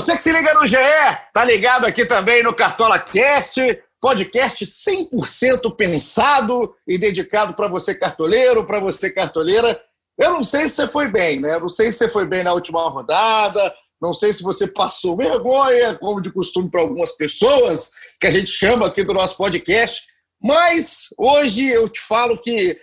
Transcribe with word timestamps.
Você 0.00 0.16
que 0.16 0.22
se 0.22 0.32
liga 0.32 0.54
no 0.54 0.66
GE, 0.66 0.76
tá 1.30 1.44
ligado 1.44 1.84
aqui 1.84 2.06
também 2.06 2.42
no 2.42 2.54
Cartola 2.54 2.98
Cast, 2.98 3.60
podcast 4.00 4.64
100% 4.64 5.76
pensado 5.76 6.74
e 6.88 6.96
dedicado 6.96 7.52
para 7.52 7.68
você 7.68 7.94
cartoleiro, 7.94 8.64
para 8.64 8.80
você 8.80 9.10
cartoleira. 9.10 9.78
Eu 10.18 10.32
não 10.32 10.42
sei 10.42 10.70
se 10.70 10.76
você 10.76 10.88
foi 10.88 11.06
bem, 11.06 11.38
né? 11.38 11.58
Não 11.58 11.68
sei 11.68 11.92
se 11.92 11.98
você 11.98 12.08
foi 12.08 12.24
bem 12.24 12.42
na 12.42 12.54
última 12.54 12.88
rodada, 12.88 13.74
não 14.00 14.14
sei 14.14 14.32
se 14.32 14.42
você 14.42 14.66
passou 14.66 15.18
vergonha, 15.18 15.94
como 15.96 16.22
de 16.22 16.32
costume 16.32 16.70
para 16.70 16.80
algumas 16.80 17.12
pessoas 17.12 17.90
que 18.18 18.26
a 18.26 18.30
gente 18.30 18.50
chama 18.50 18.86
aqui 18.86 19.04
do 19.04 19.12
nosso 19.12 19.36
podcast, 19.36 20.00
mas 20.42 21.08
hoje 21.18 21.68
eu 21.68 21.90
te 21.90 22.00
falo 22.00 22.38
que 22.38 22.74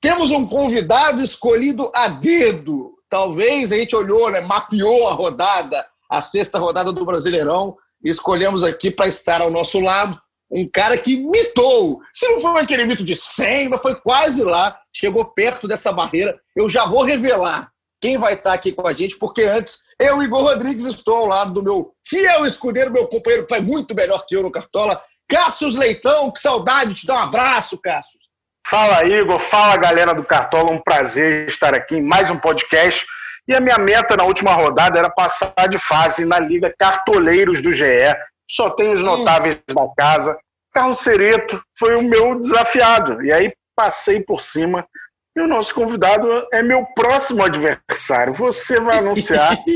temos 0.00 0.30
um 0.30 0.46
convidado 0.46 1.20
escolhido 1.20 1.92
a 1.94 2.08
dedo. 2.08 2.94
Talvez 3.10 3.72
a 3.72 3.76
gente 3.76 3.94
olhou, 3.94 4.30
né, 4.30 4.40
mapeou 4.40 5.08
a 5.08 5.12
rodada, 5.12 5.91
a 6.12 6.20
sexta 6.20 6.58
rodada 6.58 6.92
do 6.92 7.06
Brasileirão 7.06 7.74
escolhemos 8.04 8.62
aqui 8.62 8.90
para 8.90 9.06
estar 9.06 9.40
ao 9.40 9.50
nosso 9.50 9.80
lado 9.80 10.20
um 10.50 10.68
cara 10.70 10.98
que 10.98 11.16
mitou. 11.16 12.02
Se 12.12 12.28
não 12.28 12.38
foi 12.38 12.60
aquele 12.60 12.84
mito 12.84 13.02
de 13.02 13.16
100, 13.16 13.70
mas 13.70 13.80
foi 13.80 13.94
quase 13.94 14.44
lá, 14.44 14.78
chegou 14.94 15.24
perto 15.24 15.66
dessa 15.66 15.90
barreira. 15.90 16.38
Eu 16.54 16.68
já 16.68 16.84
vou 16.84 17.02
revelar 17.02 17.70
quem 17.98 18.18
vai 18.18 18.34
estar 18.34 18.52
aqui 18.52 18.72
com 18.72 18.86
a 18.86 18.92
gente, 18.92 19.16
porque 19.16 19.44
antes 19.44 19.78
eu, 19.98 20.22
Igor 20.22 20.42
Rodrigues, 20.42 20.84
estou 20.84 21.14
ao 21.16 21.26
lado 21.26 21.54
do 21.54 21.62
meu 21.62 21.94
fiel 22.06 22.44
escudeiro, 22.44 22.92
meu 22.92 23.06
companheiro 23.06 23.46
que 23.46 23.54
vai 23.54 23.62
muito 23.62 23.94
melhor 23.94 24.26
que 24.26 24.36
eu 24.36 24.42
no 24.42 24.50
Cartola, 24.50 25.00
Cássio 25.26 25.68
Leitão. 25.68 26.30
Que 26.30 26.42
saudade 26.42 26.92
de 26.92 27.00
te 27.00 27.06
dar 27.06 27.14
um 27.14 27.22
abraço, 27.22 27.80
Cássio. 27.80 28.20
Fala, 28.68 29.02
Igor. 29.06 29.38
Fala, 29.38 29.78
galera 29.78 30.12
do 30.12 30.24
Cartola. 30.24 30.70
Um 30.72 30.82
prazer 30.82 31.46
estar 31.46 31.74
aqui 31.74 31.96
em 31.96 32.02
mais 32.02 32.30
um 32.30 32.36
podcast. 32.36 33.06
E 33.48 33.54
a 33.54 33.60
minha 33.60 33.78
meta 33.78 34.16
na 34.16 34.24
última 34.24 34.52
rodada 34.52 34.98
era 34.98 35.10
passar 35.10 35.68
de 35.68 35.78
fase 35.78 36.24
na 36.24 36.38
Liga 36.38 36.72
Cartoleiros 36.78 37.60
do 37.60 37.72
GE. 37.72 38.14
Só 38.48 38.70
tem 38.70 38.92
os 38.92 39.02
notáveis 39.02 39.56
hum. 39.56 39.74
da 39.74 39.88
casa. 39.96 40.38
Carlos 40.72 41.00
Cereto 41.00 41.62
foi 41.78 41.96
o 41.96 42.02
meu 42.02 42.40
desafiado. 42.40 43.24
E 43.24 43.32
aí 43.32 43.52
passei 43.76 44.22
por 44.22 44.40
cima. 44.40 44.86
E 45.34 45.40
o 45.40 45.46
nosso 45.46 45.74
convidado 45.74 46.46
é 46.52 46.62
meu 46.62 46.84
próximo 46.94 47.42
adversário. 47.42 48.34
Você 48.34 48.78
vai 48.78 48.98
anunciar. 48.98 49.58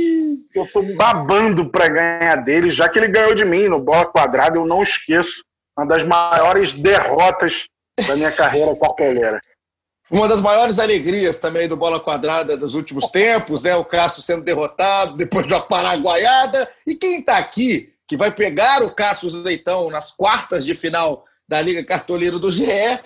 eu 0.55 0.65
estou 0.65 0.83
babando 0.95 1.71
para 1.71 1.89
ganhar 1.89 2.37
dele, 2.37 2.71
já 2.71 2.89
que 2.89 2.99
ele 2.99 3.09
ganhou 3.09 3.35
de 3.35 3.45
mim 3.45 3.69
no 3.69 3.81
bola 3.81 4.07
quadrada. 4.07 4.59
Eu 4.59 4.67
não 4.67 4.83
esqueço. 4.83 5.43
Uma 5.77 5.87
das 5.87 6.05
maiores 6.05 6.73
derrotas 6.73 7.67
da 8.07 8.17
minha 8.17 8.33
carreira 8.33 8.75
cartoleira. 8.77 9.41
Uma 10.11 10.29
das 10.29 10.41
maiores 10.41 10.79
alegrias 10.79 11.41
também 11.41 11.69
do 11.69 11.77
Bola 11.77 11.99
Quadrada 11.99 12.57
dos 12.57 12.75
últimos 12.75 13.11
tempos, 13.11 13.65
né? 13.65 13.75
O 13.75 13.85
Cássio 13.85 14.23
sendo 14.23 14.45
derrotado 14.45 15.17
depois 15.17 15.47
da 15.49 15.61
paraguaiada. 15.61 16.69
E 16.87 16.95
quem 16.95 17.19
está 17.19 17.39
aqui, 17.39 17.93
que 18.07 18.17
vai 18.17 18.31
pegar 18.31 18.85
o 18.85 18.91
Cássio 18.91 19.31
Leitão 19.31 19.91
nas 19.91 20.13
quartas 20.13 20.65
de 20.65 20.77
final 20.77 21.25
da 21.49 21.61
Liga 21.61 21.85
Cartoleiro 21.85 22.39
do 22.39 22.53
GE, 22.53 22.71
é 22.71 23.01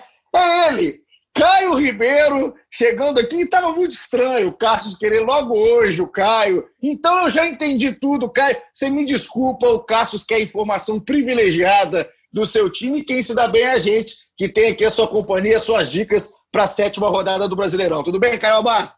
ele, 0.67 1.01
Caio 1.33 1.73
Ribeiro, 1.73 2.53
chegando 2.69 3.19
aqui. 3.19 3.41
Estava 3.41 3.71
muito 3.71 3.93
estranho 3.93 4.49
o 4.49 4.53
Cássio 4.53 4.97
querer 4.99 5.21
logo 5.21 5.57
hoje 5.57 6.03
o 6.03 6.07
Caio. 6.07 6.67
Então 6.83 7.23
eu 7.23 7.31
já 7.31 7.47
entendi 7.47 7.93
tudo, 7.93 8.29
Caio. 8.29 8.57
Você 8.71 8.91
me 8.91 9.05
desculpa, 9.05 9.67
o 9.67 9.79
Cássio 9.79 10.19
quer 10.27 10.39
informação 10.39 10.99
privilegiada 10.99 12.07
do 12.31 12.45
seu 12.45 12.69
time. 12.69 13.03
Quem 13.03 13.23
se 13.23 13.33
dá 13.33 13.47
bem 13.47 13.63
é 13.63 13.71
a 13.71 13.79
gente, 13.79 14.17
que 14.37 14.47
tem 14.47 14.71
aqui 14.71 14.85
a 14.85 14.91
sua 14.91 15.07
companhia, 15.07 15.59
suas 15.59 15.89
dicas 15.89 16.31
para 16.51 16.63
a 16.63 16.67
sétima 16.67 17.07
rodada 17.09 17.47
do 17.47 17.55
Brasileirão. 17.55 18.03
Tudo 18.03 18.19
bem, 18.19 18.37
Caio 18.37 18.55
Alba? 18.55 18.95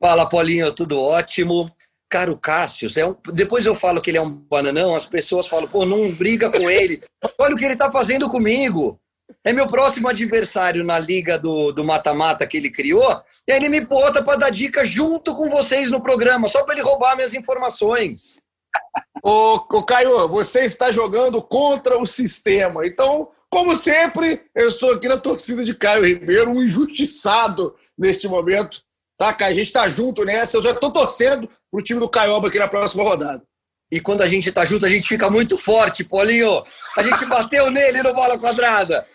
Fala, 0.00 0.28
Paulinho, 0.28 0.72
tudo 0.72 1.00
ótimo. 1.00 1.70
Caro 2.08 2.38
Cássio, 2.38 2.88
é 2.96 3.04
um... 3.04 3.16
depois 3.32 3.66
eu 3.66 3.74
falo 3.74 4.00
que 4.00 4.10
ele 4.10 4.18
é 4.18 4.22
um 4.22 4.30
bananão, 4.30 4.94
as 4.94 5.06
pessoas 5.06 5.48
falam, 5.48 5.66
pô, 5.66 5.84
não 5.84 6.08
briga 6.12 6.50
com 6.50 6.70
ele. 6.70 7.02
Olha 7.40 7.54
o 7.54 7.58
que 7.58 7.64
ele 7.64 7.74
está 7.74 7.90
fazendo 7.90 8.28
comigo. 8.30 9.00
É 9.44 9.52
meu 9.52 9.66
próximo 9.66 10.08
adversário 10.08 10.84
na 10.84 11.00
liga 11.00 11.36
do 11.36 11.84
mata-mata 11.84 12.46
que 12.46 12.56
ele 12.56 12.70
criou, 12.70 13.22
e 13.46 13.52
aí 13.52 13.58
ele 13.58 13.68
me 13.68 13.80
bota 13.80 14.22
para 14.22 14.38
dar 14.38 14.50
dica 14.50 14.84
junto 14.84 15.34
com 15.34 15.50
vocês 15.50 15.90
no 15.90 16.00
programa, 16.00 16.46
só 16.46 16.62
para 16.62 16.74
ele 16.74 16.84
roubar 16.84 17.16
minhas 17.16 17.34
informações. 17.34 18.38
Ô, 19.22 19.56
ô, 19.56 19.82
Caio, 19.82 20.28
você 20.28 20.60
está 20.60 20.92
jogando 20.92 21.42
contra 21.42 21.98
o 21.98 22.06
sistema. 22.06 22.86
Então, 22.86 23.28
como 23.50 23.74
sempre, 23.76 24.42
eu 24.54 24.68
estou 24.68 24.92
aqui 24.92 25.08
na 25.08 25.16
torcida 25.16 25.64
de 25.64 25.74
Caio 25.74 26.04
Ribeiro, 26.04 26.50
um 26.50 26.62
injustiçado 26.62 27.74
neste 27.96 28.26
momento. 28.28 28.82
Tá, 29.16 29.32
Caio? 29.32 29.52
A 29.52 29.56
gente 29.56 29.66
está 29.66 29.88
junto 29.88 30.24
nessa. 30.24 30.56
Eu 30.56 30.62
já 30.62 30.72
estou 30.72 30.92
torcendo 30.92 31.48
para 31.70 31.80
o 31.80 31.82
time 31.82 32.00
do 32.00 32.08
Caioba 32.08 32.48
aqui 32.48 32.58
na 32.58 32.68
próxima 32.68 33.02
rodada. 33.02 33.42
E 33.90 34.00
quando 34.00 34.22
a 34.22 34.28
gente 34.28 34.48
está 34.48 34.64
junto, 34.64 34.84
a 34.84 34.88
gente 34.88 35.06
fica 35.06 35.30
muito 35.30 35.56
forte, 35.56 36.04
Paulinho. 36.04 36.64
A 36.96 37.02
gente 37.02 37.24
bateu 37.26 37.70
nele 37.70 38.02
no 38.02 38.12
bola 38.12 38.38
quadrada. 38.38 39.06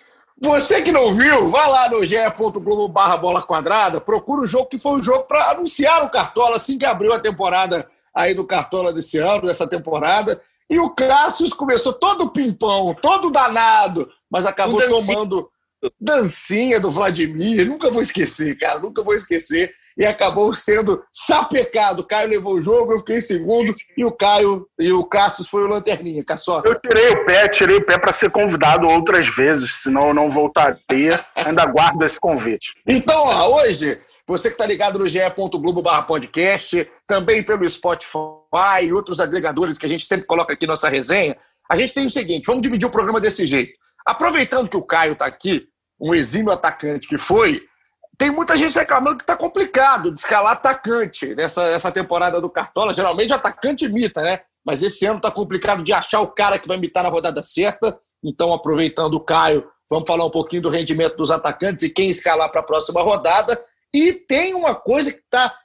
Você 0.41 0.81
que 0.81 0.91
não 0.91 1.13
viu, 1.13 1.51
vai 1.51 1.69
lá 1.69 1.89
no 1.89 2.03
ge.globo 2.03 2.87
barra 2.87 3.15
bola 3.15 3.43
quadrada, 3.43 4.01
procura 4.01 4.41
o 4.41 4.47
jogo 4.47 4.65
que 4.65 4.79
foi 4.79 4.93
o 4.93 5.03
jogo 5.03 5.25
para 5.25 5.51
anunciar 5.51 6.03
o 6.03 6.09
Cartola 6.09 6.55
assim 6.55 6.79
que 6.79 6.85
abriu 6.85 7.13
a 7.13 7.19
temporada 7.19 7.87
aí 8.15 8.33
do 8.33 8.43
Cartola 8.43 8.91
desse 8.91 9.19
ano, 9.19 9.45
dessa 9.45 9.67
temporada. 9.67 10.41
E 10.67 10.79
o 10.79 10.89
Cassius 10.95 11.53
começou 11.53 11.93
todo 11.93 12.31
pimpão, 12.31 12.95
todo 12.99 13.29
danado, 13.29 14.09
mas 14.31 14.45
acabou 14.45 14.81
tomando 14.81 15.49
dancinha 15.99 16.79
do 16.79 16.89
Vladimir. 16.89 17.67
Nunca 17.67 17.89
vou 17.89 18.01
esquecer, 18.01 18.57
cara, 18.57 18.79
nunca 18.79 19.03
vou 19.03 19.13
esquecer. 19.13 19.73
E 19.97 20.05
acabou 20.05 20.53
sendo 20.53 21.03
sapecado. 21.11 21.99
O 21.99 22.05
Caio 22.05 22.29
levou 22.29 22.53
o 22.53 22.61
jogo, 22.61 22.93
eu 22.93 22.99
fiquei 22.99 23.17
em 23.17 23.21
segundo, 23.21 23.69
e 23.97 24.05
o 24.05 24.11
Caio 24.11 24.65
e 24.79 24.91
o 24.91 25.03
Cassius 25.03 25.49
foi 25.49 25.63
o 25.63 25.67
lanterninha, 25.67 26.23
Caçoca. 26.23 26.69
Eu 26.69 26.79
tirei 26.79 27.09
o 27.09 27.25
pé, 27.25 27.47
tirei 27.49 27.75
o 27.75 27.85
pé 27.85 27.97
para 27.97 28.13
ser 28.13 28.31
convidado 28.31 28.87
outras 28.87 29.27
vezes, 29.27 29.81
senão 29.81 30.07
eu 30.07 30.13
não 30.13 30.29
voltaria. 30.29 31.23
Ainda 31.35 31.65
guardo 31.65 32.03
esse 32.03 32.19
convite. 32.19 32.73
Então, 32.87 33.25
ó, 33.25 33.61
hoje 33.61 33.99
você 34.25 34.47
que 34.47 34.53
está 34.53 34.65
ligado 34.65 34.97
no 34.97 35.09
ge.globo 35.09 35.83
podcast, 36.07 36.89
também 37.05 37.43
pelo 37.43 37.69
Spotify 37.69 38.83
e 38.83 38.93
outros 38.93 39.19
agregadores 39.19 39.77
que 39.77 39.85
a 39.85 39.89
gente 39.89 40.05
sempre 40.05 40.25
coloca 40.25 40.53
aqui 40.53 40.65
nossa 40.65 40.87
resenha, 40.87 41.35
a 41.69 41.75
gente 41.75 41.93
tem 41.93 42.05
o 42.05 42.09
seguinte, 42.09 42.45
vamos 42.45 42.61
dividir 42.61 42.87
o 42.87 42.91
programa 42.91 43.19
desse 43.19 43.45
jeito. 43.45 43.77
Aproveitando 44.11 44.67
que 44.67 44.75
o 44.75 44.83
Caio 44.83 45.13
está 45.13 45.25
aqui, 45.25 45.65
um 45.97 46.13
exímio 46.13 46.51
atacante 46.51 47.07
que 47.07 47.17
foi, 47.17 47.63
tem 48.17 48.29
muita 48.29 48.57
gente 48.57 48.77
reclamando 48.77 49.15
que 49.15 49.23
está 49.23 49.37
complicado 49.37 50.11
de 50.11 50.19
escalar 50.19 50.51
atacante 50.51 51.33
nessa, 51.33 51.71
nessa 51.71 51.89
temporada 51.93 52.41
do 52.41 52.49
Cartola. 52.49 52.93
Geralmente 52.93 53.31
atacante 53.31 53.85
imita, 53.85 54.21
né? 54.21 54.41
Mas 54.65 54.83
esse 54.83 55.05
ano 55.05 55.15
está 55.15 55.31
complicado 55.31 55.81
de 55.81 55.93
achar 55.93 56.19
o 56.19 56.27
cara 56.27 56.59
que 56.59 56.67
vai 56.67 56.75
imitar 56.75 57.03
na 57.03 57.09
rodada 57.09 57.41
certa. 57.41 57.97
Então, 58.21 58.51
aproveitando 58.53 59.13
o 59.13 59.21
Caio, 59.21 59.65
vamos 59.89 60.05
falar 60.05 60.25
um 60.25 60.29
pouquinho 60.29 60.63
do 60.63 60.69
rendimento 60.69 61.15
dos 61.15 61.31
atacantes 61.31 61.81
e 61.83 61.89
quem 61.89 62.09
escalar 62.09 62.51
para 62.51 62.59
a 62.59 62.65
próxima 62.65 63.01
rodada. 63.01 63.57
E 63.95 64.11
tem 64.11 64.53
uma 64.53 64.75
coisa 64.75 65.09
que 65.09 65.19
está 65.19 65.55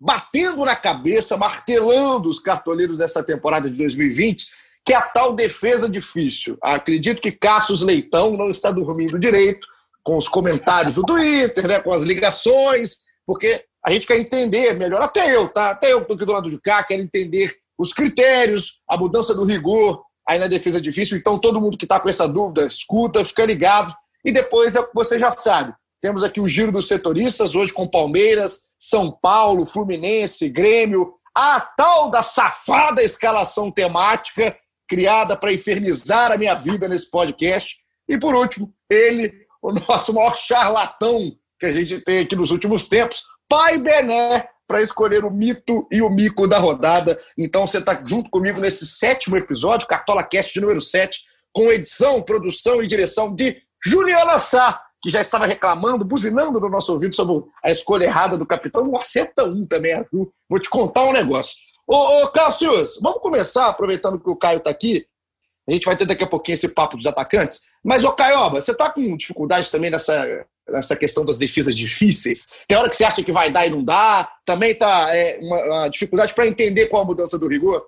batendo 0.00 0.64
na 0.64 0.76
cabeça, 0.76 1.36
martelando 1.36 2.28
os 2.28 2.38
cartoleiros 2.38 2.98
dessa 2.98 3.20
temporada 3.20 3.68
de 3.68 3.76
2020, 3.76 4.46
que 4.86 4.94
a 4.94 5.02
tal 5.02 5.34
defesa 5.34 5.88
difícil. 5.88 6.56
Acredito 6.62 7.20
que 7.20 7.32
Cassius 7.32 7.82
Leitão 7.82 8.36
não 8.36 8.48
está 8.50 8.70
dormindo 8.70 9.18
direito 9.18 9.66
com 10.04 10.16
os 10.16 10.28
comentários 10.28 10.94
do 10.94 11.02
Twitter, 11.02 11.66
né, 11.66 11.80
com 11.80 11.92
as 11.92 12.02
ligações, 12.02 12.98
porque 13.26 13.64
a 13.84 13.90
gente 13.90 14.06
quer 14.06 14.16
entender 14.16 14.74
melhor, 14.74 15.02
até 15.02 15.34
eu, 15.34 15.48
tá? 15.48 15.70
Até 15.70 15.92
eu 15.92 15.98
que 15.98 16.02
estou 16.04 16.14
aqui 16.14 16.24
do 16.24 16.32
lado 16.32 16.48
de 16.48 16.60
cá, 16.60 16.84
quero 16.84 17.02
entender 17.02 17.56
os 17.76 17.92
critérios, 17.92 18.80
a 18.88 18.96
mudança 18.96 19.34
do 19.34 19.44
rigor 19.44 20.04
aí 20.28 20.38
na 20.38 20.46
defesa 20.46 20.80
difícil. 20.80 21.16
Então, 21.16 21.38
todo 21.38 21.60
mundo 21.60 21.76
que 21.76 21.84
está 21.84 21.98
com 21.98 22.08
essa 22.08 22.28
dúvida, 22.28 22.66
escuta, 22.66 23.24
fica 23.24 23.44
ligado. 23.44 23.92
E 24.24 24.30
depois 24.30 24.76
é 24.76 24.88
você 24.94 25.18
já 25.18 25.32
sabe. 25.32 25.74
Temos 26.00 26.22
aqui 26.22 26.40
o 26.40 26.48
giro 26.48 26.70
dos 26.70 26.86
setoristas, 26.86 27.56
hoje 27.56 27.72
com 27.72 27.88
Palmeiras, 27.88 28.66
São 28.78 29.10
Paulo, 29.10 29.66
Fluminense, 29.66 30.48
Grêmio, 30.48 31.14
a 31.34 31.60
tal 31.60 32.10
da 32.10 32.22
safada 32.22 33.02
escalação 33.02 33.70
temática 33.70 34.56
criada 34.88 35.36
para 35.36 35.52
infernizar 35.52 36.32
a 36.32 36.36
minha 36.36 36.54
vida 36.54 36.88
nesse 36.88 37.10
podcast. 37.10 37.76
E 38.08 38.18
por 38.18 38.34
último, 38.34 38.72
ele, 38.90 39.32
o 39.62 39.72
nosso 39.72 40.12
maior 40.12 40.36
charlatão 40.36 41.32
que 41.58 41.66
a 41.66 41.72
gente 41.72 42.00
tem 42.00 42.20
aqui 42.20 42.36
nos 42.36 42.50
últimos 42.50 42.86
tempos, 42.86 43.24
Pai 43.48 43.78
Bené, 43.78 44.48
para 44.66 44.82
escolher 44.82 45.24
o 45.24 45.30
mito 45.30 45.86
e 45.90 46.02
o 46.02 46.10
mico 46.10 46.46
da 46.46 46.58
rodada. 46.58 47.18
Então 47.38 47.66
você 47.66 47.78
está 47.78 48.02
junto 48.04 48.30
comigo 48.30 48.60
nesse 48.60 48.86
sétimo 48.86 49.36
episódio, 49.36 49.86
Cartola 49.86 50.22
Cast 50.24 50.52
de 50.52 50.60
número 50.60 50.82
7, 50.82 51.20
com 51.52 51.72
edição, 51.72 52.22
produção 52.22 52.82
e 52.82 52.86
direção 52.86 53.34
de 53.34 53.62
Juliana 53.82 54.38
Sá 54.38 54.82
que 55.02 55.10
já 55.10 55.20
estava 55.20 55.46
reclamando, 55.46 56.04
buzinando 56.04 56.58
no 56.58 56.68
nosso 56.68 56.92
ouvido 56.92 57.14
sobre 57.14 57.48
a 57.62 57.70
escolha 57.70 58.06
errada 58.06 58.36
do 58.36 58.44
capitão. 58.44 58.84
Não 58.84 58.96
acerta 58.96 59.44
um 59.44 59.64
também. 59.64 59.94
Vou 60.48 60.58
te 60.58 60.68
contar 60.68 61.04
um 61.04 61.12
negócio. 61.12 61.54
Ô, 61.86 62.24
ô 62.24 62.32
vamos 63.00 63.20
começar, 63.20 63.68
aproveitando 63.68 64.18
que 64.18 64.28
o 64.28 64.36
Caio 64.36 64.58
está 64.58 64.70
aqui. 64.70 65.06
A 65.68 65.72
gente 65.72 65.84
vai 65.84 65.96
ter 65.96 66.04
daqui 66.04 66.24
a 66.24 66.28
pouquinho 66.28 66.54
esse 66.54 66.68
papo 66.68 66.96
dos 66.96 67.06
atacantes. 67.06 67.60
Mas, 67.82 68.04
ô 68.04 68.12
Caioba, 68.12 68.60
você 68.60 68.72
está 68.72 68.90
com 68.90 69.16
dificuldade 69.16 69.70
também 69.70 69.90
nessa, 69.90 70.46
nessa 70.68 70.96
questão 70.96 71.24
das 71.24 71.38
defesas 71.38 71.74
difíceis? 71.74 72.48
Tem 72.68 72.78
hora 72.78 72.88
que 72.88 72.96
você 72.96 73.04
acha 73.04 73.22
que 73.22 73.32
vai 73.32 73.50
dar 73.50 73.66
e 73.66 73.70
não 73.70 73.84
dá? 73.84 74.30
Também 74.44 74.70
está 74.70 75.14
é, 75.14 75.38
uma, 75.40 75.64
uma 75.64 75.88
dificuldade 75.88 76.34
para 76.34 76.46
entender 76.46 76.86
qual 76.86 77.02
a 77.02 77.06
mudança 77.06 77.38
do 77.38 77.48
rigor? 77.48 77.84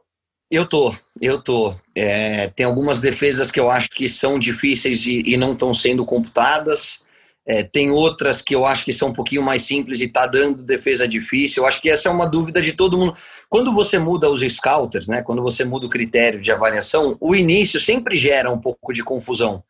Eu 0.50 0.66
tô. 0.66 0.94
Eu 1.20 1.40
tô. 1.40 1.74
É, 1.94 2.48
tem 2.48 2.66
algumas 2.66 3.00
defesas 3.00 3.50
que 3.50 3.60
eu 3.60 3.70
acho 3.70 3.90
que 3.90 4.08
são 4.08 4.38
difíceis 4.38 5.06
e, 5.06 5.22
e 5.26 5.36
não 5.36 5.52
estão 5.52 5.74
sendo 5.74 6.04
computadas. 6.04 7.04
É, 7.50 7.62
tem 7.62 7.90
outras 7.90 8.42
que 8.42 8.54
eu 8.54 8.66
acho 8.66 8.84
que 8.84 8.92
são 8.92 9.08
um 9.08 9.12
pouquinho 9.14 9.42
mais 9.42 9.62
simples 9.62 10.00
e 10.00 10.04
está 10.04 10.26
dando 10.26 10.62
defesa 10.62 11.08
difícil. 11.08 11.62
Eu 11.62 11.66
acho 11.66 11.80
que 11.80 11.88
essa 11.88 12.10
é 12.10 12.12
uma 12.12 12.26
dúvida 12.26 12.60
de 12.60 12.74
todo 12.74 12.98
mundo. 12.98 13.14
Quando 13.48 13.72
você 13.72 13.98
muda 13.98 14.30
os 14.30 14.42
scouters, 14.42 15.08
né, 15.08 15.22
quando 15.22 15.42
você 15.42 15.64
muda 15.64 15.86
o 15.86 15.88
critério 15.88 16.42
de 16.42 16.52
avaliação, 16.52 17.16
o 17.18 17.34
início 17.34 17.80
sempre 17.80 18.16
gera 18.16 18.50
um 18.50 18.60
pouco 18.60 18.92
de 18.92 19.02
confusão. 19.02 19.64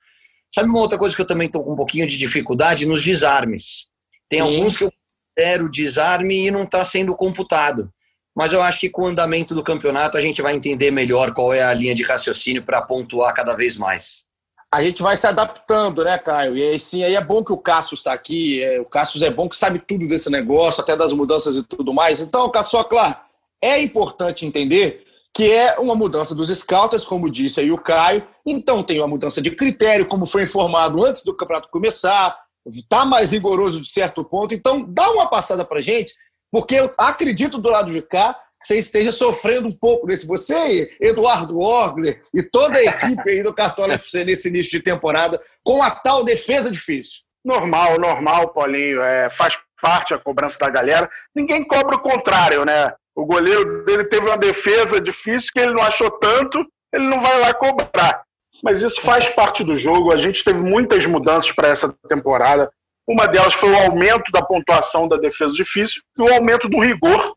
Sabe 0.53 0.69
uma 0.69 0.81
outra 0.81 0.99
coisa 0.99 1.15
que 1.15 1.23
eu 1.23 1.27
também 1.27 1.47
estou 1.47 1.63
com 1.63 1.75
um 1.75 1.77
pouquinho 1.77 2.05
de 2.09 2.19
dificuldade? 2.19 2.85
Nos 2.85 3.05
desarmes. 3.05 3.87
Tem 4.29 4.43
Sim. 4.43 4.49
alguns 4.49 4.77
que 4.77 4.83
eu 4.83 4.91
considero 4.91 5.71
desarme 5.71 6.47
e 6.47 6.51
não 6.51 6.65
está 6.65 6.85
sendo 6.85 7.15
computado. 7.15 7.93
Mas 8.37 8.53
eu 8.53 8.61
acho 8.61 8.81
que 8.81 8.91
com 8.91 9.03
o 9.03 9.07
andamento 9.07 9.55
do 9.55 9.63
campeonato 9.63 10.19
a 10.19 10.21
gente 10.21 10.43
vai 10.43 10.57
entender 10.57 10.91
melhor 10.91 11.33
qual 11.33 11.55
é 11.55 11.63
a 11.63 11.75
linha 11.75 11.95
de 11.95 12.03
raciocínio 12.03 12.65
para 12.65 12.83
pontuar 12.83 13.33
cada 13.33 13.55
vez 13.55 13.77
mais 13.77 14.27
a 14.71 14.83
gente 14.83 15.03
vai 15.03 15.17
se 15.17 15.27
adaptando, 15.27 16.05
né, 16.05 16.19
Caio? 16.19 16.57
E 16.57 16.63
aí, 16.63 16.79
sim, 16.79 17.03
aí 17.03 17.15
é 17.15 17.21
bom 17.21 17.43
que 17.43 17.53
o 17.53 17.59
Cássio 17.59 17.95
está 17.95 18.13
aqui. 18.13 18.63
É, 18.63 18.81
o 18.81 18.85
Cássio 18.85 19.25
é 19.25 19.31
bom 19.31 19.49
que 19.49 19.57
sabe 19.57 19.79
tudo 19.79 20.07
desse 20.07 20.31
negócio, 20.31 20.83
até 20.83 20.97
das 20.97 21.13
mudanças 21.13 21.57
e 21.57 21.63
tudo 21.63 21.95
mais. 21.95 22.21
Então, 22.21 22.51
Cássio, 22.51 22.83
claro, 22.85 23.17
é 23.63 23.81
importante 23.81 24.45
entender 24.45 25.05
que 25.35 25.51
é 25.51 25.79
uma 25.79 25.95
mudança 25.95 26.35
dos 26.35 26.49
scouters, 26.51 27.05
como 27.05 27.31
disse 27.31 27.61
aí 27.61 27.71
o 27.71 27.79
Caio. 27.79 28.27
Então, 28.45 28.83
tem 28.83 28.99
uma 28.99 29.09
mudança 29.09 29.41
de 29.41 29.51
critério, 29.51 30.07
como 30.07 30.27
foi 30.27 30.43
informado 30.43 31.05
antes 31.05 31.23
do 31.25 31.35
campeonato 31.35 31.71
começar. 31.71 32.37
Está 32.67 33.07
mais 33.07 33.33
rigoroso 33.33 33.81
de 33.81 33.89
certo 33.89 34.23
ponto. 34.23 34.55
Então, 34.55 34.85
dá 34.87 35.11
uma 35.11 35.29
passada 35.29 35.65
para 35.65 35.81
gente, 35.81 36.13
porque 36.53 36.75
eu 36.75 36.93
acredito 36.99 37.57
do 37.57 37.71
lado 37.71 37.91
de 37.91 38.03
cá 38.03 38.39
você 38.61 38.79
esteja 38.79 39.13
sofrendo 39.13 39.69
um 39.69 39.77
pouco 39.77 40.07
nesse. 40.07 40.27
Você, 40.27 40.97
Eduardo 41.01 41.59
Orgler 41.59 42.21
e 42.35 42.43
toda 42.43 42.79
a 42.79 42.85
equipe 42.85 43.31
aí 43.31 43.43
do 43.43 43.55
Cartola 43.55 43.95
FC 43.95 44.25
nesse 44.25 44.49
início 44.49 44.73
de 44.73 44.81
temporada, 44.81 45.41
com 45.65 45.83
a 45.83 45.91
tal 45.91 46.25
defesa 46.25 46.71
difícil. 46.71 47.21
Normal, 47.45 47.99
normal, 47.99 48.49
Paulinho. 48.49 49.01
É, 49.01 49.31
faz 49.31 49.59
parte 49.81 50.13
a 50.13 50.19
cobrança 50.19 50.59
da 50.59 50.69
galera. 50.69 51.09
Ninguém 51.35 51.65
cobra 51.65 51.97
o 51.97 52.01
contrário, 52.01 52.65
né? 52.65 52.93
O 53.15 53.25
goleiro 53.25 53.85
dele 53.85 54.05
teve 54.05 54.27
uma 54.27 54.37
defesa 54.37 55.01
difícil 55.01 55.51
que 55.55 55.61
ele 55.61 55.73
não 55.73 55.83
achou 55.83 56.11
tanto, 56.11 56.65
ele 56.93 57.05
não 57.05 57.21
vai 57.21 57.41
lá 57.41 57.55
cobrar. 57.55 58.23
Mas 58.63 58.83
isso 58.83 59.01
faz 59.01 59.29
parte 59.29 59.63
do 59.63 59.77
jogo. 59.77 60.13
A 60.13 60.17
gente 60.17 60.43
teve 60.43 60.59
muitas 60.59 61.07
mudanças 61.07 61.53
para 61.53 61.69
essa 61.69 61.95
temporada. 62.09 62.71
Uma 63.07 63.27
delas 63.27 63.55
foi 63.55 63.71
o 63.71 63.79
aumento 63.79 64.31
da 64.33 64.43
pontuação 64.43 65.09
da 65.09 65.17
defesa 65.17 65.55
difícil 65.55 66.03
e 66.19 66.23
o 66.23 66.33
aumento 66.35 66.69
do 66.69 66.81
rigor 66.81 67.35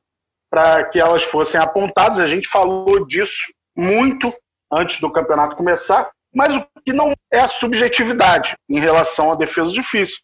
para 0.51 0.83
que 0.83 0.99
elas 0.99 1.23
fossem 1.23 1.59
apontadas. 1.59 2.19
A 2.19 2.27
gente 2.27 2.47
falou 2.47 3.05
disso 3.07 3.51
muito 3.75 4.33
antes 4.71 4.99
do 4.99 5.11
campeonato 5.11 5.55
começar, 5.55 6.11
mas 6.35 6.55
o 6.55 6.65
que 6.85 6.91
não 6.91 7.13
é 7.31 7.39
a 7.39 7.47
subjetividade 7.47 8.53
em 8.69 8.79
relação 8.79 9.31
à 9.31 9.35
defesa 9.35 9.71
difícil. 9.71 10.17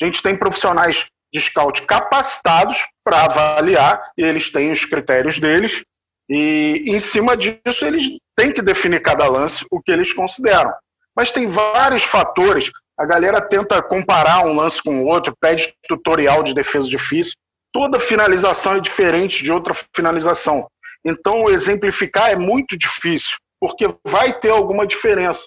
A 0.00 0.04
gente 0.04 0.22
tem 0.22 0.36
profissionais 0.36 1.06
de 1.32 1.40
scout 1.40 1.82
capacitados 1.86 2.76
para 3.02 3.24
avaliar, 3.24 4.12
eles 4.16 4.52
têm 4.52 4.72
os 4.72 4.84
critérios 4.84 5.40
deles, 5.40 5.82
e 6.28 6.84
em 6.86 7.00
cima 7.00 7.36
disso 7.36 7.84
eles 7.84 8.04
têm 8.36 8.52
que 8.52 8.62
definir 8.62 9.00
cada 9.00 9.26
lance 9.26 9.64
o 9.70 9.80
que 9.80 9.90
eles 9.90 10.12
consideram. 10.12 10.72
Mas 11.16 11.32
tem 11.32 11.48
vários 11.48 12.02
fatores. 12.02 12.70
A 12.98 13.06
galera 13.06 13.40
tenta 13.40 13.82
comparar 13.82 14.44
um 14.44 14.54
lance 14.54 14.82
com 14.82 15.02
o 15.02 15.06
outro, 15.06 15.34
pede 15.40 15.74
tutorial 15.88 16.42
de 16.42 16.54
defesa 16.54 16.88
difícil 16.88 17.34
toda 17.72 17.98
finalização 18.00 18.76
é 18.76 18.80
diferente 18.80 19.42
de 19.42 19.52
outra 19.52 19.74
finalização. 19.94 20.66
Então, 21.04 21.48
exemplificar 21.48 22.30
é 22.30 22.36
muito 22.36 22.76
difícil, 22.76 23.36
porque 23.60 23.92
vai 24.06 24.38
ter 24.38 24.50
alguma 24.50 24.86
diferença. 24.86 25.46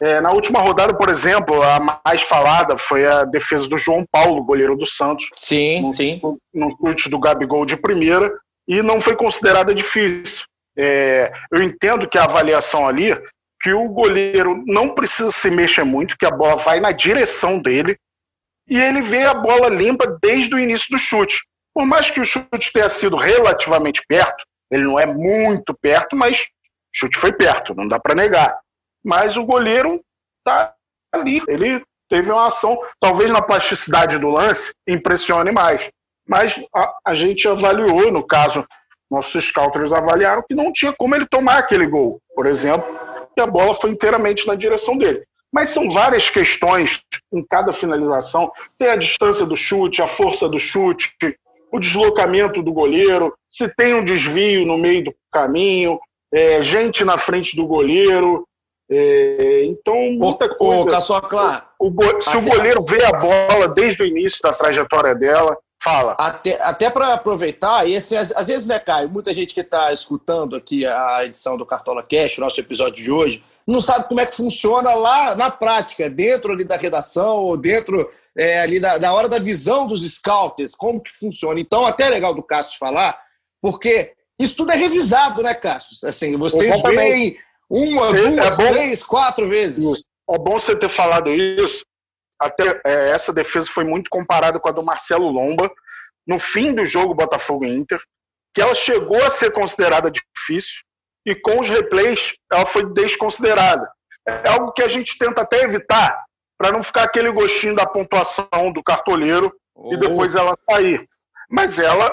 É, 0.00 0.20
na 0.20 0.32
última 0.32 0.60
rodada, 0.60 0.96
por 0.96 1.08
exemplo, 1.08 1.62
a 1.62 1.78
mais 2.04 2.22
falada 2.22 2.76
foi 2.76 3.06
a 3.06 3.24
defesa 3.24 3.68
do 3.68 3.76
João 3.76 4.04
Paulo, 4.10 4.44
goleiro 4.44 4.76
do 4.76 4.86
Santos. 4.86 5.28
Sim, 5.34 5.82
no, 5.82 5.94
sim. 5.94 6.20
No 6.52 6.76
chute 6.80 7.08
do 7.08 7.18
Gabigol 7.18 7.64
de 7.64 7.76
primeira, 7.76 8.32
e 8.66 8.82
não 8.82 9.00
foi 9.00 9.14
considerada 9.16 9.74
difícil. 9.74 10.44
É, 10.76 11.32
eu 11.52 11.62
entendo 11.62 12.08
que 12.08 12.18
a 12.18 12.24
avaliação 12.24 12.86
ali, 12.88 13.16
que 13.60 13.72
o 13.72 13.88
goleiro 13.88 14.62
não 14.66 14.94
precisa 14.94 15.30
se 15.30 15.50
mexer 15.50 15.84
muito, 15.84 16.18
que 16.18 16.26
a 16.26 16.30
bola 16.30 16.56
vai 16.56 16.80
na 16.80 16.90
direção 16.90 17.58
dele, 17.58 17.96
e 18.68 18.80
ele 18.80 19.00
vê 19.02 19.24
a 19.24 19.34
bola 19.34 19.68
limpa 19.68 20.18
desde 20.20 20.54
o 20.54 20.58
início 20.58 20.88
do 20.90 20.98
chute. 20.98 21.38
Por 21.74 21.84
mais 21.84 22.10
que 22.10 22.20
o 22.20 22.24
chute 22.24 22.72
tenha 22.72 22.88
sido 22.88 23.16
relativamente 23.16 24.02
perto, 24.06 24.44
ele 24.70 24.84
não 24.84 24.98
é 24.98 25.04
muito 25.04 25.74
perto, 25.74 26.16
mas 26.16 26.46
chute 26.92 27.18
foi 27.18 27.32
perto, 27.32 27.74
não 27.74 27.88
dá 27.88 27.98
para 27.98 28.14
negar. 28.14 28.58
Mas 29.04 29.36
o 29.36 29.44
goleiro 29.44 30.00
está 30.38 30.72
ali, 31.12 31.42
ele 31.48 31.82
teve 32.08 32.30
uma 32.30 32.46
ação, 32.46 32.78
talvez 33.00 33.30
na 33.30 33.42
plasticidade 33.42 34.18
do 34.18 34.28
lance, 34.28 34.72
impressione 34.86 35.50
mais. 35.50 35.90
Mas 36.26 36.64
a, 36.74 36.96
a 37.06 37.14
gente 37.14 37.46
avaliou, 37.48 38.10
no 38.12 38.26
caso, 38.26 38.64
nossos 39.10 39.44
scouters 39.44 39.92
avaliaram 39.92 40.44
que 40.46 40.54
não 40.54 40.72
tinha 40.72 40.92
como 40.92 41.14
ele 41.14 41.26
tomar 41.26 41.58
aquele 41.58 41.86
gol, 41.86 42.20
por 42.34 42.46
exemplo, 42.46 42.98
e 43.36 43.40
a 43.40 43.46
bola 43.46 43.74
foi 43.74 43.90
inteiramente 43.90 44.46
na 44.46 44.54
direção 44.54 44.96
dele. 44.96 45.24
Mas 45.52 45.70
são 45.70 45.90
várias 45.90 46.30
questões 46.30 47.00
em 47.32 47.44
cada 47.48 47.72
finalização. 47.72 48.50
Tem 48.76 48.88
a 48.88 48.96
distância 48.96 49.46
do 49.46 49.56
chute, 49.56 50.02
a 50.02 50.06
força 50.06 50.48
do 50.48 50.58
chute, 50.58 51.14
o 51.74 51.80
deslocamento 51.80 52.62
do 52.62 52.72
goleiro, 52.72 53.34
se 53.48 53.68
tem 53.74 53.94
um 53.94 54.04
desvio 54.04 54.64
no 54.64 54.78
meio 54.78 55.06
do 55.06 55.14
caminho, 55.32 55.98
é, 56.32 56.62
gente 56.62 57.04
na 57.04 57.18
frente 57.18 57.56
do 57.56 57.66
goleiro. 57.66 58.46
É, 58.88 59.64
então, 59.64 59.96
muita 60.12 60.44
ô, 60.44 60.54
coisa. 60.54 60.82
Ô, 60.82 60.86
Caçocla, 60.86 61.66
o, 61.76 61.88
o, 61.88 62.20
se 62.20 62.36
o 62.36 62.42
goleiro 62.42 62.80
vê 62.84 63.04
a 63.04 63.10
bola 63.10 63.66
desde 63.66 64.04
o 64.04 64.06
início 64.06 64.38
da 64.40 64.52
trajetória 64.52 65.16
dela, 65.16 65.58
fala. 65.82 66.14
Até, 66.16 66.62
até 66.62 66.88
para 66.90 67.12
aproveitar, 67.12 67.88
e 67.88 67.96
assim, 67.96 68.16
às, 68.16 68.30
às, 68.30 68.46
vezes, 68.46 68.68
né, 68.68 68.78
Caio, 68.78 69.10
muita 69.10 69.34
gente 69.34 69.52
que 69.52 69.60
está 69.60 69.92
escutando 69.92 70.54
aqui 70.54 70.86
a 70.86 71.24
edição 71.24 71.56
do 71.56 71.66
Cartola 71.66 72.04
Cash, 72.04 72.38
o 72.38 72.40
nosso 72.40 72.60
episódio 72.60 73.02
de 73.02 73.10
hoje, 73.10 73.42
não 73.66 73.80
sabe 73.80 74.06
como 74.06 74.20
é 74.20 74.26
que 74.26 74.36
funciona 74.36 74.94
lá 74.94 75.34
na 75.34 75.50
prática, 75.50 76.08
dentro 76.08 76.52
ali 76.52 76.62
da 76.62 76.76
redação 76.76 77.38
ou 77.38 77.56
dentro 77.56 78.08
é, 78.36 78.60
ali 78.60 78.80
na, 78.80 78.98
na, 78.98 79.12
hora 79.12 79.28
da 79.28 79.38
visão 79.38 79.86
dos 79.86 80.02
scouts, 80.10 80.74
como 80.74 81.00
que 81.00 81.12
funciona. 81.12 81.60
Então, 81.60 81.86
até 81.86 82.04
é 82.04 82.10
legal 82.10 82.34
do 82.34 82.42
Cássio 82.42 82.78
falar, 82.78 83.18
porque 83.62 84.14
isso 84.38 84.56
tudo 84.56 84.72
é 84.72 84.76
revisado, 84.76 85.42
né, 85.42 85.54
Cássio? 85.54 85.96
Assim, 86.08 86.36
vocês 86.36 86.82
veem 86.82 87.38
uma, 87.68 88.08
é 88.08 88.12
duas, 88.12 88.58
é 88.58 88.72
três, 88.72 89.02
quatro 89.02 89.48
vezes. 89.48 90.04
É 90.30 90.38
bom 90.38 90.58
você 90.58 90.76
ter 90.76 90.88
falado 90.88 91.30
isso. 91.30 91.84
Até 92.40 92.80
é, 92.84 93.10
essa 93.10 93.32
defesa 93.32 93.70
foi 93.70 93.84
muito 93.84 94.10
comparada 94.10 94.58
com 94.58 94.68
a 94.68 94.72
do 94.72 94.82
Marcelo 94.82 95.30
Lomba 95.30 95.70
no 96.26 96.38
fim 96.38 96.74
do 96.74 96.84
jogo 96.84 97.14
Botafogo 97.14 97.64
Inter, 97.64 98.00
que 98.54 98.62
ela 98.62 98.74
chegou 98.74 99.22
a 99.22 99.30
ser 99.30 99.52
considerada 99.52 100.10
difícil 100.10 100.82
e 101.26 101.34
com 101.34 101.60
os 101.60 101.68
replays 101.68 102.34
ela 102.52 102.66
foi 102.66 102.86
desconsiderada. 102.92 103.90
É 104.26 104.48
algo 104.48 104.72
que 104.72 104.82
a 104.82 104.88
gente 104.88 105.18
tenta 105.18 105.42
até 105.42 105.62
evitar, 105.62 106.24
para 106.64 106.72
não 106.72 106.82
ficar 106.82 107.02
aquele 107.02 107.30
gostinho 107.30 107.74
da 107.74 107.84
pontuação 107.84 108.72
do 108.72 108.82
cartoleiro 108.82 109.54
oh. 109.74 109.92
e 109.92 109.98
depois 109.98 110.34
ela 110.34 110.56
sair. 110.70 111.06
Mas 111.50 111.78
ela, 111.78 112.10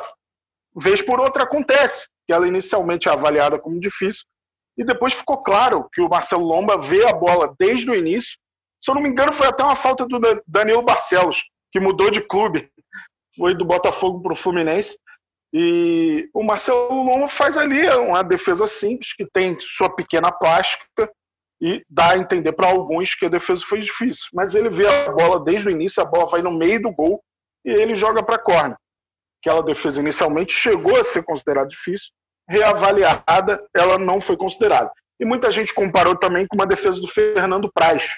vez 0.75 1.01
por 1.01 1.21
outra, 1.21 1.43
acontece, 1.43 2.09
que 2.27 2.33
ela 2.33 2.45
inicialmente 2.45 3.07
é 3.07 3.13
avaliada 3.13 3.57
como 3.57 3.79
difícil, 3.79 4.25
e 4.77 4.83
depois 4.83 5.13
ficou 5.13 5.41
claro 5.41 5.87
que 5.93 6.01
o 6.01 6.09
Marcelo 6.09 6.43
Lomba 6.43 6.77
vê 6.77 7.07
a 7.07 7.13
bola 7.13 7.55
desde 7.57 7.89
o 7.89 7.95
início. 7.95 8.37
Se 8.83 8.91
eu 8.91 8.95
não 8.95 9.01
me 9.01 9.07
engano, 9.07 9.31
foi 9.31 9.47
até 9.47 9.63
uma 9.63 9.75
falta 9.77 10.05
do 10.05 10.19
Danilo 10.45 10.81
Barcelos, 10.81 11.41
que 11.71 11.79
mudou 11.79 12.11
de 12.11 12.19
clube, 12.19 12.69
foi 13.37 13.55
do 13.55 13.63
Botafogo 13.63 14.21
para 14.21 14.33
o 14.33 14.35
Fluminense. 14.35 14.97
E 15.53 16.29
o 16.33 16.43
Marcelo 16.43 17.03
Lomba 17.03 17.29
faz 17.29 17.57
ali 17.57 17.87
uma 17.91 18.21
defesa 18.21 18.67
simples, 18.67 19.13
que 19.13 19.25
tem 19.31 19.57
sua 19.61 19.89
pequena 19.89 20.29
plástica, 20.29 21.09
e 21.61 21.85
dá 21.87 22.11
a 22.11 22.17
entender 22.17 22.51
para 22.53 22.67
alguns 22.67 23.13
que 23.13 23.27
a 23.27 23.29
defesa 23.29 23.63
foi 23.65 23.79
difícil. 23.81 24.25
Mas 24.33 24.55
ele 24.55 24.69
vê 24.69 24.87
a 24.87 25.11
bola 25.11 25.43
desde 25.43 25.67
o 25.67 25.71
início, 25.71 26.01
a 26.01 26.05
bola 26.05 26.27
vai 26.27 26.41
no 26.41 26.51
meio 26.51 26.81
do 26.81 26.91
gol 26.91 27.23
e 27.63 27.69
ele 27.69 27.93
joga 27.93 28.23
para 28.23 28.35
a 28.35 28.39
corner. 28.39 28.77
Aquela 29.39 29.61
defesa 29.61 30.01
inicialmente 30.01 30.53
chegou 30.53 30.99
a 30.99 31.03
ser 31.03 31.23
considerada 31.23 31.67
difícil, 31.67 32.09
reavaliada, 32.49 33.63
ela 33.75 33.97
não 33.99 34.19
foi 34.19 34.35
considerada. 34.35 34.91
E 35.19 35.25
muita 35.25 35.51
gente 35.51 35.73
comparou 35.73 36.15
também 36.15 36.47
com 36.47 36.55
uma 36.55 36.65
defesa 36.65 36.99
do 36.99 37.07
Fernando 37.07 37.71
Praz. 37.71 38.09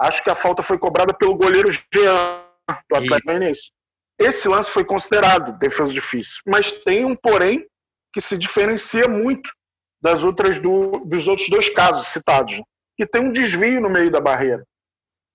Acho 0.00 0.24
que 0.24 0.30
a 0.30 0.34
falta 0.34 0.62
foi 0.62 0.78
cobrada 0.78 1.12
pelo 1.12 1.36
goleiro 1.36 1.70
Jean, 1.70 2.42
do 2.88 2.96
Atlético 2.96 3.26
Goianiense. 3.26 3.70
Esse 4.18 4.48
lance 4.48 4.70
foi 4.70 4.84
considerado 4.84 5.58
defesa 5.58 5.92
difícil, 5.92 6.40
mas 6.46 6.72
tem 6.72 7.04
um 7.04 7.14
porém 7.14 7.66
que 8.12 8.20
se 8.20 8.36
diferencia 8.36 9.06
muito 9.06 9.50
das 10.00 10.24
outras 10.24 10.58
do, 10.58 11.02
dos 11.04 11.28
outros 11.28 11.48
dois 11.48 11.68
casos 11.68 12.08
citados 12.08 12.60
que 12.98 13.06
tem 13.06 13.22
um 13.22 13.32
desvio 13.32 13.80
no 13.80 13.88
meio 13.88 14.10
da 14.10 14.20
barreira. 14.20 14.66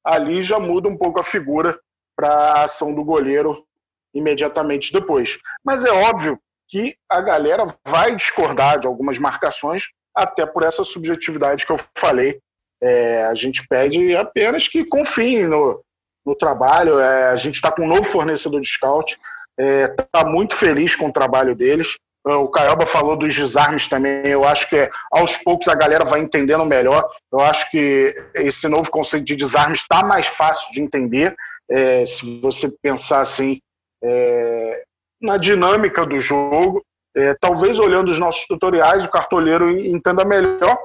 Ali 0.06 0.42
já 0.42 0.60
muda 0.60 0.90
um 0.90 0.98
pouco 0.98 1.22
a 1.22 1.24
figura 1.24 1.80
para 2.16 2.28
a 2.28 2.64
ação 2.66 2.94
do 2.94 3.06
goleiro 3.06 3.66
imediatamente 4.14 4.92
depois. 4.92 5.40
Mas 5.64 5.86
é 5.86 5.92
óbvio 5.92 6.38
que 6.68 6.96
a 7.10 7.22
galera 7.22 7.74
vai 7.88 8.16
discordar 8.16 8.80
de 8.80 8.88
algumas 8.88 9.18
marcações 9.18 9.84
até 10.14 10.46
por 10.46 10.64
essa 10.64 10.84
subjetividade 10.84 11.66
que 11.66 11.72
eu 11.72 11.80
falei. 11.98 12.40
É, 12.82 13.24
a 13.26 13.34
gente 13.34 13.66
pede 13.68 14.14
apenas 14.14 14.68
que 14.68 14.86
confiem 14.86 15.48
no, 15.48 15.82
no 16.26 16.36
trabalho. 16.36 17.00
É, 17.00 17.30
a 17.30 17.36
gente 17.38 17.56
está 17.56 17.72
com 17.72 17.84
um 17.84 17.88
novo 17.88 18.04
fornecedor 18.04 18.60
de 18.60 18.68
scout, 18.68 19.18
está 19.58 20.22
é, 20.22 20.26
muito 20.26 20.56
feliz 20.56 20.96
com 20.98 21.08
o 21.08 21.14
trabalho 21.14 21.56
deles. 21.56 21.98
O 22.26 22.48
Caioba 22.48 22.86
falou 22.86 23.18
dos 23.18 23.36
desarmes 23.36 23.88
também. 23.88 24.26
Eu 24.26 24.46
acho 24.46 24.70
que 24.70 24.90
aos 25.12 25.36
poucos 25.38 25.68
a 25.68 25.76
galera 25.76 26.06
vai 26.06 26.22
entendendo 26.22 26.66
melhor. 26.66 27.10
Eu 27.32 27.42
acho 27.42 27.70
que 27.70 28.16
esse 28.34 28.68
novo 28.70 28.90
conceito 28.90 29.26
de 29.26 29.36
desarme 29.36 29.76
está 29.76 30.06
mais 30.06 30.28
fácil 30.28 30.72
de 30.72 30.82
entender. 30.82 31.36
É, 31.70 32.06
se 32.06 32.40
você 32.40 32.72
pensar 32.82 33.22
assim 33.22 33.60
é, 34.04 34.84
na 35.22 35.38
dinâmica 35.38 36.06
do 36.06 36.20
jogo, 36.20 36.84
é, 37.16 37.36
talvez 37.40 37.78
olhando 37.78 38.10
os 38.10 38.20
nossos 38.20 38.46
tutoriais, 38.48 39.06
o 39.06 39.12
cartoleiro 39.12 39.70
entenda 39.70 40.26
melhor. 40.26 40.78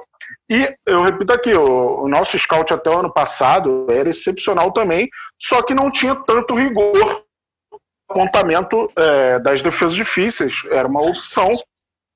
E 0.49 0.73
eu 0.85 1.03
repito 1.03 1.33
aqui, 1.33 1.53
o, 1.53 2.03
o, 2.03 2.07
nosso 2.07 2.37
scout 2.37 2.73
até 2.73 2.89
o 2.89 2.99
ano 2.99 3.11
passado 3.11 3.87
era 3.89 4.09
excepcional 4.09 4.71
também, 4.71 5.09
só 5.39 5.61
que 5.61 5.73
não 5.73 5.89
tinha 5.89 6.15
tanto 6.15 6.53
rigor. 6.53 7.23
Apontamento 8.09 8.91
é, 8.97 9.39
das 9.39 9.61
defesas 9.61 9.95
difíceis 9.95 10.63
era 10.71 10.87
uma 10.87 11.01
opção, 11.01 11.51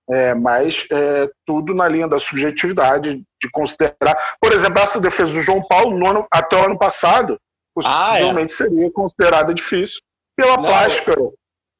é, 0.09 0.33
mas 0.33 0.88
é, 0.91 1.29
tudo 1.45 1.73
na 1.73 1.88
linha 1.88 2.07
da 2.07 2.17
subjetividade, 2.17 3.21
de 3.41 3.51
considerar. 3.51 4.17
Por 4.41 4.51
exemplo, 4.51 4.79
essa 4.79 5.00
defesa 5.00 5.33
do 5.33 5.41
João 5.41 5.62
Paulo, 5.67 6.05
ano, 6.07 6.27
até 6.31 6.55
o 6.55 6.65
ano 6.65 6.77
passado, 6.77 7.38
possivelmente 7.75 8.53
ah, 8.53 8.65
é. 8.65 8.69
seria 8.69 8.91
considerada 8.91 9.53
difícil 9.53 10.01
pela 10.35 10.57
não, 10.57 10.63
plástica, 10.63 11.15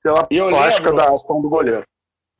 pela 0.03 0.27
plástica 0.27 0.89
lembro. 0.89 1.05
da 1.05 1.13
ação 1.13 1.41
do 1.41 1.50
goleiro. 1.50 1.84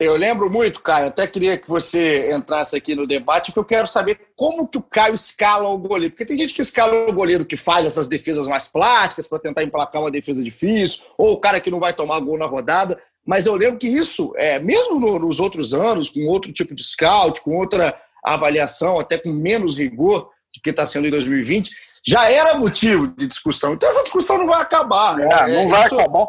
Eu 0.04 0.18
lembro 0.18 0.52
muito, 0.52 0.82
Caio, 0.82 1.08
até 1.08 1.26
queria 1.26 1.58
que 1.58 1.68
você 1.68 2.34
entrasse 2.34 2.76
aqui 2.76 2.94
no 2.94 3.08
debate, 3.08 3.52
porque 3.52 3.60
eu 3.60 3.78
quero 3.78 3.88
saber 3.88 4.20
como 4.36 4.68
que 4.68 4.78
o 4.78 4.84
Caio 4.84 5.16
escala 5.16 5.70
o 5.70 5.78
goleiro. 5.78 6.12
Porque 6.12 6.26
tem 6.26 6.38
gente 6.38 6.54
que 6.54 6.62
escala 6.62 7.08
o 7.10 7.14
goleiro 7.14 7.46
que 7.46 7.56
faz 7.56 7.88
essas 7.88 8.10
defesas 8.10 8.46
mais 8.46 8.68
plásticas 8.68 9.28
para 9.28 9.40
tentar 9.40 9.64
emplacar 9.64 10.02
uma 10.02 10.12
defesa 10.12 10.44
difícil, 10.44 11.04
ou 11.18 11.32
o 11.32 11.40
cara 11.40 11.62
que 11.62 11.72
não 11.72 11.80
vai 11.80 11.94
tomar 11.94 12.20
gol 12.20 12.38
na 12.38 12.46
rodada. 12.46 13.02
Mas 13.26 13.46
eu 13.46 13.56
lembro 13.56 13.80
que 13.80 13.88
isso, 13.88 14.34
é, 14.36 14.60
mesmo 14.60 15.00
no, 15.00 15.18
nos 15.18 15.40
outros 15.40 15.74
anos, 15.74 16.10
com 16.10 16.28
outro 16.28 16.52
tipo 16.52 16.76
de 16.76 16.84
scout, 16.84 17.42
com 17.42 17.58
outra 17.58 17.98
avaliação, 18.26 19.00
até 19.00 19.18
com 19.18 19.32
menos 19.32 19.78
rigor 19.78 20.30
do 20.54 20.62
que 20.62 20.70
está 20.70 20.86
sendo 20.86 21.08
em 21.08 21.12
2020, 21.12 21.72
já 22.06 22.30
era 22.30 22.56
motivo 22.56 23.08
de 23.08 23.26
discussão. 23.26 23.74
Então 23.74 23.88
essa 23.88 24.04
discussão 24.04 24.38
não 24.38 24.48
vai 24.48 24.62
acabar. 24.62 25.18
É, 25.20 25.28
não 25.28 25.62
é, 25.62 25.68
vai 25.68 25.86
isso... 25.86 25.96
acabar. 25.98 26.26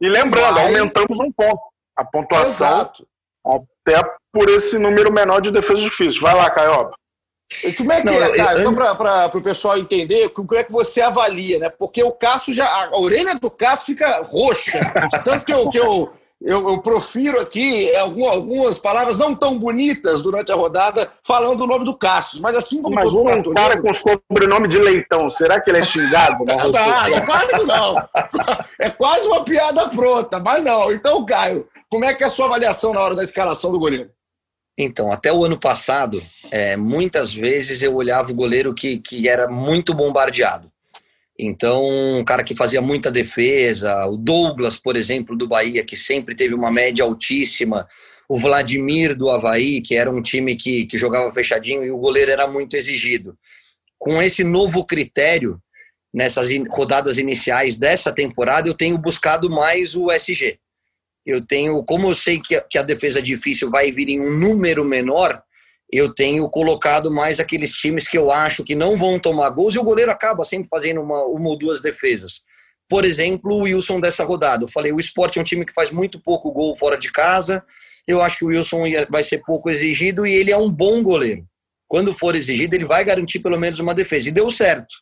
E 0.00 0.08
lembrando, 0.08 0.54
vai... 0.54 0.66
aumentamos 0.66 1.18
um 1.18 1.32
ponto 1.32 1.69
a 2.00 2.04
pontuação 2.04 2.48
Exato. 2.48 3.06
até 3.44 4.02
por 4.32 4.48
esse 4.48 4.78
número 4.78 5.12
menor 5.12 5.40
de 5.40 5.50
defesas 5.50 5.82
difíceis. 5.82 6.18
Vai 6.18 6.34
lá, 6.34 6.50
Caioba. 6.50 6.92
Como 7.76 7.92
é 7.92 8.00
que 8.00 8.06
Não, 8.06 8.14
é, 8.14 8.30
Caio? 8.30 8.62
Só 8.62 8.94
para 8.94 9.36
o 9.36 9.42
pessoal 9.42 9.76
entender, 9.76 10.28
como 10.30 10.54
é 10.54 10.62
que 10.62 10.72
você 10.72 11.02
avalia, 11.02 11.58
né? 11.58 11.68
Porque 11.68 12.02
o 12.02 12.12
Cássio 12.12 12.54
já. 12.54 12.66
A 12.66 12.98
orelha 12.98 13.34
do 13.34 13.50
Cássio 13.50 13.86
fica 13.86 14.22
roxa. 14.22 14.78
Tanto 15.24 15.44
que 15.44 15.52
eu, 15.52 15.68
que 15.68 15.78
eu, 15.78 16.12
eu, 16.40 16.70
eu 16.70 16.78
profiro 16.78 17.40
aqui 17.40 17.94
algumas 17.96 18.78
palavras 18.78 19.18
não 19.18 19.34
tão 19.34 19.58
bonitas 19.58 20.22
durante 20.22 20.50
a 20.52 20.54
rodada 20.54 21.12
falando 21.22 21.62
o 21.62 21.66
nome 21.66 21.84
do 21.84 21.98
Cássio. 21.98 22.40
Mas 22.40 22.56
assim 22.56 22.80
como 22.80 22.94
mas 22.94 23.04
todo 23.04 23.18
um 23.18 23.24
mundo, 23.24 23.52
cara 23.52 23.82
com 23.82 23.92
sobrenome 23.92 24.68
de 24.68 24.78
leitão, 24.78 25.28
será 25.28 25.60
que 25.60 25.70
ele 25.70 25.78
é 25.78 25.82
xingado? 25.82 26.44
não, 26.46 26.70
não, 26.70 27.16
é 27.16 27.26
quase 27.26 27.66
não. 27.66 28.08
É 28.78 28.90
quase 28.90 29.26
uma 29.26 29.44
piada 29.44 29.88
pronta, 29.88 30.38
mas 30.38 30.62
não. 30.62 30.92
Então, 30.92 31.26
Caio, 31.26 31.68
como 31.90 32.04
é 32.04 32.14
que 32.14 32.22
é 32.22 32.26
a 32.26 32.30
sua 32.30 32.46
avaliação 32.46 32.94
na 32.94 33.00
hora 33.00 33.16
da 33.16 33.24
escalação 33.24 33.72
do 33.72 33.78
goleiro? 33.78 34.10
Então, 34.78 35.12
até 35.12 35.32
o 35.32 35.44
ano 35.44 35.58
passado, 35.58 36.22
é, 36.50 36.76
muitas 36.76 37.34
vezes 37.34 37.82
eu 37.82 37.94
olhava 37.96 38.30
o 38.30 38.34
goleiro 38.34 38.72
que, 38.72 38.98
que 38.98 39.28
era 39.28 39.48
muito 39.48 39.92
bombardeado. 39.92 40.70
Então, 41.38 41.82
um 42.18 42.24
cara 42.24 42.44
que 42.44 42.54
fazia 42.54 42.80
muita 42.80 43.10
defesa, 43.10 44.06
o 44.06 44.16
Douglas, 44.16 44.76
por 44.76 44.96
exemplo, 44.96 45.36
do 45.36 45.48
Bahia, 45.48 45.84
que 45.84 45.96
sempre 45.96 46.36
teve 46.36 46.54
uma 46.54 46.70
média 46.70 47.04
altíssima, 47.04 47.88
o 48.28 48.38
Vladimir 48.38 49.16
do 49.16 49.28
Havaí, 49.28 49.80
que 49.80 49.96
era 49.96 50.10
um 50.10 50.22
time 50.22 50.54
que, 50.54 50.86
que 50.86 50.96
jogava 50.96 51.32
fechadinho 51.32 51.84
e 51.84 51.90
o 51.90 51.98
goleiro 51.98 52.30
era 52.30 52.46
muito 52.46 52.76
exigido. 52.76 53.36
Com 53.98 54.22
esse 54.22 54.44
novo 54.44 54.84
critério, 54.86 55.60
nessas 56.14 56.48
rodadas 56.70 57.18
iniciais 57.18 57.76
dessa 57.76 58.12
temporada, 58.12 58.68
eu 58.68 58.74
tenho 58.74 58.96
buscado 58.96 59.50
mais 59.50 59.96
o 59.96 60.10
SG 60.12 60.59
eu 61.30 61.44
tenho, 61.44 61.82
como 61.84 62.08
eu 62.08 62.14
sei 62.14 62.40
que 62.40 62.56
a, 62.56 62.60
que 62.60 62.78
a 62.78 62.82
defesa 62.82 63.22
difícil 63.22 63.70
vai 63.70 63.90
vir 63.90 64.08
em 64.08 64.20
um 64.20 64.30
número 64.30 64.84
menor, 64.84 65.42
eu 65.92 66.12
tenho 66.14 66.48
colocado 66.48 67.10
mais 67.10 67.40
aqueles 67.40 67.72
times 67.72 68.06
que 68.06 68.16
eu 68.16 68.30
acho 68.30 68.64
que 68.64 68.74
não 68.74 68.96
vão 68.96 69.18
tomar 69.18 69.50
gols 69.50 69.74
e 69.74 69.78
o 69.78 69.84
goleiro 69.84 70.10
acaba 70.10 70.44
sempre 70.44 70.68
fazendo 70.68 71.00
uma, 71.00 71.24
uma 71.24 71.48
ou 71.48 71.58
duas 71.58 71.82
defesas. 71.82 72.42
Por 72.88 73.04
exemplo, 73.04 73.54
o 73.54 73.62
Wilson 73.62 74.00
dessa 74.00 74.24
rodada. 74.24 74.64
Eu 74.64 74.68
falei, 74.68 74.92
o 74.92 74.98
esporte 74.98 75.38
é 75.38 75.42
um 75.42 75.44
time 75.44 75.64
que 75.64 75.72
faz 75.72 75.90
muito 75.90 76.20
pouco 76.20 76.50
gol 76.50 76.76
fora 76.76 76.96
de 76.96 77.10
casa. 77.12 77.64
Eu 78.06 78.20
acho 78.20 78.38
que 78.38 78.44
o 78.44 78.48
Wilson 78.48 78.82
vai 79.08 79.22
ser 79.22 79.42
pouco 79.44 79.70
exigido 79.70 80.26
e 80.26 80.34
ele 80.34 80.50
é 80.50 80.56
um 80.56 80.70
bom 80.70 81.02
goleiro. 81.02 81.44
Quando 81.86 82.14
for 82.14 82.34
exigido, 82.34 82.74
ele 82.74 82.84
vai 82.84 83.04
garantir 83.04 83.40
pelo 83.40 83.58
menos 83.58 83.78
uma 83.78 83.94
defesa. 83.94 84.28
E 84.28 84.32
deu 84.32 84.50
certo. 84.50 84.94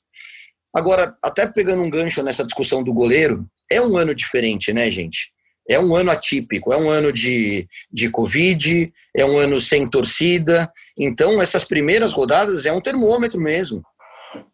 Agora, 0.75 1.17
até 1.23 1.47
pegando 1.47 1.83
um 1.83 1.91
gancho 1.91 2.23
nessa 2.23 2.45
discussão 2.45 2.83
do 2.83 2.93
goleiro, 2.93 3.47
é 3.71 3.81
um 3.81 3.97
ano 3.97 4.15
diferente, 4.15 4.73
né, 4.73 4.91
gente? 4.91 5.33
É 5.69 5.79
um 5.79 5.95
ano 5.95 6.11
atípico, 6.11 6.73
é 6.73 6.77
um 6.77 6.89
ano 6.89 7.13
de, 7.13 7.69
de 7.93 8.09
Covid, 8.11 8.93
é 9.15 9.25
um 9.25 9.39
ano 9.39 9.61
sem 9.61 9.89
torcida. 9.89 10.73
Então, 10.99 11.43
essas 11.43 11.63
primeiras 11.63 12.13
rodadas 12.13 12.65
é 12.65 12.73
um 12.73 12.81
termômetro 12.81 13.41
mesmo. 13.41 13.83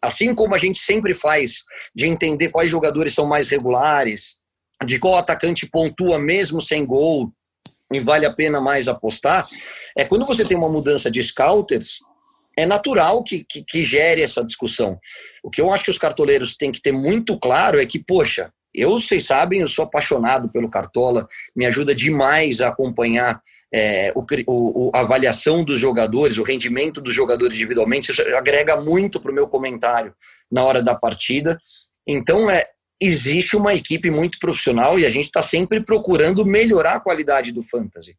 Assim 0.01 0.35
como 0.35 0.53
a 0.53 0.57
gente 0.57 0.79
sempre 0.79 1.13
faz 1.13 1.63
de 1.95 2.05
entender 2.05 2.49
quais 2.49 2.69
jogadores 2.69 3.13
são 3.13 3.25
mais 3.25 3.47
regulares, 3.47 4.37
de 4.85 4.99
qual 4.99 5.15
atacante 5.15 5.65
pontua 5.65 6.19
mesmo 6.19 6.59
sem 6.59 6.85
gol 6.85 7.31
e 7.93 7.99
vale 7.99 8.25
a 8.25 8.33
pena 8.33 8.59
mais 8.59 8.87
apostar, 8.87 9.47
é 9.97 10.03
quando 10.03 10.25
você 10.25 10.43
tem 10.43 10.57
uma 10.57 10.69
mudança 10.69 11.09
de 11.09 11.21
scouters, 11.21 11.99
é 12.57 12.65
natural 12.65 13.23
que, 13.23 13.43
que, 13.43 13.63
que 13.63 13.85
gere 13.85 14.21
essa 14.21 14.43
discussão. 14.43 14.99
O 15.43 15.49
que 15.49 15.61
eu 15.61 15.71
acho 15.73 15.85
que 15.85 15.91
os 15.91 15.97
cartoleiros 15.97 16.55
têm 16.57 16.71
que 16.71 16.81
ter 16.81 16.91
muito 16.91 17.37
claro 17.39 17.79
é 17.79 17.85
que, 17.85 17.99
poxa, 17.99 18.51
eu, 18.75 18.99
vocês 18.99 19.25
sabem, 19.25 19.61
eu 19.61 19.67
sou 19.67 19.85
apaixonado 19.85 20.49
pelo 20.49 20.69
Cartola, 20.69 21.27
me 21.55 21.65
ajuda 21.65 21.95
demais 21.95 22.61
a 22.61 22.67
acompanhar 22.67 23.41
é, 23.73 24.13
o, 24.15 24.23
o, 24.47 24.91
a 24.93 25.01
avaliação 25.01 25.63
dos 25.63 25.79
jogadores, 25.79 26.37
o 26.37 26.43
rendimento 26.43 27.01
dos 27.01 27.13
jogadores 27.13 27.57
individualmente, 27.57 28.11
isso 28.11 28.21
agrega 28.35 28.79
muito 28.79 29.19
para 29.19 29.31
o 29.31 29.35
meu 29.35 29.47
comentário 29.47 30.13
na 30.51 30.63
hora 30.63 30.81
da 30.81 30.95
partida. 30.95 31.57
Então, 32.07 32.49
é, 32.49 32.63
existe 33.01 33.55
uma 33.55 33.73
equipe 33.73 34.09
muito 34.09 34.39
profissional 34.39 34.97
e 34.97 35.05
a 35.05 35.09
gente 35.09 35.25
está 35.25 35.41
sempre 35.41 35.83
procurando 35.83 36.45
melhorar 36.45 36.95
a 36.95 36.99
qualidade 36.99 37.51
do 37.51 37.61
fantasy. 37.61 38.15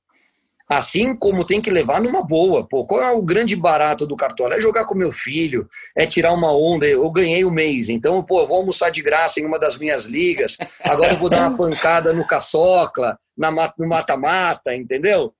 Assim 0.69 1.15
como 1.15 1.45
tem 1.45 1.61
que 1.61 1.71
levar 1.71 2.01
numa 2.01 2.23
boa. 2.23 2.67
Pô, 2.67 2.85
qual 2.85 3.01
é 3.01 3.13
o 3.13 3.23
grande 3.23 3.55
barato 3.55 4.05
do 4.05 4.17
cartola? 4.17 4.57
É 4.57 4.61
jogar 4.61 4.85
com 4.85 4.97
meu 4.97 5.13
filho, 5.13 5.69
é 5.97 6.07
tirar 6.07 6.33
uma 6.33 6.53
onda. 6.53 6.87
Eu 6.87 7.09
ganhei 7.11 7.45
o 7.45 7.51
mês, 7.51 7.89
então, 7.89 8.23
pô, 8.23 8.41
eu 8.41 8.49
vou 8.49 8.57
almoçar 8.57 8.91
de 8.91 9.01
graça 9.01 9.39
em 9.39 9.45
uma 9.45 9.59
das 9.59 9.79
minhas 9.79 10.07
ligas. 10.07 10.57
Agora 10.83 11.13
eu 11.13 11.19
vou 11.19 11.31
dar 11.31 11.49
uma 11.49 11.57
pancada 11.59 12.13
no 12.13 12.27
caçocla, 12.27 13.17
na, 13.37 13.51
no 13.79 13.87
mata-mata, 13.87 14.75
entendeu? 14.75 15.33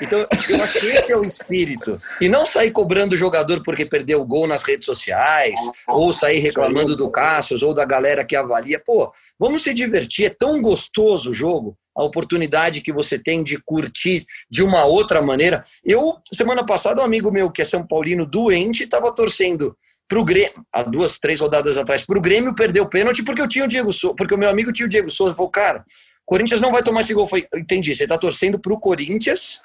Então, 0.00 0.20
eu 0.20 0.62
acho 0.62 0.80
que 0.80 0.86
esse 0.86 1.12
é 1.12 1.16
o 1.16 1.24
espírito. 1.24 2.00
E 2.18 2.28
não 2.28 2.46
sair 2.46 2.70
cobrando 2.70 3.14
o 3.14 3.18
jogador 3.18 3.62
porque 3.62 3.84
perdeu 3.84 4.22
o 4.22 4.26
gol 4.26 4.46
nas 4.46 4.62
redes 4.62 4.86
sociais, 4.86 5.58
ou 5.86 6.10
sair 6.10 6.38
reclamando 6.38 6.96
do 6.96 7.10
Cassius 7.10 7.62
ou 7.62 7.74
da 7.74 7.84
galera 7.84 8.24
que 8.24 8.34
avalia. 8.34 8.80
Pô, 8.80 9.12
vamos 9.38 9.62
se 9.62 9.74
divertir, 9.74 10.26
é 10.26 10.30
tão 10.30 10.62
gostoso 10.62 11.32
o 11.32 11.34
jogo 11.34 11.76
a 11.96 12.04
oportunidade 12.04 12.80
que 12.80 12.92
você 12.92 13.18
tem 13.18 13.42
de 13.42 13.58
curtir 13.58 14.26
de 14.50 14.62
uma 14.62 14.84
outra 14.84 15.20
maneira. 15.20 15.62
Eu, 15.84 16.16
semana 16.32 16.64
passada, 16.64 17.00
um 17.00 17.04
amigo 17.04 17.32
meu 17.32 17.50
que 17.50 17.62
é 17.62 17.64
São 17.64 17.86
Paulino 17.86 18.24
doente 18.24 18.84
estava 18.84 19.14
torcendo 19.14 19.76
para 20.08 20.18
o 20.18 20.24
Grêmio, 20.24 20.66
há 20.72 20.82
duas, 20.82 21.18
três 21.18 21.38
rodadas 21.38 21.78
atrás, 21.78 22.04
para 22.04 22.18
o 22.18 22.22
Grêmio 22.22 22.54
perder 22.54 22.80
o 22.80 22.88
pênalti 22.88 23.22
porque 23.22 23.40
eu 23.40 23.46
tinha 23.46 23.64
o 23.64 23.68
Diego 23.68 23.92
Souza, 23.92 24.16
porque 24.16 24.34
o 24.34 24.38
meu 24.38 24.48
amigo 24.48 24.72
tinha 24.72 24.86
o 24.86 24.88
Diego 24.88 25.08
Souza. 25.08 25.34
Falou, 25.34 25.50
cara, 25.50 25.84
Corinthians 26.26 26.60
não 26.60 26.72
vai 26.72 26.82
tomar 26.82 27.02
esse 27.02 27.14
gol. 27.14 27.24
Eu 27.24 27.28
falei, 27.28 27.46
entendi, 27.56 27.94
você 27.94 28.04
está 28.04 28.18
torcendo 28.18 28.58
para 28.58 28.72
o 28.72 28.80
Corinthians 28.80 29.60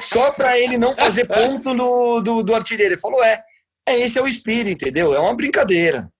só 0.00 0.30
para 0.30 0.58
ele 0.58 0.78
não 0.78 0.94
fazer 0.94 1.26
ponto 1.26 1.74
no, 1.74 2.20
do, 2.20 2.42
do 2.42 2.54
artilheiro. 2.54 2.94
Ele 2.94 3.00
falou, 3.00 3.22
é, 3.22 3.42
é, 3.88 4.00
esse 4.00 4.18
é 4.18 4.22
o 4.22 4.26
espírito, 4.26 4.84
entendeu? 4.84 5.14
É 5.14 5.18
uma 5.18 5.34
brincadeira. 5.34 6.10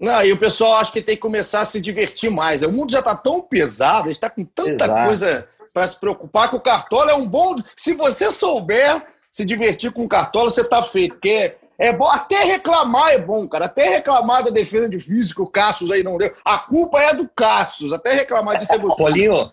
Não, 0.00 0.24
e 0.24 0.32
o 0.32 0.36
pessoal 0.36 0.76
acho 0.76 0.92
que 0.92 1.02
tem 1.02 1.16
que 1.16 1.20
começar 1.20 1.62
a 1.62 1.64
se 1.64 1.80
divertir 1.80 2.30
mais. 2.30 2.62
O 2.62 2.70
mundo 2.70 2.92
já 2.92 3.00
está 3.00 3.16
tão 3.16 3.40
pesado, 3.40 4.04
a 4.04 4.06
gente 4.06 4.16
está 4.16 4.30
com 4.30 4.44
tanta 4.44 4.84
Exato. 4.84 5.06
coisa 5.06 5.48
para 5.74 5.86
se 5.86 5.98
preocupar 5.98 6.48
que 6.48 6.56
o 6.56 6.60
Cartola 6.60 7.10
é 7.10 7.14
um 7.14 7.28
bom. 7.28 7.56
Se 7.76 7.94
você 7.94 8.30
souber 8.30 9.04
se 9.30 9.44
divertir 9.44 9.92
com 9.92 10.04
o 10.04 10.08
Cartola, 10.08 10.50
você 10.50 10.60
está 10.60 10.80
feito. 10.82 11.14
Porque 11.14 11.56
é 11.78 11.92
bom, 11.92 12.08
até 12.10 12.44
reclamar 12.44 13.10
é 13.10 13.18
bom, 13.18 13.48
cara. 13.48 13.66
Até 13.66 13.88
reclamar 13.88 14.44
da 14.44 14.50
defesa 14.50 14.88
de 14.88 14.98
físico, 14.98 15.44
o 15.44 15.46
Cassius 15.46 15.90
aí 15.90 16.02
não 16.02 16.16
deu. 16.16 16.32
A 16.44 16.58
culpa 16.58 17.00
é 17.00 17.14
do 17.14 17.28
Cassius, 17.28 17.92
até 17.92 18.12
reclamar 18.14 18.58
disso 18.58 18.74
é 18.74 18.78
gostoso. 18.78 19.04
Paulinho, 19.04 19.52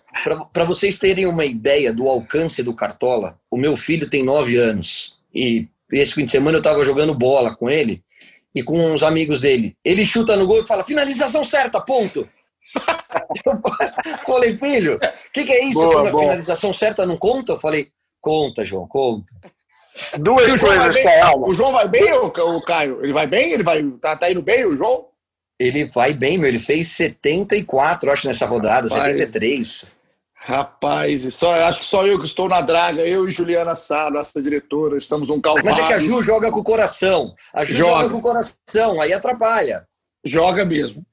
para 0.52 0.64
vocês 0.64 0.98
terem 0.98 1.26
uma 1.26 1.46
ideia 1.46 1.94
do 1.94 2.08
alcance 2.08 2.64
do 2.64 2.74
Cartola, 2.74 3.38
o 3.50 3.58
meu 3.58 3.78
filho 3.78 4.10
tem 4.10 4.24
nove 4.24 4.58
anos 4.58 5.20
e 5.34 5.68
esse 5.92 6.14
fim 6.14 6.24
de 6.24 6.32
semana 6.32 6.58
eu 6.58 6.62
estava 6.62 6.84
jogando 6.84 7.14
bola 7.14 7.56
com 7.56 7.70
ele 7.70 8.04
e 8.56 8.64
com 8.64 8.80
uns 8.94 9.04
amigos 9.04 9.42
dele. 9.42 9.76
Ele 9.84 10.06
chuta 10.06 10.38
no 10.38 10.48
gol 10.48 10.62
e 10.62 10.68
fala: 10.68 10.86
finalização 10.86 11.44
certa, 11.44 11.82
ponto. 11.82 12.28
eu 13.46 13.62
falei, 14.26 14.58
filho, 14.58 14.96
o 14.96 15.00
que, 15.32 15.44
que, 15.44 15.52
é 15.52 15.66
isso? 15.66 15.78
Boa, 15.78 16.06
finalização 16.06 16.74
certa 16.74 17.06
não 17.06 17.18
conta? 17.18 17.52
Eu 17.52 17.60
falei, 17.60 17.90
conta, 18.22 18.66
João, 18.66 18.88
conta. 18.88 19.34
Duas 20.20 20.60
coisas, 20.60 20.96
Caio. 21.04 21.44
O 21.46 21.54
João 21.54 21.72
vai 21.72 21.88
bem, 21.88 22.12
o 22.14 22.62
Caio? 22.62 23.04
Ele 23.04 23.14
vai 23.14 23.28
bem? 23.28 23.52
Ele 23.52 23.64
vai, 23.64 23.84
tá, 24.02 24.16
tá 24.16 24.32
indo 24.32 24.42
bem, 24.42 24.66
o 24.66 24.76
João? 24.76 25.06
Ele 25.60 25.86
vai 25.86 26.12
bem, 26.12 26.38
meu. 26.38 26.50
Ele 26.50 26.60
fez 26.60 26.88
74, 26.90 28.12
acho, 28.12 28.28
nessa 28.28 28.46
rodada, 28.46 28.90
Rapaz, 28.90 29.18
73. 29.18 29.95
Rapaz, 30.48 31.34
só, 31.34 31.56
acho 31.56 31.80
que 31.80 31.86
só 31.88 32.06
eu 32.06 32.20
que 32.20 32.26
estou 32.26 32.48
na 32.48 32.62
draga, 32.62 33.02
eu 33.02 33.28
e 33.28 33.32
Juliana 33.32 33.74
Sá, 33.74 34.12
nossa 34.12 34.40
diretora, 34.40 34.96
estamos 34.96 35.32
um 35.32 35.42
calvário. 35.42 35.72
Mas 35.72 35.80
é 35.80 35.88
que 35.88 35.94
a 35.94 35.98
Ju 35.98 36.22
joga 36.22 36.52
com 36.52 36.60
o 36.60 36.64
coração. 36.64 37.34
A 37.52 37.66
Ju 37.66 37.74
joga, 37.74 37.92
joga 37.92 38.10
com 38.10 38.18
o 38.18 38.22
coração, 38.22 39.02
aí 39.02 39.12
atrapalha. 39.12 39.88
Joga 40.24 40.64
mesmo. 40.64 41.04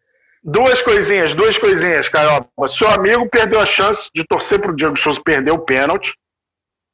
Duas 0.44 0.82
coisinhas, 0.82 1.32
duas 1.32 1.56
coisinhas, 1.56 2.10
Carol. 2.10 2.46
Seu 2.68 2.86
amigo 2.90 3.26
perdeu 3.30 3.58
a 3.58 3.64
chance 3.64 4.10
de 4.14 4.22
torcer 4.22 4.60
para 4.60 4.70
o 4.70 4.76
Diego 4.76 4.98
Souza 4.98 5.22
perder 5.24 5.52
o 5.52 5.60
pênalti. 5.60 6.12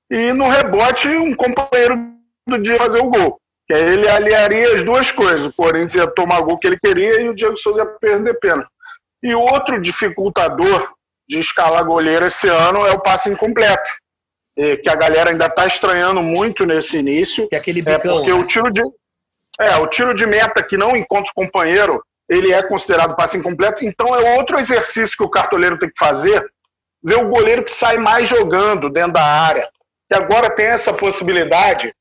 E 0.08 0.32
no 0.32 0.48
rebote, 0.48 1.08
um 1.08 1.34
companheiro 1.34 1.98
do 2.46 2.56
dia 2.62 2.76
fazer 2.76 3.00
o 3.00 3.10
gol. 3.10 3.40
Que 3.66 3.74
aí 3.74 3.94
ele 3.94 4.08
aliaria 4.08 4.74
as 4.76 4.84
duas 4.84 5.10
coisas. 5.10 5.44
O 5.44 5.52
Corinthians 5.52 5.96
ia 5.96 6.06
tomar 6.06 6.38
o 6.38 6.44
gol 6.44 6.58
que 6.58 6.68
ele 6.68 6.78
queria 6.78 7.20
e 7.20 7.28
o 7.28 7.34
Diego 7.34 7.56
Souza 7.56 7.80
ia 7.80 7.86
perder 7.86 8.38
pênalti. 8.38 8.70
E 9.24 9.34
outro 9.34 9.80
dificultador 9.80 10.96
de 11.28 11.38
escalar 11.38 11.84
goleiro 11.84 12.26
esse 12.26 12.48
ano 12.48 12.86
é 12.86 12.92
o 12.92 13.00
passe 13.00 13.28
incompleto. 13.28 13.90
Que 14.56 14.88
a 14.90 14.94
galera 14.96 15.30
ainda 15.30 15.46
está 15.46 15.66
estranhando 15.66 16.20
muito 16.20 16.66
nesse 16.66 16.98
início. 16.98 17.48
Que 17.48 17.54
é 17.54 17.58
aquele 17.58 17.80
bicão, 17.80 17.94
é 17.94 17.98
porque 17.98 18.32
né? 18.32 18.38
o 18.38 18.44
tiro 18.44 18.72
de. 18.72 18.82
É, 19.60 19.76
o 19.76 19.86
tiro 19.86 20.14
de 20.14 20.26
meta 20.26 20.62
que 20.62 20.76
não 20.76 20.96
encontra 20.96 21.30
o 21.30 21.34
companheiro 21.34 22.02
ele 22.28 22.52
é 22.52 22.62
considerado 22.62 23.16
passe 23.16 23.38
incompleto. 23.38 23.84
Então 23.84 24.14
é 24.14 24.36
outro 24.36 24.58
exercício 24.58 25.16
que 25.16 25.24
o 25.24 25.30
cartoleiro 25.30 25.78
tem 25.78 25.88
que 25.88 25.98
fazer, 25.98 26.44
ver 27.02 27.16
o 27.16 27.28
goleiro 27.28 27.64
que 27.64 27.70
sai 27.70 27.96
mais 27.96 28.28
jogando 28.28 28.90
dentro 28.90 29.12
da 29.12 29.24
área. 29.24 29.68
E 30.10 30.14
agora 30.14 30.54
tem 30.54 30.66
essa 30.66 30.92
possibilidade 30.92 31.92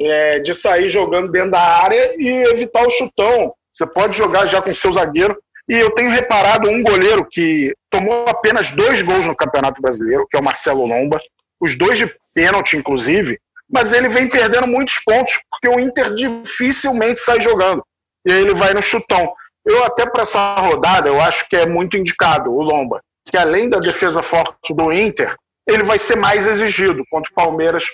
é, 0.00 0.38
de 0.40 0.54
sair 0.54 0.88
jogando 0.88 1.30
dentro 1.30 1.52
da 1.52 1.60
área 1.60 2.14
e 2.16 2.28
evitar 2.50 2.86
o 2.86 2.90
chutão. 2.90 3.54
Você 3.72 3.86
pode 3.86 4.16
jogar 4.16 4.46
já 4.46 4.62
com 4.62 4.70
o 4.70 4.74
seu 4.74 4.92
zagueiro. 4.92 5.38
E 5.68 5.74
eu 5.74 5.90
tenho 5.90 6.10
reparado 6.10 6.68
um 6.68 6.82
goleiro 6.82 7.26
que 7.30 7.74
tomou 7.90 8.26
apenas 8.28 8.70
dois 8.70 9.00
gols 9.02 9.26
no 9.26 9.36
Campeonato 9.36 9.80
Brasileiro, 9.80 10.26
que 10.30 10.36
é 10.36 10.40
o 10.40 10.44
Marcelo 10.44 10.84
Lomba, 10.84 11.20
os 11.60 11.76
dois 11.76 11.98
de 11.98 12.14
pênalti, 12.34 12.76
inclusive, 12.76 13.38
mas 13.70 13.92
ele 13.92 14.08
vem 14.08 14.28
perdendo 14.28 14.66
muitos 14.66 14.98
pontos, 14.98 15.40
porque 15.50 15.68
o 15.68 15.80
Inter 15.80 16.14
dificilmente 16.14 17.20
sai 17.20 17.40
jogando. 17.40 17.82
E 18.26 18.32
aí 18.32 18.42
ele 18.42 18.54
vai 18.54 18.74
no 18.74 18.82
chutão. 18.82 19.32
Eu 19.64 19.84
até 19.84 20.04
para 20.08 20.22
essa 20.22 20.56
rodada, 20.56 21.08
eu 21.08 21.20
acho 21.20 21.48
que 21.48 21.56
é 21.56 21.66
muito 21.66 21.96
indicado 21.96 22.52
o 22.52 22.62
Lomba, 22.62 23.00
que 23.24 23.36
além 23.36 23.68
da 23.68 23.78
defesa 23.78 24.22
forte 24.22 24.74
do 24.74 24.92
Inter, 24.92 25.34
ele 25.66 25.82
vai 25.82 25.98
ser 25.98 26.16
mais 26.16 26.46
exigido 26.46 27.02
contra 27.10 27.30
o 27.30 27.34
Palmeiras 27.34 27.84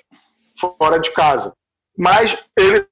fora 0.59 0.99
de 0.99 1.13
casa. 1.13 1.53
Mas 1.97 2.37
ele 2.59 2.85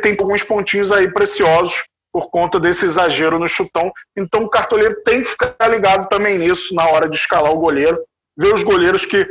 tem 0.00 0.16
alguns 0.18 0.42
pontinhos 0.42 0.90
aí 0.90 1.12
preciosos 1.12 1.84
por 2.12 2.30
conta 2.30 2.60
desse 2.60 2.84
exagero 2.84 3.38
no 3.38 3.48
chutão. 3.48 3.90
Então 4.16 4.42
o 4.42 4.50
cartoleiro 4.50 5.02
tem 5.02 5.22
que 5.22 5.30
ficar 5.30 5.68
ligado 5.68 6.08
também 6.08 6.38
nisso 6.38 6.74
na 6.74 6.86
hora 6.88 7.08
de 7.08 7.16
escalar 7.16 7.52
o 7.52 7.58
goleiro, 7.58 7.98
ver 8.36 8.54
os 8.54 8.62
goleiros 8.62 9.04
que 9.04 9.26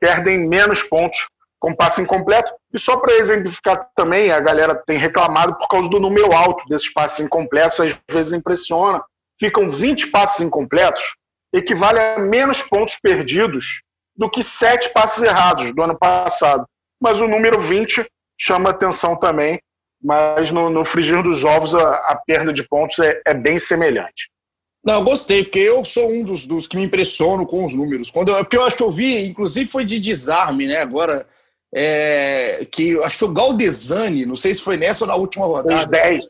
perdem 0.00 0.38
menos 0.38 0.82
pontos 0.82 1.26
com 1.60 1.74
passe 1.74 2.00
incompleto. 2.00 2.52
E 2.72 2.78
só 2.78 2.96
para 2.96 3.14
exemplificar 3.14 3.88
também, 3.94 4.30
a 4.30 4.40
galera 4.40 4.74
tem 4.74 4.96
reclamado 4.96 5.56
por 5.58 5.68
causa 5.68 5.88
do 5.88 6.00
número 6.00 6.32
alto 6.32 6.64
desses 6.68 6.90
passes 6.92 7.20
incompletos, 7.20 7.80
às 7.80 7.94
vezes 8.10 8.32
impressiona. 8.32 9.02
Ficam 9.38 9.68
20 9.68 10.08
passes 10.08 10.40
incompletos, 10.40 11.16
equivale 11.52 12.00
a 12.00 12.18
menos 12.18 12.62
pontos 12.62 12.96
perdidos 12.96 13.82
do 14.16 14.30
que 14.30 14.42
sete 14.42 14.90
passes 14.90 15.22
errados 15.22 15.72
do 15.74 15.82
ano 15.82 15.98
passado. 15.98 16.64
Mas 17.00 17.20
o 17.20 17.28
número 17.28 17.60
20 17.60 18.06
chama 18.38 18.70
atenção 18.70 19.16
também, 19.16 19.60
mas 20.02 20.50
no, 20.50 20.70
no 20.70 20.84
frigir 20.84 21.22
dos 21.22 21.44
ovos 21.44 21.74
a, 21.74 21.94
a 21.94 22.16
perda 22.26 22.52
de 22.52 22.62
pontos 22.62 22.98
é, 23.00 23.20
é, 23.26 23.34
bem 23.34 23.58
semelhante. 23.58 24.30
Não, 24.84 24.94
eu 24.94 25.04
gostei, 25.04 25.42
porque 25.44 25.58
eu 25.58 25.84
sou 25.84 26.10
um 26.10 26.24
dos, 26.24 26.46
dos 26.46 26.66
que 26.66 26.76
me 26.76 26.84
impressiono 26.84 27.46
com 27.46 27.64
os 27.64 27.74
números. 27.74 28.10
Quando 28.10 28.30
eu, 28.30 28.36
porque 28.38 28.56
eu 28.56 28.64
acho 28.64 28.76
que 28.76 28.82
eu 28.82 28.90
vi, 28.90 29.26
inclusive 29.26 29.70
foi 29.70 29.84
de 29.84 30.00
desarme, 30.00 30.66
né? 30.66 30.78
Agora, 30.78 31.26
é, 31.74 32.66
que 32.72 32.98
acho 32.98 33.10
que 33.10 33.18
foi 33.18 33.28
o 33.28 33.32
Galdesani, 33.32 34.24
não 34.24 34.36
sei 34.36 34.54
se 34.54 34.62
foi 34.62 34.78
nessa 34.78 35.04
ou 35.04 35.08
na 35.08 35.16
última 35.16 35.44
rodada. 35.44 35.86
10. 35.86 36.26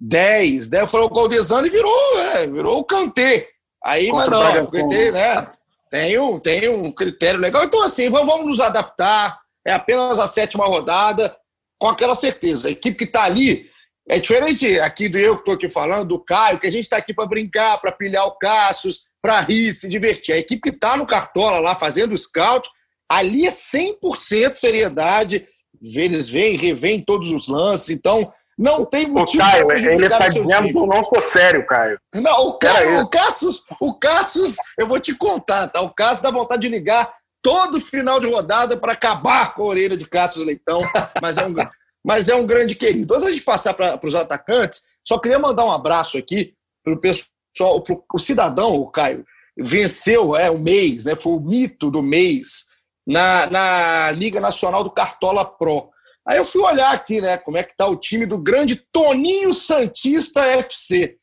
10, 0.00 0.70
né? 0.70 0.86
Foi 0.88 1.00
o 1.02 1.08
Galdesani 1.08 1.70
virou, 1.70 2.18
é, 2.18 2.46
virou 2.48 2.78
o 2.78 2.84
Kantê. 2.84 3.48
Aí, 3.84 4.10
mas 4.10 4.28
não, 4.28 4.64
o 4.64 4.70
Kantê, 4.70 5.12
né? 5.12 5.46
Tem 5.88 6.18
um, 6.18 6.38
tem 6.38 6.68
um 6.68 6.90
critério 6.90 7.40
legal. 7.40 7.64
Então, 7.64 7.82
assim, 7.82 8.10
vamos, 8.10 8.26
vamos 8.26 8.46
nos 8.46 8.60
adaptar. 8.60 9.38
É 9.64 9.72
apenas 9.72 10.18
a 10.18 10.26
sétima 10.26 10.66
rodada, 10.66 11.34
com 11.78 11.88
aquela 11.88 12.14
certeza. 12.14 12.68
A 12.68 12.70
equipe 12.70 12.96
que 12.96 13.04
está 13.04 13.24
ali 13.24 13.70
é 14.08 14.18
diferente 14.18 14.80
aqui 14.80 15.08
do 15.08 15.18
eu 15.18 15.34
que 15.34 15.40
estou 15.42 15.54
aqui 15.54 15.68
falando, 15.68 16.08
do 16.08 16.18
Caio, 16.18 16.58
que 16.58 16.66
a 16.66 16.72
gente 16.72 16.84
está 16.84 16.96
aqui 16.96 17.12
para 17.12 17.26
brincar, 17.26 17.78
para 17.78 17.92
pilhar 17.92 18.26
o 18.26 18.38
Cassius, 18.38 19.04
para 19.20 19.40
rir, 19.40 19.72
se 19.72 19.88
divertir. 19.88 20.34
A 20.34 20.38
equipe 20.38 20.62
que 20.62 20.74
está 20.74 20.96
no 20.96 21.06
Cartola 21.06 21.58
lá 21.60 21.74
fazendo 21.74 22.12
o 22.12 22.16
scout 22.16 22.68
Ali 23.08 23.46
é 23.46 23.50
100% 23.50 24.56
seriedade. 24.56 25.46
Eles 25.82 26.28
vêm, 26.28 26.56
revêm 26.56 27.02
todos 27.02 27.30
os 27.30 27.48
lances. 27.48 27.90
Então, 27.90 28.30
não 28.58 28.84
tem 28.84 29.06
motivo. 29.06 29.42
O 29.42 29.46
Caio, 29.46 29.72
ele 29.72 30.06
está 30.06 30.28
dizendo 30.28 30.68
que 30.68 30.76
eu 30.76 30.86
não 30.86 31.02
sou 31.02 31.22
sério, 31.22 31.66
Caio. 31.66 31.98
Não, 32.14 32.48
o 32.48 32.58
Caio, 32.58 33.00
o 33.00 33.08
Cassius, 33.08 33.62
o 33.80 33.94
Cassius, 33.94 34.56
eu 34.78 34.86
vou 34.86 35.00
te 35.00 35.14
contar, 35.14 35.68
tá? 35.68 35.80
O 35.80 35.94
Cassius 35.94 36.20
dá 36.20 36.30
vontade 36.30 36.62
de 36.62 36.68
ligar 36.68 37.10
todo 37.48 37.80
final 37.80 38.20
de 38.20 38.30
rodada 38.30 38.76
para 38.76 38.92
acabar 38.92 39.54
com 39.54 39.62
a 39.62 39.68
orelha 39.68 39.96
de 39.96 40.06
Cassius 40.06 40.44
Leitão, 40.44 40.82
mas 41.22 41.38
é 41.38 41.46
um, 41.46 41.54
mas 42.04 42.28
é 42.28 42.34
um 42.34 42.46
grande 42.46 42.74
querido. 42.74 43.14
Antes 43.14 43.36
de 43.36 43.42
passar 43.42 43.72
para 43.72 43.98
os 44.04 44.14
atacantes, 44.14 44.82
só 45.06 45.18
queria 45.18 45.38
mandar 45.38 45.64
um 45.64 45.72
abraço 45.72 46.18
aqui 46.18 46.52
para 46.84 46.92
o 46.92 47.00
pessoal, 47.00 47.80
pro, 47.82 48.04
o 48.12 48.18
cidadão, 48.18 48.74
o 48.74 48.90
Caio, 48.90 49.24
venceu 49.56 50.36
é, 50.36 50.50
o 50.50 50.58
mês, 50.58 51.06
né? 51.06 51.16
Foi 51.16 51.32
o 51.32 51.40
mito 51.40 51.90
do 51.90 52.02
mês 52.02 52.66
na, 53.06 53.46
na 53.46 54.10
Liga 54.10 54.40
Nacional 54.40 54.84
do 54.84 54.90
Cartola 54.90 55.42
Pro. 55.42 55.88
Aí 56.26 56.36
eu 56.36 56.44
fui 56.44 56.60
olhar 56.60 56.92
aqui, 56.92 57.22
né, 57.22 57.38
como 57.38 57.56
é 57.56 57.62
que 57.62 57.74
tá 57.74 57.88
o 57.88 57.96
time 57.96 58.26
do 58.26 58.36
grande 58.36 58.76
Toninho 58.92 59.54
Santista 59.54 60.42
FC. 60.42 61.16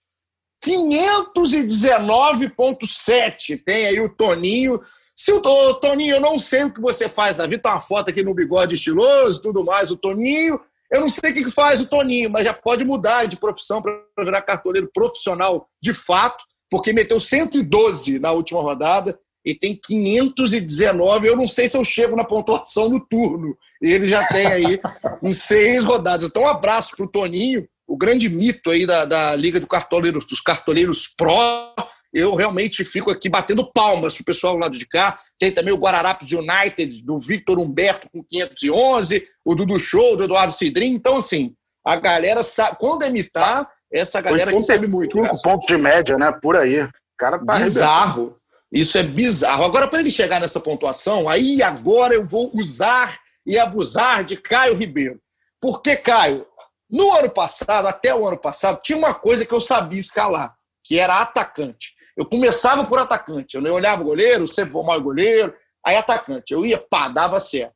519.7 0.65 3.61
tem 3.63 3.85
aí 3.85 3.99
o 3.99 4.09
Toninho. 4.09 4.81
Se 5.15 5.31
o 5.31 5.39
Toninho, 5.75 6.15
eu 6.15 6.21
não 6.21 6.37
sei 6.37 6.63
o 6.63 6.73
que 6.73 6.81
você 6.81 7.07
faz 7.07 7.37
na 7.37 7.45
vida, 7.45 7.63
tá 7.63 7.71
uma 7.71 7.79
foto 7.79 8.09
aqui 8.09 8.21
no 8.21 8.33
bigode 8.33 8.75
estiloso 8.75 9.41
tudo 9.41 9.63
mais, 9.63 9.89
o 9.89 9.97
Toninho, 9.97 10.59
eu 10.91 11.01
não 11.01 11.09
sei 11.09 11.31
o 11.31 11.33
que 11.33 11.49
faz 11.49 11.81
o 11.81 11.87
Toninho, 11.87 12.29
mas 12.29 12.45
já 12.45 12.53
pode 12.53 12.83
mudar 12.83 13.25
de 13.25 13.37
profissão 13.37 13.81
para 13.81 13.97
virar 14.19 14.41
cartoleiro 14.41 14.89
profissional 14.93 15.67
de 15.81 15.93
fato, 15.93 16.43
porque 16.69 16.93
meteu 16.93 17.19
112 17.19 18.19
na 18.19 18.31
última 18.31 18.61
rodada 18.61 19.17
e 19.45 19.53
tem 19.53 19.79
519. 19.81 21.27
Eu 21.27 21.35
não 21.35 21.47
sei 21.47 21.67
se 21.67 21.77
eu 21.77 21.83
chego 21.83 22.15
na 22.15 22.23
pontuação 22.23 22.89
no 22.89 22.99
turno. 22.99 23.55
Ele 23.81 24.07
já 24.07 24.27
tem 24.27 24.47
aí 24.47 24.79
em 25.21 25.31
seis 25.31 25.85
rodadas. 25.85 26.27
Então, 26.27 26.43
um 26.43 26.47
abraço 26.47 26.95
para 26.95 27.05
o 27.05 27.09
Toninho, 27.09 27.67
o 27.87 27.95
grande 27.95 28.27
mito 28.27 28.71
aí 28.71 28.85
da, 28.85 29.05
da 29.05 29.35
Liga 29.35 29.59
do 29.59 29.67
Cartoleiro, 29.67 30.19
dos 30.19 30.41
Cartoleiros 30.41 31.07
Pro. 31.07 31.35
Eu 32.15 32.33
realmente 32.33 32.85
fico 32.85 33.11
aqui 33.11 33.27
batendo 33.27 33.69
palmas 33.73 34.15
para 34.15 34.21
o 34.21 34.25
pessoal 34.25 34.53
do 34.53 34.59
lado 34.59 34.77
de 34.77 34.87
cá. 34.87 35.19
Tem 35.37 35.51
também 35.51 35.73
o 35.73 35.77
Guararapes 35.77 36.31
United, 36.31 37.03
do 37.03 37.19
Victor 37.19 37.59
Humberto, 37.59 38.09
com 38.09 38.23
511, 38.23 39.27
o 39.43 39.53
Dudu 39.53 39.77
Show, 39.77 40.15
do 40.15 40.23
Eduardo 40.23 40.53
Cidrim. 40.53 40.93
Então, 40.93 41.17
assim, 41.17 41.53
a 41.85 41.97
galera 41.97 42.41
sabe. 42.41 42.77
Quando 42.79 43.03
é 43.03 43.09
mitar, 43.09 43.69
essa 43.91 44.21
galera 44.21 44.53
que 44.53 44.61
sabe 44.61 44.87
muito. 44.87 45.21
5 45.21 45.41
pontos 45.41 45.67
de 45.67 45.75
média, 45.75 46.17
né? 46.17 46.31
Por 46.31 46.55
aí. 46.55 46.83
O 46.83 46.89
cara 47.17 47.37
tá 47.37 47.57
Bizarro. 47.57 48.37
Isso 48.71 48.97
é 48.97 49.03
bizarro. 49.03 49.65
Agora, 49.65 49.85
para 49.87 49.99
ele 49.99 50.09
chegar 50.09 50.39
nessa 50.39 50.61
pontuação, 50.61 51.27
aí 51.27 51.61
agora 51.61 52.13
eu 52.13 52.25
vou 52.25 52.49
usar 52.53 53.19
e 53.45 53.59
abusar 53.59 54.23
de 54.23 54.37
Caio 54.37 54.75
Ribeiro. 54.75 55.19
Porque, 55.59 55.97
Caio, 55.97 56.45
no 56.89 57.11
ano 57.13 57.29
passado, 57.29 57.87
até 57.87 58.15
o 58.15 58.25
ano 58.25 58.37
passado, 58.37 58.81
tinha 58.81 58.97
uma 58.97 59.13
coisa 59.13 59.45
que 59.45 59.53
eu 59.53 59.59
sabia 59.59 59.99
escalar, 59.99 60.55
que 60.81 60.97
era 60.97 61.19
atacante. 61.19 61.93
Eu 62.17 62.25
começava 62.25 62.83
por 62.85 62.97
atacante. 62.97 63.55
Eu 63.55 63.73
olhava 63.73 64.01
o 64.01 64.05
goleiro, 64.05 64.47
sempre 64.47 64.71
vou 64.71 64.83
mal 64.83 64.99
goleiro, 65.01 65.53
aí 65.85 65.95
atacante. 65.95 66.53
Eu 66.53 66.65
ia, 66.65 66.77
pá, 66.77 67.07
dava 67.07 67.39
certo. 67.39 67.73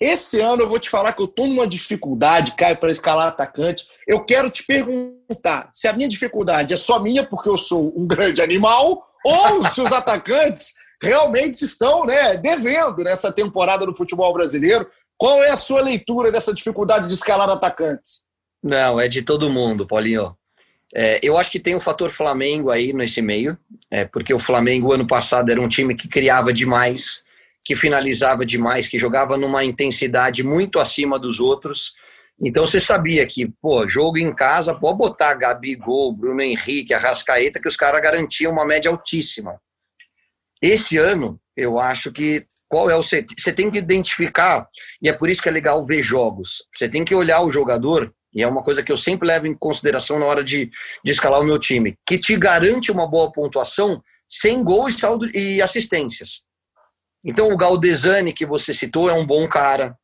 Esse 0.00 0.40
ano 0.40 0.62
eu 0.62 0.68
vou 0.68 0.80
te 0.80 0.90
falar 0.90 1.12
que 1.12 1.22
eu 1.22 1.26
estou 1.26 1.46
numa 1.46 1.66
dificuldade, 1.66 2.56
Caio, 2.56 2.76
para 2.76 2.90
escalar 2.90 3.28
atacante. 3.28 3.86
Eu 4.06 4.24
quero 4.24 4.50
te 4.50 4.64
perguntar 4.64 5.70
se 5.72 5.86
a 5.86 5.92
minha 5.92 6.08
dificuldade 6.08 6.74
é 6.74 6.76
só 6.76 6.98
minha, 6.98 7.24
porque 7.24 7.48
eu 7.48 7.56
sou 7.56 7.92
um 7.96 8.04
grande 8.08 8.42
animal, 8.42 9.06
ou 9.24 9.64
se 9.70 9.80
os 9.80 9.92
atacantes 9.92 10.72
realmente 11.00 11.64
estão 11.64 12.04
né, 12.04 12.36
devendo 12.36 13.04
nessa 13.04 13.32
temporada 13.32 13.86
do 13.86 13.94
futebol 13.94 14.32
brasileiro. 14.32 14.90
Qual 15.16 15.40
é 15.44 15.50
a 15.50 15.56
sua 15.56 15.80
leitura 15.80 16.32
dessa 16.32 16.52
dificuldade 16.52 17.06
de 17.06 17.14
escalar 17.14 17.48
atacantes? 17.48 18.22
Não, 18.60 18.98
é 18.98 19.06
de 19.06 19.22
todo 19.22 19.50
mundo, 19.50 19.86
Paulinho. 19.86 20.36
É, 20.94 21.18
eu 21.22 21.38
acho 21.38 21.50
que 21.50 21.60
tem 21.60 21.74
o 21.74 21.80
fator 21.80 22.10
Flamengo 22.10 22.70
aí 22.70 22.92
nesse 22.92 23.22
meio, 23.22 23.56
é, 23.90 24.04
porque 24.04 24.34
o 24.34 24.38
Flamengo 24.38 24.92
ano 24.92 25.06
passado 25.06 25.50
era 25.50 25.60
um 25.60 25.68
time 25.68 25.94
que 25.94 26.06
criava 26.06 26.52
demais, 26.52 27.24
que 27.64 27.74
finalizava 27.74 28.44
demais, 28.44 28.88
que 28.88 28.98
jogava 28.98 29.36
numa 29.36 29.64
intensidade 29.64 30.42
muito 30.42 30.78
acima 30.78 31.18
dos 31.18 31.40
outros. 31.40 31.94
Então 32.40 32.66
você 32.66 32.80
sabia 32.80 33.26
que, 33.26 33.46
pô, 33.60 33.88
jogo 33.88 34.18
em 34.18 34.34
casa, 34.34 34.74
pode 34.74 34.98
botar 34.98 35.34
Gabigol, 35.34 36.12
Bruno 36.12 36.42
Henrique, 36.42 36.92
Arrascaeta, 36.92 37.60
que 37.60 37.68
os 37.68 37.76
caras 37.76 38.02
garantiam 38.02 38.52
uma 38.52 38.66
média 38.66 38.90
altíssima. 38.90 39.60
Esse 40.60 40.98
ano, 40.98 41.40
eu 41.56 41.78
acho 41.78 42.12
que 42.12 42.46
qual 42.68 42.90
é 42.90 42.96
o 42.96 43.02
você 43.02 43.22
tem 43.54 43.70
que 43.70 43.78
identificar 43.78 44.66
e 45.00 45.08
é 45.08 45.12
por 45.12 45.28
isso 45.28 45.42
que 45.42 45.48
é 45.48 45.52
legal 45.52 45.84
ver 45.84 46.02
jogos. 46.02 46.66
Você 46.74 46.88
tem 46.88 47.04
que 47.04 47.14
olhar 47.14 47.42
o 47.42 47.50
jogador 47.50 48.12
e 48.34 48.42
é 48.42 48.48
uma 48.48 48.62
coisa 48.62 48.82
que 48.82 48.90
eu 48.90 48.96
sempre 48.96 49.28
levo 49.28 49.46
em 49.46 49.54
consideração 49.54 50.18
na 50.18 50.26
hora 50.26 50.42
de, 50.42 50.70
de 51.04 51.12
escalar 51.12 51.40
o 51.40 51.44
meu 51.44 51.58
time, 51.58 51.96
que 52.06 52.18
te 52.18 52.36
garante 52.36 52.90
uma 52.90 53.06
boa 53.06 53.30
pontuação 53.30 54.02
sem 54.28 54.64
gols 54.64 54.96
saldo 54.96 55.26
e 55.36 55.60
assistências. 55.60 56.44
Então, 57.24 57.52
o 57.52 57.56
Galdesani, 57.56 58.32
que 58.32 58.46
você 58.46 58.72
citou, 58.72 59.08
é 59.08 59.12
um 59.12 59.26
bom 59.26 59.46
cara. 59.46 59.96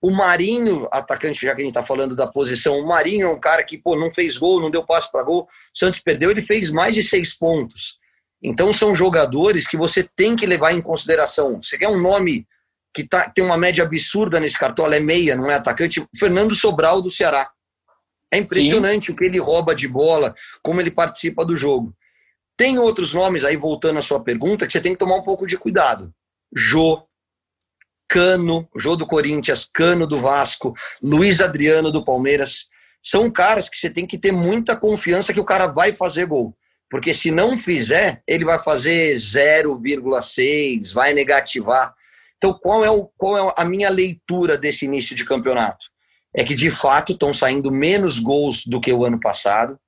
O 0.00 0.10
Marinho, 0.10 0.88
atacante, 0.90 1.44
já 1.44 1.54
que 1.54 1.60
a 1.60 1.64
gente 1.64 1.76
está 1.76 1.84
falando 1.84 2.16
da 2.16 2.26
posição, 2.26 2.78
o 2.78 2.86
Marinho 2.86 3.26
é 3.26 3.30
um 3.30 3.38
cara 3.38 3.62
que 3.62 3.76
pô, 3.76 3.94
não 3.96 4.10
fez 4.10 4.38
gol, 4.38 4.60
não 4.60 4.70
deu 4.70 4.84
passe 4.84 5.10
para 5.10 5.22
gol. 5.22 5.42
O 5.42 5.78
Santos 5.78 6.00
perdeu, 6.00 6.30
ele 6.30 6.42
fez 6.42 6.70
mais 6.70 6.94
de 6.94 7.02
seis 7.02 7.36
pontos. 7.36 7.96
Então, 8.42 8.72
são 8.72 8.94
jogadores 8.94 9.66
que 9.66 9.76
você 9.76 10.02
tem 10.16 10.34
que 10.34 10.46
levar 10.46 10.72
em 10.72 10.80
consideração. 10.80 11.62
Você 11.62 11.76
quer 11.76 11.88
um 11.88 12.00
nome 12.00 12.46
que 12.94 13.04
tá, 13.04 13.28
tem 13.30 13.44
uma 13.44 13.56
média 13.56 13.84
absurda 13.84 14.40
nesse 14.40 14.58
cartola, 14.58 14.96
é 14.96 15.00
meia, 15.00 15.36
não 15.36 15.50
é 15.50 15.54
atacante? 15.54 16.04
Fernando 16.16 16.54
Sobral, 16.54 17.00
do 17.00 17.10
Ceará. 17.10 17.50
É 18.32 18.38
impressionante 18.38 19.06
Sim. 19.06 19.12
o 19.12 19.16
que 19.16 19.24
ele 19.24 19.38
rouba 19.38 19.74
de 19.74 19.86
bola, 19.86 20.34
como 20.62 20.80
ele 20.80 20.90
participa 20.90 21.44
do 21.44 21.54
jogo. 21.54 21.94
Tem 22.56 22.78
outros 22.78 23.12
nomes 23.12 23.44
aí, 23.44 23.56
voltando 23.56 23.98
à 23.98 24.02
sua 24.02 24.22
pergunta, 24.22 24.66
que 24.66 24.72
você 24.72 24.80
tem 24.80 24.92
que 24.92 24.98
tomar 24.98 25.16
um 25.16 25.22
pouco 25.22 25.46
de 25.46 25.58
cuidado. 25.58 26.12
Jô, 26.54 27.06
Cano, 28.08 28.68
Jô 28.76 28.96
do 28.96 29.06
Corinthians, 29.06 29.68
Cano 29.72 30.06
do 30.06 30.18
Vasco, 30.18 30.74
Luiz 31.02 31.40
Adriano 31.40 31.90
do 31.90 32.04
Palmeiras. 32.04 32.66
São 33.02 33.30
caras 33.30 33.68
que 33.68 33.78
você 33.78 33.90
tem 33.90 34.06
que 34.06 34.16
ter 34.16 34.32
muita 34.32 34.76
confiança 34.76 35.32
que 35.32 35.40
o 35.40 35.44
cara 35.44 35.66
vai 35.66 35.92
fazer 35.92 36.26
gol. 36.26 36.56
Porque 36.90 37.14
se 37.14 37.30
não 37.30 37.56
fizer, 37.56 38.22
ele 38.26 38.44
vai 38.44 38.58
fazer 38.58 39.14
0,6, 39.14 40.92
vai 40.92 41.14
negativar. 41.14 41.94
Então, 42.36 42.52
qual 42.52 42.84
é, 42.84 42.90
o, 42.90 43.06
qual 43.16 43.50
é 43.50 43.54
a 43.56 43.64
minha 43.64 43.88
leitura 43.88 44.58
desse 44.58 44.84
início 44.84 45.16
de 45.16 45.24
campeonato? 45.24 45.86
É 46.34 46.44
que 46.44 46.54
de 46.54 46.70
fato 46.70 47.12
estão 47.12 47.32
saindo 47.32 47.70
menos 47.70 48.18
gols 48.18 48.66
do 48.66 48.80
que 48.80 48.92
o 48.92 49.04
ano 49.04 49.20
passado, 49.20 49.78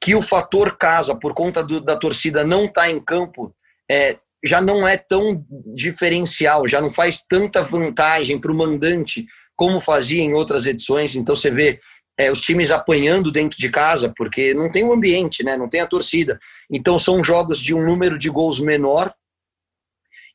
que 0.00 0.14
o 0.14 0.22
fator 0.22 0.76
casa, 0.76 1.18
por 1.18 1.34
conta 1.34 1.64
do, 1.64 1.80
da 1.80 1.96
torcida 1.96 2.44
não 2.44 2.66
estar 2.66 2.82
tá 2.82 2.90
em 2.90 3.00
campo, 3.00 3.54
é, 3.90 4.18
já 4.44 4.60
não 4.60 4.86
é 4.86 4.96
tão 4.96 5.44
diferencial, 5.74 6.68
já 6.68 6.80
não 6.80 6.90
faz 6.90 7.22
tanta 7.28 7.62
vantagem 7.62 8.38
para 8.38 8.52
o 8.52 8.54
mandante 8.54 9.26
como 9.56 9.80
fazia 9.80 10.22
em 10.22 10.34
outras 10.34 10.66
edições. 10.66 11.16
Então 11.16 11.34
você 11.34 11.50
vê 11.50 11.80
é, 12.18 12.30
os 12.30 12.40
times 12.40 12.70
apanhando 12.70 13.32
dentro 13.32 13.58
de 13.58 13.68
casa, 13.70 14.12
porque 14.16 14.54
não 14.54 14.70
tem 14.70 14.84
o 14.84 14.92
ambiente, 14.92 15.42
né? 15.42 15.56
não 15.56 15.68
tem 15.68 15.80
a 15.80 15.86
torcida. 15.86 16.38
Então 16.70 16.98
são 16.98 17.24
jogos 17.24 17.58
de 17.58 17.74
um 17.74 17.84
número 17.84 18.18
de 18.18 18.30
gols 18.30 18.60
menor. 18.60 19.12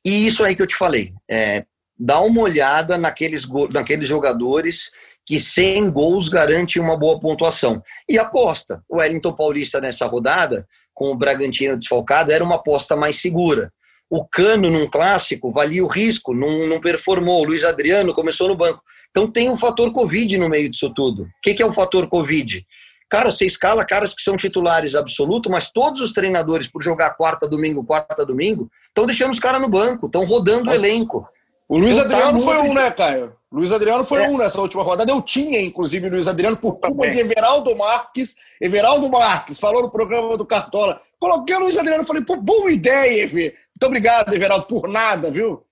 E 0.04 0.26
isso 0.26 0.44
aí 0.44 0.56
que 0.56 0.62
eu 0.62 0.68
te 0.68 0.76
falei. 0.76 1.14
É, 1.30 1.66
dá 1.98 2.20
uma 2.20 2.42
olhada 2.42 2.98
naqueles, 2.98 3.48
naqueles 3.72 4.08
jogadores 4.08 4.92
que 5.32 5.40
100 5.40 5.92
gols 5.92 6.28
garante 6.28 6.78
uma 6.78 6.98
boa 6.98 7.18
pontuação. 7.18 7.82
E 8.10 8.20
aposta. 8.20 8.84
O 8.90 8.98
Wellington 8.98 9.32
Paulista 9.32 9.80
nessa 9.80 10.06
rodada, 10.06 10.68
com 10.94 11.10
o 11.10 11.16
Bragantino 11.16 11.78
desfalcado, 11.78 12.34
era 12.34 12.44
uma 12.44 12.56
aposta 12.56 12.98
mais 12.98 13.22
segura. 13.22 13.72
O 14.10 14.26
Cano, 14.26 14.70
num 14.70 14.90
clássico, 14.90 15.50
valia 15.50 15.86
o 15.86 15.88
risco, 15.88 16.34
não, 16.34 16.68
não 16.68 16.82
performou. 16.82 17.40
O 17.40 17.46
Luiz 17.46 17.64
Adriano 17.64 18.14
começou 18.14 18.50
no 18.50 18.58
banco. 18.58 18.84
Então 19.10 19.26
tem 19.26 19.48
o 19.48 19.54
um 19.54 19.58
fator 19.58 19.94
Covid 19.94 20.38
no 20.38 20.50
meio 20.50 20.70
disso 20.70 20.94
tudo. 20.94 21.24
O 21.24 21.30
que, 21.42 21.54
que 21.54 21.64
é 21.64 21.66
o 21.66 21.72
fator 21.72 22.10
Covid? 22.10 22.68
Cara, 23.10 23.32
você 23.32 23.46
escala 23.46 23.86
caras 23.86 24.14
que 24.14 24.22
são 24.22 24.36
titulares 24.36 24.96
absoluto, 24.96 25.50
mas 25.50 25.72
todos 25.72 26.02
os 26.02 26.12
treinadores, 26.12 26.68
por 26.68 26.84
jogar 26.84 27.12
quarta, 27.12 27.48
domingo, 27.48 27.86
quarta, 27.86 28.26
domingo, 28.26 28.70
estão 28.90 29.06
deixando 29.06 29.32
os 29.32 29.40
caras 29.40 29.62
no 29.62 29.70
banco, 29.70 30.08
estão 30.08 30.26
rodando 30.26 30.66
Nossa. 30.66 30.78
o 30.78 30.82
elenco. 30.82 31.26
O 31.72 31.78
Luiz 31.78 31.96
então, 31.96 32.04
Adriano 32.04 32.38
tá 32.38 32.44
foi 32.44 32.58
um, 32.58 32.74
né, 32.74 32.92
Caio? 32.92 33.34
Luiz 33.50 33.72
Adriano 33.72 34.04
foi 34.04 34.22
é. 34.26 34.28
um 34.28 34.38
nessa 34.38 34.60
última 34.60 34.84
rodada. 34.84 35.10
Eu 35.10 35.22
tinha, 35.22 35.62
inclusive, 35.62 36.10
Luiz 36.10 36.28
Adriano 36.28 36.58
por 36.58 36.82
culpa 36.82 37.10
de 37.10 37.18
Everaldo 37.18 37.74
Marques. 37.78 38.36
Everaldo 38.60 39.10
Marques 39.10 39.58
falou 39.58 39.82
no 39.82 39.90
programa 39.90 40.38
do 40.38 40.46
Cartola. 40.46 41.02
Coloquei 41.18 41.56
o 41.56 41.62
Luiz 41.62 41.78
Adriano 41.78 42.04
e 42.04 42.06
falei, 42.06 42.24
pô, 42.24 42.36
boa 42.36 42.70
ideia, 42.70 43.24
Ever. 43.24 43.54
Muito 43.54 43.86
obrigado, 43.86 44.34
Everaldo, 44.34 44.66
por 44.66 44.90
nada, 44.90 45.32
viu? 45.32 45.64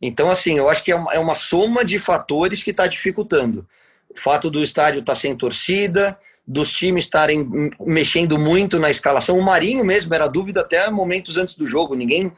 Então, 0.00 0.30
assim, 0.30 0.56
eu 0.56 0.66
acho 0.66 0.82
que 0.82 0.90
é 0.90 0.96
uma, 0.96 1.12
é 1.12 1.18
uma 1.18 1.34
soma 1.34 1.84
de 1.84 1.98
fatores 1.98 2.62
que 2.62 2.70
está 2.70 2.86
dificultando. 2.86 3.68
O 4.08 4.18
fato 4.18 4.50
do 4.50 4.64
estádio 4.64 5.00
estar 5.00 5.12
tá 5.12 5.20
sem 5.20 5.36
torcida, 5.36 6.18
dos 6.46 6.72
times 6.72 7.04
estarem 7.04 7.70
mexendo 7.80 8.38
muito 8.38 8.78
na 8.78 8.90
escalação. 8.90 9.38
O 9.38 9.44
Marinho 9.44 9.84
mesmo 9.84 10.14
era 10.14 10.26
dúvida 10.26 10.62
até 10.62 10.88
momentos 10.88 11.36
antes 11.36 11.54
do 11.54 11.66
jogo. 11.66 11.94
Ninguém 11.94 12.32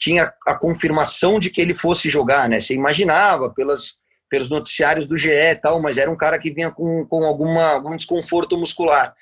tinha 0.00 0.32
a 0.46 0.58
confirmação 0.58 1.38
de 1.38 1.50
que 1.50 1.60
ele 1.60 1.74
fosse 1.74 2.08
jogar, 2.08 2.48
né? 2.48 2.58
Você 2.58 2.74
imaginava 2.74 3.50
pelas, 3.50 3.96
pelos 4.30 4.48
noticiários 4.48 5.06
do 5.06 5.18
GE 5.18 5.30
e 5.30 5.54
tal, 5.56 5.80
mas 5.80 5.98
era 5.98 6.10
um 6.10 6.16
cara 6.16 6.38
que 6.38 6.50
vinha 6.50 6.70
com, 6.70 7.04
com 7.06 7.22
alguma, 7.22 7.74
algum 7.74 7.94
desconforto 7.94 8.56
muscular. 8.56 9.14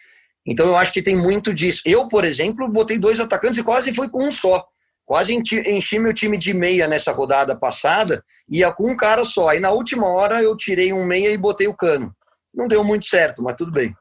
Então 0.47 0.67
eu 0.67 0.77
acho 0.77 0.93
que 0.93 1.03
tem 1.03 1.17
muito 1.17 1.53
disso. 1.53 1.83
Eu, 1.85 2.07
por 2.07 2.25
exemplo, 2.25 2.69
botei 2.69 2.97
dois 2.97 3.19
atacantes 3.19 3.59
e 3.59 3.65
quase 3.65 3.93
fui 3.93 4.09
com 4.09 4.25
um 4.25 4.31
só. 4.31 4.65
Quase 5.05 5.35
enchi, 5.35 5.61
enchi 5.67 5.99
meu 5.99 6.15
time 6.15 6.39
de 6.39 6.55
meia 6.55 6.87
nessa 6.87 7.11
rodada 7.11 7.57
passada, 7.57 8.23
ia 8.49 8.71
com 8.71 8.89
um 8.89 8.97
cara 8.97 9.25
só. 9.25 9.49
Aí 9.49 9.59
na 9.59 9.73
última 9.73 10.07
hora 10.07 10.41
eu 10.41 10.57
tirei 10.57 10.93
um 10.93 11.05
meia 11.05 11.31
e 11.31 11.37
botei 11.37 11.67
o 11.67 11.75
cano. 11.75 12.15
Não 12.55 12.69
deu 12.69 12.85
muito 12.85 13.07
certo, 13.07 13.43
mas 13.43 13.57
tudo 13.57 13.73
bem. 13.73 13.95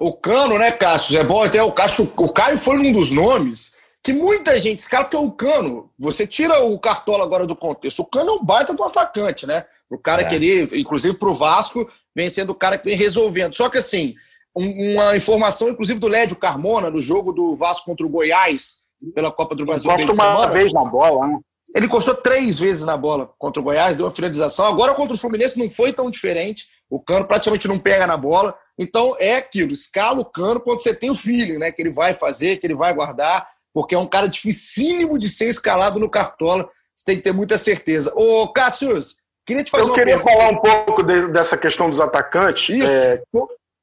O 0.00 0.16
Cano, 0.16 0.58
né, 0.58 0.72
Cássio? 0.72 1.18
É 1.18 1.22
bom 1.22 1.44
até 1.44 1.62
o 1.62 1.70
Cássio. 1.70 2.12
O 2.16 2.32
Caio 2.32 2.58
foi 2.58 2.76
um 2.76 2.92
dos 2.92 3.12
nomes 3.12 3.75
que 4.06 4.12
muita 4.12 4.56
gente 4.60 4.78
escala, 4.78 5.02
porque 5.02 5.16
o 5.16 5.32
Cano, 5.32 5.90
você 5.98 6.24
tira 6.28 6.60
o 6.62 6.78
Cartola 6.78 7.24
agora 7.24 7.44
do 7.44 7.56
contexto, 7.56 8.02
o 8.02 8.06
Cano 8.06 8.30
é 8.30 8.32
um 8.34 8.44
baita 8.44 8.72
do 8.72 8.84
atacante, 8.84 9.44
né? 9.48 9.66
O 9.90 9.98
cara 9.98 10.22
é. 10.22 10.24
que 10.26 10.36
ele, 10.36 10.80
inclusive 10.80 11.16
pro 11.16 11.34
Vasco, 11.34 11.90
vem 12.14 12.28
sendo 12.28 12.50
o 12.50 12.54
cara 12.54 12.78
que 12.78 12.84
vem 12.84 12.96
resolvendo. 12.96 13.56
Só 13.56 13.68
que 13.68 13.78
assim, 13.78 14.14
uma 14.54 15.16
informação, 15.16 15.70
inclusive, 15.70 15.98
do 15.98 16.06
Lédio 16.06 16.36
Carmona, 16.36 16.88
no 16.88 17.02
jogo 17.02 17.32
do 17.32 17.56
Vasco 17.56 17.86
contra 17.86 18.06
o 18.06 18.08
Goiás, 18.08 18.76
pela 19.12 19.32
Copa 19.32 19.56
do 19.56 19.66
Brasil. 19.66 19.90
Gosta 19.90 20.06
uma 20.06 20.14
semana, 20.14 20.52
vez 20.52 20.72
na 20.72 20.84
bola, 20.84 21.26
né? 21.26 21.40
Ele 21.74 21.86
encostou 21.86 22.14
três 22.14 22.60
vezes 22.60 22.84
na 22.84 22.96
bola 22.96 23.34
contra 23.36 23.60
o 23.60 23.64
Goiás, 23.64 23.96
deu 23.96 24.06
uma 24.06 24.12
finalização. 24.12 24.66
Agora 24.66 24.94
contra 24.94 25.16
o 25.16 25.18
Fluminense 25.18 25.58
não 25.58 25.68
foi 25.68 25.92
tão 25.92 26.08
diferente. 26.12 26.66
O 26.88 27.00
Cano 27.00 27.26
praticamente 27.26 27.66
não 27.66 27.80
pega 27.80 28.06
na 28.06 28.16
bola. 28.16 28.56
Então 28.78 29.16
é 29.18 29.34
aquilo, 29.34 29.72
escala 29.72 30.20
o 30.20 30.24
Cano 30.24 30.60
quando 30.60 30.80
você 30.80 30.94
tem 30.94 31.10
o 31.10 31.14
feeling, 31.16 31.58
né? 31.58 31.72
Que 31.72 31.82
ele 31.82 31.90
vai 31.90 32.14
fazer, 32.14 32.58
que 32.58 32.68
ele 32.68 32.76
vai 32.76 32.94
guardar 32.94 33.55
porque 33.76 33.94
é 33.94 33.98
um 33.98 34.06
cara 34.06 34.26
dificílimo 34.26 35.18
de 35.18 35.28
ser 35.28 35.50
escalado 35.50 36.00
no 36.00 36.08
Cartola. 36.08 36.66
Você 36.96 37.04
tem 37.04 37.16
que 37.18 37.22
ter 37.22 37.34
muita 37.34 37.58
certeza. 37.58 38.10
Ô, 38.16 38.48
Cassius, 38.48 39.16
queria 39.46 39.62
te 39.62 39.70
fazer 39.70 39.82
Eu 39.82 39.88
uma 39.88 39.94
queria 39.94 40.16
pergunta. 40.16 40.32
falar 40.32 40.50
um 40.50 40.56
pouco 40.56 41.02
de, 41.02 41.28
dessa 41.28 41.58
questão 41.58 41.90
dos 41.90 42.00
atacantes. 42.00 42.74
Isso. 42.74 42.90
É, 42.90 43.22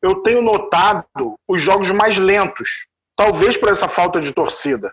eu 0.01 0.15
tenho 0.23 0.41
notado 0.41 1.05
os 1.47 1.61
jogos 1.61 1.91
mais 1.91 2.17
lentos, 2.17 2.87
talvez 3.15 3.55
por 3.55 3.69
essa 3.69 3.87
falta 3.87 4.19
de 4.19 4.31
torcida. 4.31 4.91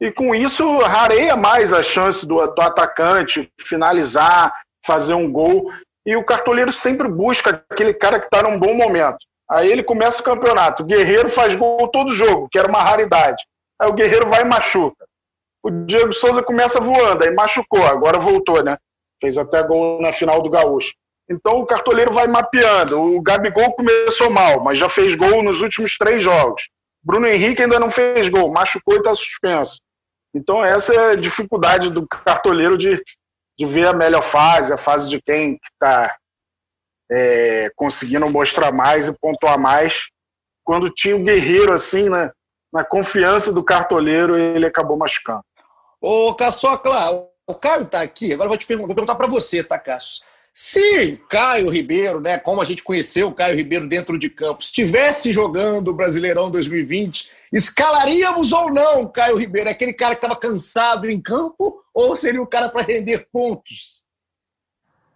E 0.00 0.10
com 0.10 0.34
isso, 0.34 0.78
rareia 0.78 1.36
mais 1.36 1.72
a 1.72 1.80
chance 1.80 2.26
do, 2.26 2.44
do 2.44 2.60
atacante 2.60 3.48
finalizar, 3.60 4.52
fazer 4.84 5.14
um 5.14 5.30
gol. 5.30 5.70
E 6.04 6.16
o 6.16 6.24
cartoleiro 6.24 6.72
sempre 6.72 7.06
busca 7.06 7.64
aquele 7.70 7.94
cara 7.94 8.18
que 8.18 8.26
está 8.26 8.42
num 8.42 8.58
bom 8.58 8.74
momento. 8.74 9.18
Aí 9.48 9.70
ele 9.70 9.84
começa 9.84 10.20
o 10.20 10.24
campeonato. 10.24 10.82
O 10.82 10.86
Guerreiro 10.86 11.28
faz 11.28 11.54
gol 11.54 11.86
todo 11.86 12.12
jogo, 12.12 12.48
que 12.50 12.58
era 12.58 12.68
uma 12.68 12.82
raridade. 12.82 13.44
Aí 13.80 13.88
o 13.88 13.92
Guerreiro 13.92 14.28
vai 14.28 14.42
e 14.42 14.44
machuca. 14.44 15.06
O 15.62 15.70
Diego 15.70 16.12
Souza 16.12 16.42
começa 16.42 16.80
voando, 16.80 17.24
aí 17.24 17.34
machucou, 17.34 17.84
agora 17.84 18.18
voltou, 18.18 18.62
né? 18.62 18.78
Fez 19.20 19.36
até 19.36 19.62
gol 19.62 20.00
na 20.00 20.12
final 20.12 20.40
do 20.42 20.50
Gaúcho. 20.50 20.94
Então 21.30 21.60
o 21.60 21.66
cartoleiro 21.66 22.12
vai 22.12 22.26
mapeando. 22.26 22.98
O 23.00 23.20
Gabigol 23.20 23.72
começou 23.72 24.30
mal, 24.30 24.62
mas 24.62 24.78
já 24.78 24.88
fez 24.88 25.14
gol 25.14 25.42
nos 25.42 25.60
últimos 25.60 25.96
três 25.96 26.22
jogos. 26.22 26.68
Bruno 27.02 27.26
Henrique 27.26 27.62
ainda 27.62 27.78
não 27.78 27.90
fez 27.90 28.28
gol, 28.28 28.50
machucou 28.52 28.94
e 28.94 28.98
está 28.98 29.14
suspenso. 29.14 29.80
Então 30.34 30.64
essa 30.64 30.94
é 30.94 31.10
a 31.12 31.16
dificuldade 31.16 31.90
do 31.90 32.06
cartoleiro 32.06 32.78
de, 32.78 33.02
de 33.58 33.66
ver 33.66 33.88
a 33.88 33.92
melhor 33.92 34.22
fase, 34.22 34.72
a 34.72 34.78
fase 34.78 35.08
de 35.08 35.20
quem 35.20 35.58
está 35.72 36.16
é, 37.10 37.70
conseguindo 37.76 38.28
mostrar 38.30 38.72
mais 38.72 39.08
e 39.08 39.18
pontuar 39.18 39.58
mais. 39.58 40.08
Quando 40.64 40.90
tinha 40.90 41.16
o 41.16 41.22
Guerreiro 41.22 41.72
assim, 41.72 42.08
né? 42.08 42.30
Na 42.72 42.84
confiança 42.84 43.52
do 43.52 43.64
cartoleiro, 43.64 44.36
ele 44.36 44.66
acabou 44.66 44.96
machucando. 44.96 45.42
Ô, 46.00 46.34
Caçocla, 46.34 47.28
o 47.46 47.54
Caio 47.54 47.86
tá 47.86 48.02
aqui, 48.02 48.32
agora 48.32 48.46
eu 48.46 48.50
vou 48.50 48.58
te 48.58 48.66
perguntar, 48.66 48.86
vou 48.86 48.94
perguntar 48.94 49.14
para 49.16 49.26
você, 49.26 49.64
tá, 49.64 49.78
Cássio? 49.78 50.22
Se 50.52 51.16
Caio 51.28 51.70
Ribeiro, 51.70 52.20
né, 52.20 52.36
como 52.36 52.60
a 52.60 52.64
gente 52.64 52.82
conheceu 52.82 53.28
o 53.28 53.34
Caio 53.34 53.56
Ribeiro 53.56 53.88
dentro 53.88 54.18
de 54.18 54.28
campo, 54.28 54.60
estivesse 54.60 55.32
jogando 55.32 55.88
o 55.88 55.94
Brasileirão 55.94 56.50
2020, 56.50 57.30
escalaríamos 57.52 58.52
ou 58.52 58.72
não 58.72 59.02
o 59.02 59.08
Caio 59.08 59.36
Ribeiro? 59.36 59.70
Aquele 59.70 59.92
cara 59.92 60.14
que 60.14 60.24
estava 60.24 60.38
cansado 60.38 61.08
em 61.08 61.20
campo 61.20 61.82
ou 61.94 62.16
seria 62.16 62.42
o 62.42 62.46
cara 62.46 62.68
para 62.68 62.82
render 62.82 63.28
pontos? 63.32 64.06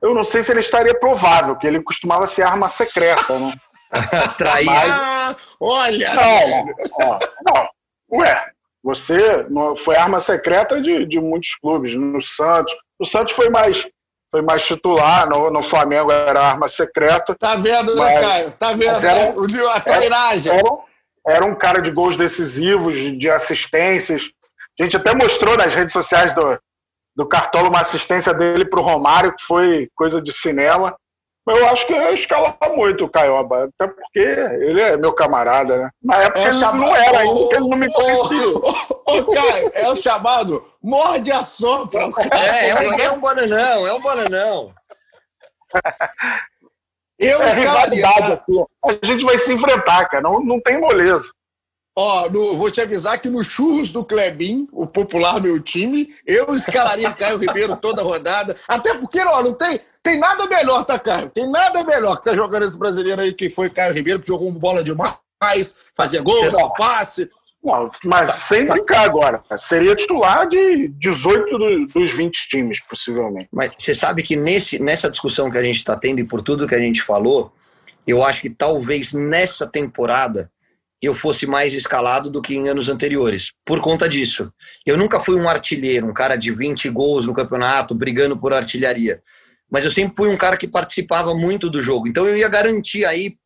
Eu 0.01 0.15
não 0.15 0.25
sei 0.25 0.43
se 0.43 0.51
ele 0.51 0.61
estaria 0.61 0.99
provável, 0.99 1.57
que 1.57 1.67
ele 1.67 1.83
costumava 1.83 2.27
ser 2.27 2.43
arma 2.43 2.69
secreta, 2.69 3.38
né? 3.38 3.53
Trair. 4.38 4.69
Ah, 4.69 5.21
olha! 5.61 6.14
Não, 6.14 7.18
não, 7.47 7.68
Ué, 8.12 8.51
você 8.83 9.47
foi 9.79 9.97
arma 9.97 10.21
secreta 10.21 10.81
de, 10.81 11.07
de 11.07 11.21
muitos 11.21 11.55
clubes. 11.55 11.95
No 11.95 12.21
Santos. 12.21 12.75
O 12.99 13.05
Santos 13.05 13.35
foi 13.35 13.49
mais 13.49 13.87
foi 14.31 14.40
mais 14.40 14.64
titular, 14.64 15.29
no, 15.29 15.51
no 15.51 15.62
Flamengo 15.62 16.11
era 16.11 16.40
arma 16.40 16.66
secreta. 16.66 17.37
Tá 17.38 17.55
vendo, 17.55 17.95
né, 17.95 18.01
mas, 18.01 18.14
né, 18.14 18.21
Caio? 18.23 18.53
Tá 18.53 18.73
vendo, 18.73 19.07
era, 19.07 19.33
né? 19.33 19.66
A 19.75 19.81
trairagem. 19.81 20.53
Era, 20.53 20.71
era, 21.27 21.45
um 21.45 21.55
cara 21.55 21.83
de 21.83 21.90
gols 21.90 22.16
decisivos, 22.16 22.97
de 22.97 23.31
assistências. 23.31 24.31
A 24.81 24.83
gente 24.83 24.97
até 24.97 25.14
mostrou 25.14 25.55
nas 25.59 25.75
redes 25.75 25.92
sociais 25.92 26.35
do, 26.35 26.59
do 27.14 27.29
Cartola 27.29 27.68
uma 27.68 27.83
assistência 27.83 28.33
dele 28.33 28.64
para 28.64 28.81
o 28.81 28.83
Romário, 28.83 29.35
que 29.37 29.45
foi 29.45 29.90
coisa 29.95 30.21
de 30.21 30.33
cinema. 30.33 30.97
Eu 31.46 31.68
acho 31.68 31.87
que 31.87 31.92
é 31.92 32.14
escalar 32.14 32.57
muito 32.76 33.05
o 33.05 33.09
Caioba, 33.09 33.64
até 33.64 33.92
porque 33.92 34.18
ele 34.18 34.81
é 34.81 34.96
meu 34.96 35.12
camarada, 35.12 35.76
né? 35.76 35.90
Na 36.00 36.16
época 36.18 36.38
é 36.38 36.44
ele 36.44 36.52
chamado... 36.52 36.78
não 36.78 36.96
era 36.96 37.18
ainda, 37.18 37.35
porque 37.35 37.55
ele 37.57 37.68
não 37.68 37.76
me 37.76 37.92
conhecia. 37.92 38.48
Ô, 38.57 39.24
Caio, 39.33 39.70
é 39.74 39.90
o 39.90 39.96
chamado 39.96 40.64
morde 40.81 41.33
a 41.33 41.44
sombra. 41.44 42.11
É, 42.33 42.68
é 42.68 42.74
um, 42.74 42.92
é 42.94 43.11
um 43.11 43.20
bananão, 43.20 43.87
é 43.87 43.92
um 43.92 44.00
bananão. 44.00 44.72
Eu 47.18 47.42
é 47.42 47.52
rivalidade 47.52 48.33
aqui. 48.33 48.64
A 48.85 49.07
gente 49.07 49.24
vai 49.24 49.38
se 49.38 49.52
enfrentar, 49.52 50.09
cara, 50.09 50.22
não, 50.22 50.40
não 50.40 50.61
tem 50.61 50.81
moleza. 50.81 51.31
Ó, 51.96 52.28
no, 52.31 52.57
vou 52.57 52.70
te 52.70 52.81
avisar 52.81 53.20
que 53.20 53.28
no 53.28 53.44
churros 53.44 53.92
do 53.92 54.05
Klebin, 54.05 54.66
o 54.72 54.87
popular 54.87 55.40
meu 55.40 55.61
time, 55.61 56.09
eu 56.26 56.55
escalaria 56.55 57.12
Caio 57.12 57.37
Ribeiro 57.37 57.76
toda 57.76 58.02
rodada. 58.02 58.57
Até 58.66 58.94
porque, 58.94 59.20
ó, 59.20 59.42
não 59.42 59.52
tem, 59.52 59.78
tem 60.03 60.19
nada 60.19 60.47
melhor, 60.47 60.85
tá, 60.85 60.99
Caio? 60.99 61.31
Tem 61.31 61.49
nada 61.49 61.85
melhor 61.85 62.17
que 62.17 62.25
tá 62.25 62.35
jogando 62.35 62.65
esse 62.65 62.79
brasileiro 62.79 63.23
aí, 63.23 63.33
que 63.33 63.49
foi 63.49 63.71
Caio 63.71 63.95
Ribeiro, 63.95 64.21
que 64.21 64.29
jogou 64.29 64.51
bola 64.51 64.83
demais, 64.83 65.77
fazia 65.97 66.21
gol, 66.21 66.51
dava 66.51 66.71
passe. 66.71 67.31
Não, 67.62 67.93
mas 68.05 68.29
tá, 68.29 68.35
sem 68.35 68.67
tá. 68.67 68.75
brincar 68.75 69.05
agora. 69.05 69.41
Seria 69.57 69.95
titular 69.95 70.49
de 70.49 70.88
18 70.88 71.59
do, 71.59 71.87
dos 71.87 72.11
20 72.11 72.49
times, 72.49 72.81
possivelmente. 72.81 73.49
Mas 73.53 73.71
você 73.79 73.95
sabe 73.95 74.25
que 74.25 74.35
nesse, 74.35 74.83
nessa 74.83 75.09
discussão 75.09 75.49
que 75.49 75.59
a 75.59 75.62
gente 75.62 75.77
está 75.77 75.97
tendo 75.97 76.19
e 76.19 76.25
por 76.25 76.43
tudo 76.43 76.67
que 76.67 76.75
a 76.75 76.81
gente 76.81 77.01
falou, 77.01 77.53
eu 78.05 78.25
acho 78.25 78.41
que 78.41 78.51
talvez 78.51 79.12
nessa 79.12 79.65
temporada 79.65 80.51
eu 81.01 81.15
fosse 81.15 81.47
mais 81.47 81.73
escalado 81.73 82.31
do 82.31 82.43
que 82.43 82.55
em 82.55 82.69
anos 82.69 82.88
anteriores, 82.88 83.53
por 83.65 83.81
conta 83.81 84.09
disso. 84.09 84.53
Eu 84.85 84.97
nunca 84.97 85.21
fui 85.21 85.41
um 85.41 85.49
artilheiro, 85.49 86.07
um 86.07 86.12
cara 86.12 86.35
de 86.35 86.53
20 86.53 86.88
gols 86.91 87.27
no 87.27 87.35
campeonato, 87.35 87.95
brigando 87.95 88.37
por 88.37 88.53
artilharia. 88.53 89.23
Mas 89.72 89.85
eu 89.85 89.90
sempre 89.90 90.14
fui 90.16 90.28
um 90.28 90.37
cara 90.37 90.56
que 90.56 90.68
participava 90.68 91.35
muito 91.35 91.70
do 91.70 91.80
jogo. 91.80 92.06
Então 92.06 92.28
eu 92.28 92.37
ia 92.37 92.48
garantir 92.48 93.04
aí, 93.04 93.37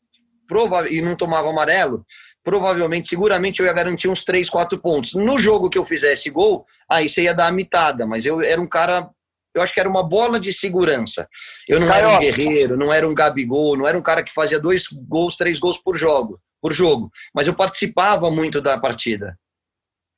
e 0.90 1.00
não 1.00 1.16
tomava 1.16 1.48
amarelo, 1.48 2.04
provavelmente, 2.42 3.08
seguramente 3.08 3.60
eu 3.60 3.66
ia 3.66 3.72
garantir 3.72 4.08
uns 4.08 4.24
3, 4.24 4.50
4 4.50 4.78
pontos. 4.78 5.14
No 5.14 5.38
jogo 5.38 5.70
que 5.70 5.78
eu 5.78 5.84
fizesse 5.84 6.28
gol, 6.30 6.66
aí 6.90 7.08
você 7.08 7.22
ia 7.22 7.34
dar 7.34 7.46
a 7.46 7.52
mitada, 7.52 8.06
mas 8.06 8.26
eu 8.26 8.40
era 8.42 8.60
um 8.60 8.68
cara 8.68 9.08
eu 9.54 9.62
acho 9.62 9.72
que 9.72 9.80
era 9.80 9.88
uma 9.88 10.06
bola 10.06 10.38
de 10.38 10.52
segurança. 10.52 11.26
Eu 11.66 11.80
não 11.80 11.90
era 11.90 12.10
um 12.10 12.18
guerreiro, 12.18 12.76
não 12.76 12.92
era 12.92 13.08
um 13.08 13.14
Gabigol, 13.14 13.74
não 13.74 13.86
era 13.86 13.96
um 13.96 14.02
cara 14.02 14.22
que 14.22 14.30
fazia 14.30 14.60
dois 14.60 14.84
gols, 15.08 15.34
três 15.34 15.58
gols 15.58 15.78
por 15.78 15.96
jogo 15.96 16.38
por 16.60 16.72
jogo, 16.72 17.10
mas 17.32 17.46
eu 17.46 17.54
participava 17.54 18.30
muito 18.30 18.60
da 18.60 18.76
partida. 18.76 19.38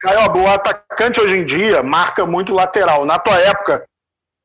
Caio, 0.01 0.33
o 0.33 0.47
atacante 0.47 1.21
hoje 1.21 1.37
em 1.37 1.45
dia 1.45 1.83
marca 1.83 2.25
muito 2.25 2.55
lateral. 2.55 3.05
Na 3.05 3.19
tua 3.19 3.39
época, 3.39 3.85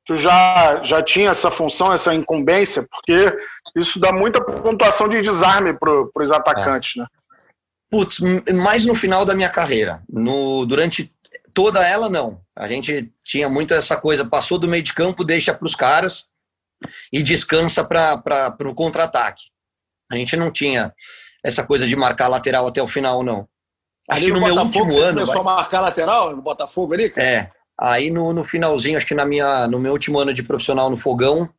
tu 0.06 0.16
já, 0.16 0.82
já 0.84 1.02
tinha 1.02 1.30
essa 1.30 1.50
função, 1.50 1.94
essa 1.94 2.14
incumbência, 2.14 2.88
porque 2.90 3.38
isso 3.76 4.00
dá 4.00 4.12
muita 4.12 4.44
pontuação 4.44 5.08
de 5.08 5.22
desarme 5.22 5.74
para 5.74 5.92
os 6.16 6.32
atacantes, 6.32 6.98
é. 6.98 7.02
né? 7.02 7.08
Putz, 7.90 8.20
mais 8.52 8.86
no 8.86 8.96
final 8.96 9.24
da 9.24 9.36
minha 9.36 9.50
carreira. 9.50 10.02
No, 10.10 10.66
durante 10.66 11.14
toda 11.54 11.88
ela, 11.88 12.10
não. 12.10 12.42
A 12.56 12.68
gente 12.68 13.14
tinha 13.24 13.48
muito 13.48 13.74
essa 13.74 13.96
coisa, 13.96 14.26
passou 14.26 14.58
do 14.58 14.68
meio 14.68 14.82
de 14.82 14.94
campo, 14.94 15.24
deixa 15.24 15.54
para 15.54 15.66
os 15.66 15.76
caras 15.76 16.28
e 17.12 17.22
descansa 17.22 17.84
para 17.84 18.56
o 18.62 18.74
contra-ataque. 18.74 19.44
A 20.12 20.16
gente 20.16 20.36
não 20.36 20.52
tinha 20.52 20.94
essa 21.44 21.64
coisa 21.64 21.88
de 21.88 21.96
marcar 21.96 22.28
lateral 22.28 22.68
até 22.68 22.82
o 22.82 22.88
final, 22.88 23.22
não. 23.22 23.48
Acho 24.10 24.24
ali 24.24 24.26
que 24.26 24.32
no, 24.32 24.40
no 24.40 24.46
meu 24.46 24.56
último 24.56 24.98
ano. 24.98 25.20
começou 25.20 25.44
vai... 25.44 25.54
a 25.54 25.58
marcar 25.58 25.82
lateral 25.82 26.36
no 26.36 26.42
Botafogo 26.42 26.94
ali? 26.94 27.10
Cara? 27.10 27.28
É. 27.28 27.52
Aí 27.80 28.10
no, 28.10 28.34
no 28.34 28.44
finalzinho, 28.44 28.98
acho 28.98 29.08
que 29.08 29.16
na 29.16 29.26
minha, 29.26 29.68
no 29.68 29.80
meu 29.80 29.94
último 29.94 30.20
ano 30.20 30.34
de 30.34 30.44
profissional 30.44 30.90
no 30.90 30.98
Fogão, 30.98 31.50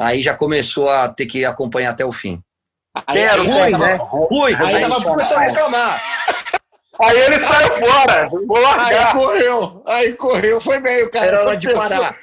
aí 0.00 0.22
já 0.22 0.34
começou 0.34 0.88
a 0.88 1.08
ter 1.08 1.26
que 1.26 1.44
acompanhar 1.44 1.90
até 1.90 2.04
o 2.04 2.12
fim. 2.12 2.42
Aí, 3.06 3.20
era 3.20 3.42
ruim, 3.42 3.72
né? 3.72 3.98
Ruim. 4.00 4.54
Aí, 4.54 4.74
aí 4.74 4.80
tava 4.80 5.02
começando 5.02 5.38
a 5.38 5.42
reclamar. 5.42 6.02
Aí 7.00 7.20
ele 7.20 7.38
saiu 7.38 7.72
fora. 7.74 8.28
Vou 8.28 8.60
largar. 8.60 9.06
Aí 9.06 9.12
correu. 9.12 9.82
Aí 9.86 10.12
correu. 10.14 10.60
Foi 10.60 10.80
meio, 10.80 11.10
cara. 11.10 11.26
Era 11.26 11.40
hora 11.42 11.56
de 11.56 11.72
parar. 11.72 12.18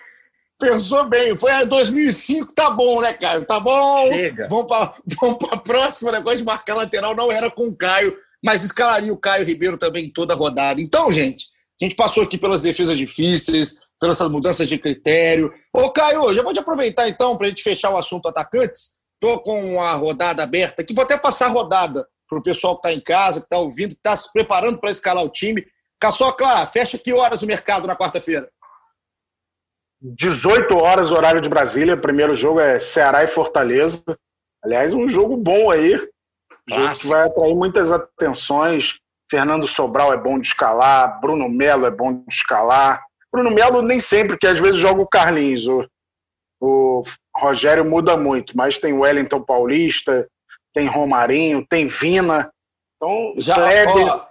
Pensou 0.57 1.03
bem, 1.05 1.37
foi 1.37 1.51
em 1.51 1.67
2005, 1.67 2.53
tá 2.53 2.69
bom, 2.69 3.01
né, 3.01 3.11
Caio? 3.11 3.43
Tá 3.43 3.59
bom. 3.59 4.07
Chega. 4.07 4.47
Vamos 4.49 4.67
para 4.67 4.93
vamos 5.19 5.51
a 5.51 5.57
próxima. 5.57 6.09
O 6.11 6.13
negócio 6.13 6.37
de 6.37 6.45
marcar 6.45 6.75
lateral 6.75 7.13
não 7.13 7.29
era 7.29 7.51
com 7.51 7.67
o 7.67 7.75
Caio, 7.75 8.17
mas 8.41 8.63
escalaria 8.63 9.11
o 9.11 9.17
Caio 9.17 9.45
Ribeiro 9.45 9.77
também 9.77 10.05
em 10.05 10.09
toda 10.09 10.33
a 10.33 10.37
rodada. 10.37 10.79
Então, 10.79 11.11
gente, 11.11 11.47
a 11.81 11.85
gente 11.85 11.95
passou 11.95 12.23
aqui 12.23 12.37
pelas 12.37 12.61
defesas 12.61 12.97
difíceis, 12.97 13.79
pelas 13.99 14.19
mudanças 14.29 14.67
de 14.67 14.77
critério. 14.77 15.53
Ô, 15.73 15.91
Caio, 15.91 16.33
já 16.33 16.41
vou 16.41 16.53
te 16.53 16.59
aproveitar 16.59 17.07
então 17.09 17.37
para 17.37 17.47
a 17.47 17.49
gente 17.49 17.63
fechar 17.63 17.91
o 17.91 17.97
assunto 17.97 18.27
atacantes. 18.27 18.95
Estou 19.21 19.41
com 19.41 19.81
a 19.81 19.93
rodada 19.93 20.43
aberta 20.43 20.81
aqui, 20.81 20.93
vou 20.93 21.03
até 21.03 21.17
passar 21.17 21.47
a 21.47 21.49
rodada 21.49 22.07
para 22.27 22.39
o 22.39 22.43
pessoal 22.43 22.79
que 22.79 22.87
está 22.87 22.97
em 22.97 23.01
casa, 23.01 23.39
que 23.39 23.45
está 23.45 23.57
ouvindo, 23.57 23.89
que 23.89 23.99
está 23.99 24.15
se 24.15 24.31
preparando 24.31 24.79
para 24.79 24.91
escalar 24.91 25.23
o 25.23 25.29
time. 25.29 25.65
Caçocla, 25.99 26.65
fecha 26.65 26.97
que 26.97 27.13
horas 27.13 27.41
o 27.41 27.47
mercado 27.47 27.87
na 27.87 27.95
quarta-feira? 27.95 28.49
18 30.01 30.75
horas, 30.77 31.11
horário 31.11 31.41
de 31.41 31.49
Brasília. 31.49 31.95
O 31.95 32.01
primeiro 32.01 32.35
jogo 32.35 32.59
é 32.59 32.79
Ceará 32.79 33.23
e 33.23 33.27
Fortaleza. 33.27 34.03
Aliás, 34.63 34.93
um 34.93 35.09
jogo 35.09 35.37
bom 35.37 35.71
aí. 35.71 35.93
Jogo 36.67 36.95
que 36.99 37.07
vai 37.07 37.27
atrair 37.27 37.55
muitas 37.55 37.91
atenções. 37.91 38.99
Fernando 39.29 39.67
Sobral 39.67 40.13
é 40.13 40.17
bom 40.17 40.39
de 40.39 40.47
escalar, 40.47 41.19
Bruno 41.19 41.49
Melo 41.49 41.85
é 41.85 41.91
bom 41.91 42.13
de 42.13 42.33
escalar. 42.33 43.03
Bruno 43.31 43.51
Melo 43.51 43.81
nem 43.81 43.99
sempre, 43.99 44.37
que 44.37 44.47
às 44.47 44.59
vezes 44.59 44.77
joga 44.77 45.01
o 45.01 45.07
Carlinhos. 45.07 45.67
O, 45.67 45.85
o 46.61 47.03
Rogério 47.35 47.83
muda 47.83 48.15
muito, 48.15 48.55
mas 48.55 48.77
tem 48.77 48.93
Wellington 48.93 49.41
Paulista, 49.41 50.27
tem 50.73 50.87
Romarinho, 50.87 51.65
tem 51.69 51.87
Vina. 51.87 52.51
Então, 52.95 53.33
Já, 53.37 53.55
Kleber... 53.55 54.07
ó, 54.07 54.27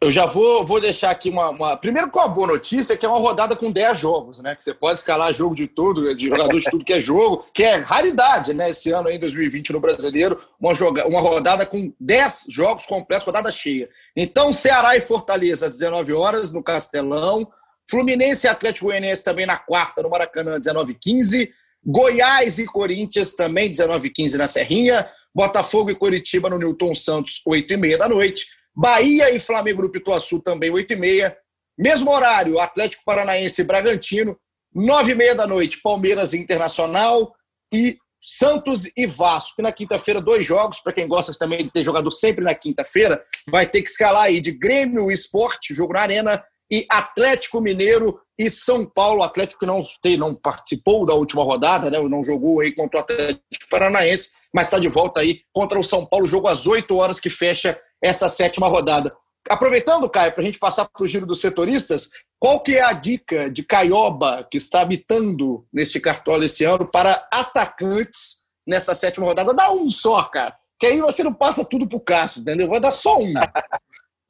eu 0.00 0.12
já 0.12 0.26
vou, 0.26 0.64
vou 0.64 0.80
deixar 0.80 1.10
aqui 1.10 1.28
uma, 1.28 1.50
uma, 1.50 1.76
Primeiro 1.76 2.08
com 2.08 2.20
a 2.20 2.28
boa 2.28 2.46
notícia, 2.46 2.96
que 2.96 3.04
é 3.04 3.08
uma 3.08 3.18
rodada 3.18 3.56
com 3.56 3.70
10 3.70 3.98
jogos, 3.98 4.40
né? 4.40 4.54
Que 4.54 4.62
você 4.62 4.72
pode 4.72 5.00
escalar 5.00 5.34
jogo 5.34 5.56
de 5.56 5.66
tudo, 5.66 6.14
de 6.14 6.28
jogador 6.28 6.56
de 6.56 6.70
tudo 6.70 6.84
que 6.84 6.92
é 6.92 7.00
jogo, 7.00 7.44
que 7.52 7.64
é 7.64 7.76
raridade, 7.76 8.54
né? 8.54 8.70
Esse 8.70 8.92
ano 8.92 9.08
aí, 9.08 9.18
2020, 9.18 9.72
no 9.72 9.80
brasileiro, 9.80 10.40
uma, 10.60 10.72
joga, 10.72 11.04
uma 11.08 11.20
rodada 11.20 11.66
com 11.66 11.92
10 11.98 12.44
jogos 12.48 12.86
completos, 12.86 13.26
rodada 13.26 13.50
cheia. 13.50 13.90
Então, 14.16 14.52
Ceará 14.52 14.96
e 14.96 15.00
Fortaleza, 15.00 15.66
às 15.66 15.78
19 15.78 16.12
horas, 16.12 16.52
no 16.52 16.62
Castelão. 16.62 17.48
Fluminense 17.90 18.46
e 18.46 18.50
Atlético 18.50 18.86
Goianiense 18.86 19.24
também 19.24 19.46
na 19.46 19.56
quarta, 19.56 20.02
no 20.02 20.10
Maracanã, 20.10 20.60
19h15. 20.60 21.50
Goiás 21.84 22.58
e 22.58 22.66
Corinthians 22.66 23.32
também, 23.32 23.72
19h15 23.72 24.34
na 24.34 24.46
Serrinha. 24.46 25.08
Botafogo 25.34 25.90
e 25.90 25.94
Coritiba 25.94 26.48
no 26.48 26.58
Newton 26.58 26.94
Santos, 26.94 27.42
8h30 27.46 27.96
da 27.96 28.08
noite. 28.08 28.57
Bahia 28.78 29.34
e 29.34 29.40
Flamengo 29.40 29.82
no 29.82 29.90
Pituaçu 29.90 30.40
também 30.40 30.70
8 30.70 30.92
e 30.92 30.96
meia. 30.96 31.36
Mesmo 31.76 32.12
horário, 32.12 32.60
Atlético 32.60 33.02
Paranaense 33.04 33.60
e 33.60 33.64
Bragantino, 33.64 34.38
9 34.72 35.10
e 35.10 35.14
meia 35.16 35.34
da 35.34 35.48
noite, 35.48 35.80
Palmeiras 35.82 36.32
Internacional 36.32 37.34
e 37.74 37.98
Santos 38.22 38.84
e 38.96 39.04
Vasco. 39.04 39.60
E 39.60 39.62
na 39.62 39.72
quinta-feira, 39.72 40.20
dois 40.20 40.46
jogos, 40.46 40.78
para 40.78 40.92
quem 40.92 41.08
gosta 41.08 41.32
também 41.36 41.64
de 41.64 41.72
ter 41.72 41.82
jogador 41.82 42.10
sempre 42.12 42.44
na 42.44 42.54
quinta-feira, 42.54 43.20
vai 43.48 43.66
ter 43.66 43.82
que 43.82 43.88
escalar 43.88 44.24
aí 44.24 44.40
de 44.40 44.52
Grêmio 44.52 45.10
Esporte, 45.10 45.74
jogo 45.74 45.94
na 45.94 46.02
Arena, 46.02 46.44
e 46.70 46.86
Atlético 46.88 47.60
Mineiro 47.60 48.20
e 48.38 48.48
São 48.48 48.86
Paulo. 48.86 49.24
Atlético 49.24 49.58
que 49.60 49.66
não, 49.66 49.84
tem, 50.00 50.16
não 50.16 50.36
participou 50.36 51.04
da 51.04 51.14
última 51.14 51.42
rodada, 51.42 51.90
né? 51.90 52.00
não 52.08 52.22
jogou 52.22 52.60
aí 52.60 52.72
contra 52.72 53.00
o 53.00 53.02
Atlético 53.02 53.68
Paranaense, 53.68 54.30
mas 54.54 54.68
está 54.68 54.78
de 54.78 54.88
volta 54.88 55.18
aí 55.18 55.40
contra 55.52 55.80
o 55.80 55.82
São 55.82 56.06
Paulo, 56.06 56.28
jogo 56.28 56.46
às 56.46 56.66
8 56.66 56.96
horas 56.96 57.18
que 57.18 57.28
fecha 57.28 57.76
essa 58.02 58.28
sétima 58.28 58.68
rodada. 58.68 59.14
Aproveitando, 59.48 60.08
Caio, 60.08 60.32
para 60.32 60.42
a 60.42 60.46
gente 60.46 60.58
passar 60.58 60.86
para 60.86 61.02
o 61.02 61.08
giro 61.08 61.26
dos 61.26 61.40
setoristas, 61.40 62.10
qual 62.38 62.60
que 62.60 62.76
é 62.76 62.84
a 62.84 62.92
dica 62.92 63.50
de 63.50 63.62
Caioba 63.62 64.46
que 64.50 64.58
está 64.58 64.82
habitando 64.82 65.66
nesse 65.72 66.00
cartola 66.00 66.44
esse 66.44 66.64
ano 66.64 66.90
para 66.90 67.26
atacantes 67.32 68.42
nessa 68.66 68.94
sétima 68.94 69.26
rodada? 69.26 69.54
Dá 69.54 69.72
um 69.72 69.90
só, 69.90 70.22
cara. 70.24 70.54
Que 70.78 70.86
aí 70.86 71.00
você 71.00 71.24
não 71.24 71.32
passa 71.32 71.64
tudo 71.64 71.88
pro 71.88 72.00
Cássio, 72.00 72.40
entendeu? 72.40 72.68
Vai 72.68 72.80
dar 72.80 72.90
só 72.90 73.18
um. 73.18 73.34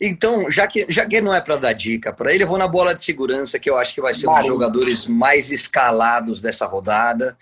Então, 0.00 0.48
já 0.48 0.64
que, 0.68 0.87
já 0.88 1.04
que 1.04 1.20
não 1.20 1.35
é 1.35 1.40
para 1.40 1.57
dar 1.57 1.72
dica 1.72 2.12
para 2.12 2.33
ele, 2.33 2.44
eu 2.44 2.48
vou 2.48 2.57
na 2.57 2.68
bola 2.68 2.94
de 2.94 3.02
segurança, 3.02 3.59
que 3.59 3.68
eu 3.68 3.76
acho 3.76 3.94
que 3.94 4.00
vai 4.00 4.14
ser 4.14 4.28
um 4.28 4.35
dos 4.37 4.46
jogadores 4.46 5.09
mais 5.09 5.50
escalados 5.50 6.40
dessa 6.40 6.66
rodada. 6.66 7.37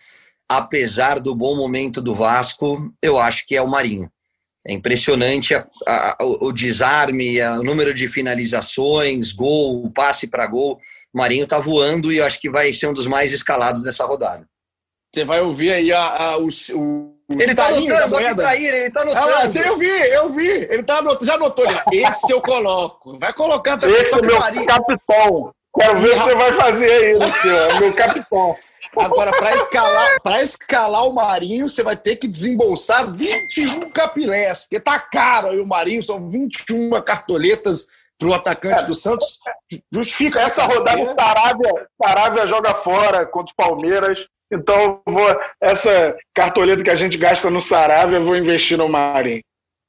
Apesar 0.49 1.21
do 1.21 1.35
bom 1.35 1.55
momento 1.55 2.01
do 2.01 2.15
Vasco, 2.15 2.91
eu 3.03 3.19
acho 3.19 3.47
que 3.47 3.55
é 3.55 3.61
o 3.61 3.69
Marinho. 3.69 4.11
É 4.67 4.73
impressionante 4.73 5.55
a, 5.55 5.67
a, 5.87 6.17
o 6.21 6.53
desarme, 6.53 7.41
a, 7.41 7.61
o 7.61 7.63
número 7.63 7.95
de 7.95 8.09
finalizações, 8.09 9.33
gol, 9.33 9.91
passe 9.91 10.27
para 10.27 10.47
gol. 10.47 10.81
O 11.15 11.19
Marinho 11.19 11.45
está 11.45 11.59
voando 11.59 12.13
e 12.13 12.19
eu 12.19 12.25
acho 12.25 12.41
que 12.41 12.51
vai 12.51 12.73
ser 12.73 12.89
um 12.89 12.93
dos 12.93 13.07
mais 13.07 13.33
escalados 13.33 13.85
nessa 13.85 14.05
rodada. 14.05 14.47
Você 15.15 15.25
vai 15.25 15.41
ouvir 15.41 15.73
aí 15.73 15.93
a, 15.93 16.37
o, 16.37 16.49
o, 16.75 17.17
ele 17.31 17.51
está 17.51 17.67
anotando, 17.67 18.17
ele 18.53 18.91
tá 18.91 19.03
anotando. 19.03 19.35
Ah, 19.35 19.49
sim, 19.49 19.59
eu 19.61 19.77
vi, 19.77 19.89
eu 19.89 20.33
vi. 20.33 20.49
Ele 20.49 20.83
tá 20.83 20.99
anotando, 20.99 21.25
já 21.25 21.35
anotou. 21.35 21.65
Esse 21.93 22.33
eu 22.33 22.41
coloco. 22.41 23.19
Vai 23.19 23.33
colocando 23.33 23.81
também. 23.81 23.97
Esse 23.97 24.15
é 24.15 24.23
meu 24.23 24.39
Marinho. 24.39 24.67
capitão. 24.67 25.53
Quero 25.79 26.01
ver 26.01 26.15
se 26.15 26.23
você 26.23 26.35
vai 26.35 26.53
fazer 26.53 26.91
aí, 26.91 27.15
Luciano. 27.15 27.81
Meu 27.81 27.93
capitão. 27.95 28.57
Agora, 28.99 29.31
para 29.31 29.55
escalar, 29.55 30.19
escalar 30.41 31.07
o 31.07 31.13
Marinho, 31.13 31.69
você 31.69 31.83
vai 31.83 31.97
ter 31.97 32.17
que 32.17 32.27
desembolsar 32.27 33.11
21 33.11 33.91
capilés, 33.91 34.63
porque 34.63 34.81
tá 34.81 34.99
caro 34.99 35.49
aí 35.49 35.61
o 35.61 35.67
Marinho, 35.67 36.03
são 36.03 36.31
21 36.31 36.91
cartoletas 37.03 37.87
para 38.19 38.29
o 38.29 38.35
atacante 38.35 38.85
é, 38.85 38.87
do 38.87 38.95
Santos. 38.95 39.39
Justifica 39.93 40.41
essa 40.41 40.65
rodada. 40.65 41.03
O 41.03 41.15
Saravia, 41.15 41.89
Saravia 42.03 42.47
joga 42.47 42.75
fora 42.75 43.27
contra 43.27 43.53
o 43.53 43.57
Palmeiras. 43.57 44.27
Então, 44.51 45.01
vou, 45.07 45.27
essa 45.61 46.17
cartoleta 46.35 46.83
que 46.83 46.91
a 46.91 46.95
gente 46.95 47.19
gasta 47.19 47.51
no 47.51 47.61
Saravia, 47.61 48.19
eu 48.19 48.25
vou 48.25 48.37
investir 48.37 48.79
no 48.79 48.89
Marinho. 48.89 49.43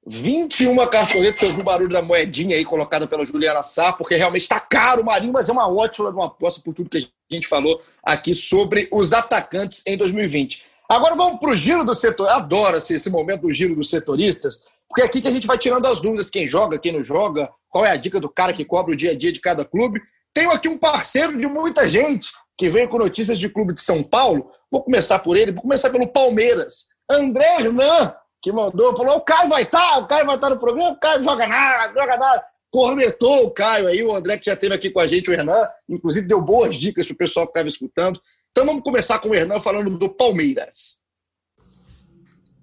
21 0.06 0.76
cartoletas, 0.88 1.40
você 1.40 1.46
ouviu 1.48 1.62
o 1.62 1.66
barulho 1.66 1.90
da 1.90 2.02
moedinha 2.02 2.56
aí 2.56 2.64
colocada 2.64 3.06
pela 3.06 3.26
Juliana 3.26 3.62
Sá, 3.62 3.92
porque 3.92 4.16
realmente 4.16 4.44
está 4.44 4.60
caro 4.60 5.02
o 5.02 5.06
Marinho, 5.06 5.34
mas 5.34 5.50
é 5.50 5.52
uma 5.52 5.70
ótima 5.70 6.10
uma 6.10 6.28
aposta 6.28 6.62
por 6.64 6.74
tudo 6.74 6.90
que 6.90 6.98
a 6.98 7.02
gente 7.36 7.48
falou 7.48 7.82
aqui 8.04 8.34
sobre 8.34 8.88
os 8.92 9.14
atacantes 9.14 9.84
em 9.86 9.98
2020. 9.98 10.66
Agora 10.90 11.16
vamos 11.16 11.40
para 11.40 11.52
o 11.52 11.56
giro 11.56 11.84
do 11.84 11.94
setor. 11.94 12.30
Adoro 12.30 12.78
esse, 12.78 12.94
esse 12.94 13.10
momento 13.10 13.42
do 13.42 13.52
giro 13.52 13.76
dos 13.76 13.90
setoristas, 13.90 14.62
porque 14.88 15.02
é 15.02 15.06
aqui 15.06 15.22
que 15.22 15.28
a 15.28 15.32
gente 15.32 15.48
vai 15.48 15.58
tirando 15.58 15.86
as 15.86 16.00
dúvidas: 16.00 16.30
quem 16.30 16.48
joga, 16.48 16.80
quem 16.80 16.94
não 16.94 17.04
joga, 17.04 17.50
qual 17.70 17.86
é 17.86 17.92
a 17.92 17.98
dica 17.98 18.20
do 18.20 18.30
cara 18.30 18.54
que 18.54 18.64
cobra 18.64 18.94
o 18.94 18.96
dia 18.96 19.12
a 19.12 19.18
dia 19.18 19.32
de 19.32 19.42
cada 19.42 19.66
clube. 19.66 20.02
Tenho 20.34 20.52
aqui 20.52 20.70
um 20.70 20.78
parceiro 20.78 21.38
de 21.38 21.48
muita 21.48 21.90
gente 21.90 22.30
que 22.58 22.70
veio 22.70 22.88
com 22.88 22.98
notícias 22.98 23.38
de 23.38 23.50
clube 23.50 23.74
de 23.74 23.82
São 23.82 24.02
Paulo. 24.02 24.52
Vou 24.72 24.84
começar 24.84 25.20
por 25.20 25.36
ele, 25.36 25.52
vou 25.52 25.62
começar 25.62 25.90
pelo 25.90 26.08
Palmeiras. 26.08 26.86
André 27.10 27.62
Hernan, 27.62 28.14
que 28.42 28.52
mandou, 28.52 28.96
falou: 28.96 29.18
o 29.18 29.22
Caio 29.22 29.50
vai 29.50 29.64
estar, 29.64 29.80
tá, 29.80 29.98
o 29.98 30.08
Caio 30.08 30.26
vai 30.26 30.36
estar 30.36 30.48
tá 30.48 30.54
no 30.54 30.60
programa, 30.60 30.92
o 30.92 31.00
Caio 31.00 31.24
joga 31.24 31.48
nada, 31.48 31.94
joga 31.94 32.18
nada. 32.18 32.46
Cornetou 32.72 33.46
o 33.46 33.52
Caio 33.52 33.88
aí, 33.88 34.04
o 34.04 34.14
André 34.14 34.38
que 34.38 34.46
já 34.46 34.54
esteve 34.54 34.74
aqui 34.74 34.90
com 34.90 35.00
a 35.00 35.08
gente, 35.08 35.30
o 35.30 35.34
Hernan, 35.34 35.68
inclusive 35.90 36.28
deu 36.28 36.42
boas 36.42 36.76
dicas 36.76 37.06
para 37.06 37.14
o 37.14 37.18
pessoal 37.18 37.46
que 37.46 37.52
estava 37.52 37.68
escutando. 37.68 38.20
Então 38.52 38.66
vamos 38.66 38.84
começar 38.84 39.20
com 39.20 39.30
o 39.30 39.36
Hernan 39.36 39.60
falando 39.60 39.98
do 39.98 40.10
Palmeiras. 40.10 41.02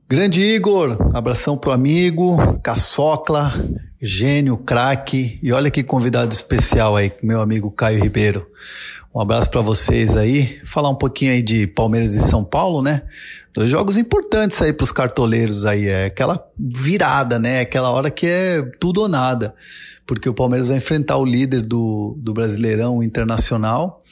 Grande 0.07 0.43
Igor, 0.43 1.17
abração 1.17 1.57
pro 1.57 1.73
amigo, 1.73 2.37
Caçocla, 2.63 3.53
gênio, 4.01 4.59
craque. 4.59 5.39
E 5.43 5.51
olha 5.51 5.71
que 5.71 5.83
convidado 5.83 6.33
especial 6.33 6.95
aí, 6.95 7.11
meu 7.23 7.41
amigo 7.41 7.71
Caio 7.71 8.03
Ribeiro. 8.03 8.47
Um 9.15 9.21
abraço 9.21 9.49
para 9.49 9.61
vocês 9.61 10.17
aí. 10.17 10.59
Falar 10.65 10.91
um 10.91 10.97
pouquinho 10.97 11.31
aí 11.31 11.41
de 11.41 11.69
Palmeiras 11.69 12.15
e 12.15 12.21
São 12.21 12.45
Paulo, 12.45 12.83
né? 12.83 13.03
Dois 13.55 13.71
jogos 13.71 13.97
importantes 13.97 14.61
aí 14.61 14.73
para 14.73 14.83
os 14.83 14.91
cartoleiros 14.91 15.65
aí. 15.65 15.87
É 15.87 16.07
aquela 16.07 16.45
virada, 16.59 17.39
né? 17.39 17.61
Aquela 17.61 17.93
hora 17.93 18.11
que 18.11 18.27
é 18.27 18.61
tudo 18.81 19.03
ou 19.03 19.09
nada. 19.09 19.55
Porque 20.05 20.29
o 20.29 20.35
Palmeiras 20.35 20.67
vai 20.67 20.79
enfrentar 20.79 21.17
o 21.19 21.25
líder 21.25 21.63
do, 21.63 22.19
do 22.19 22.35
Brasileirão 22.35 23.05
Internacional. 23.05 24.03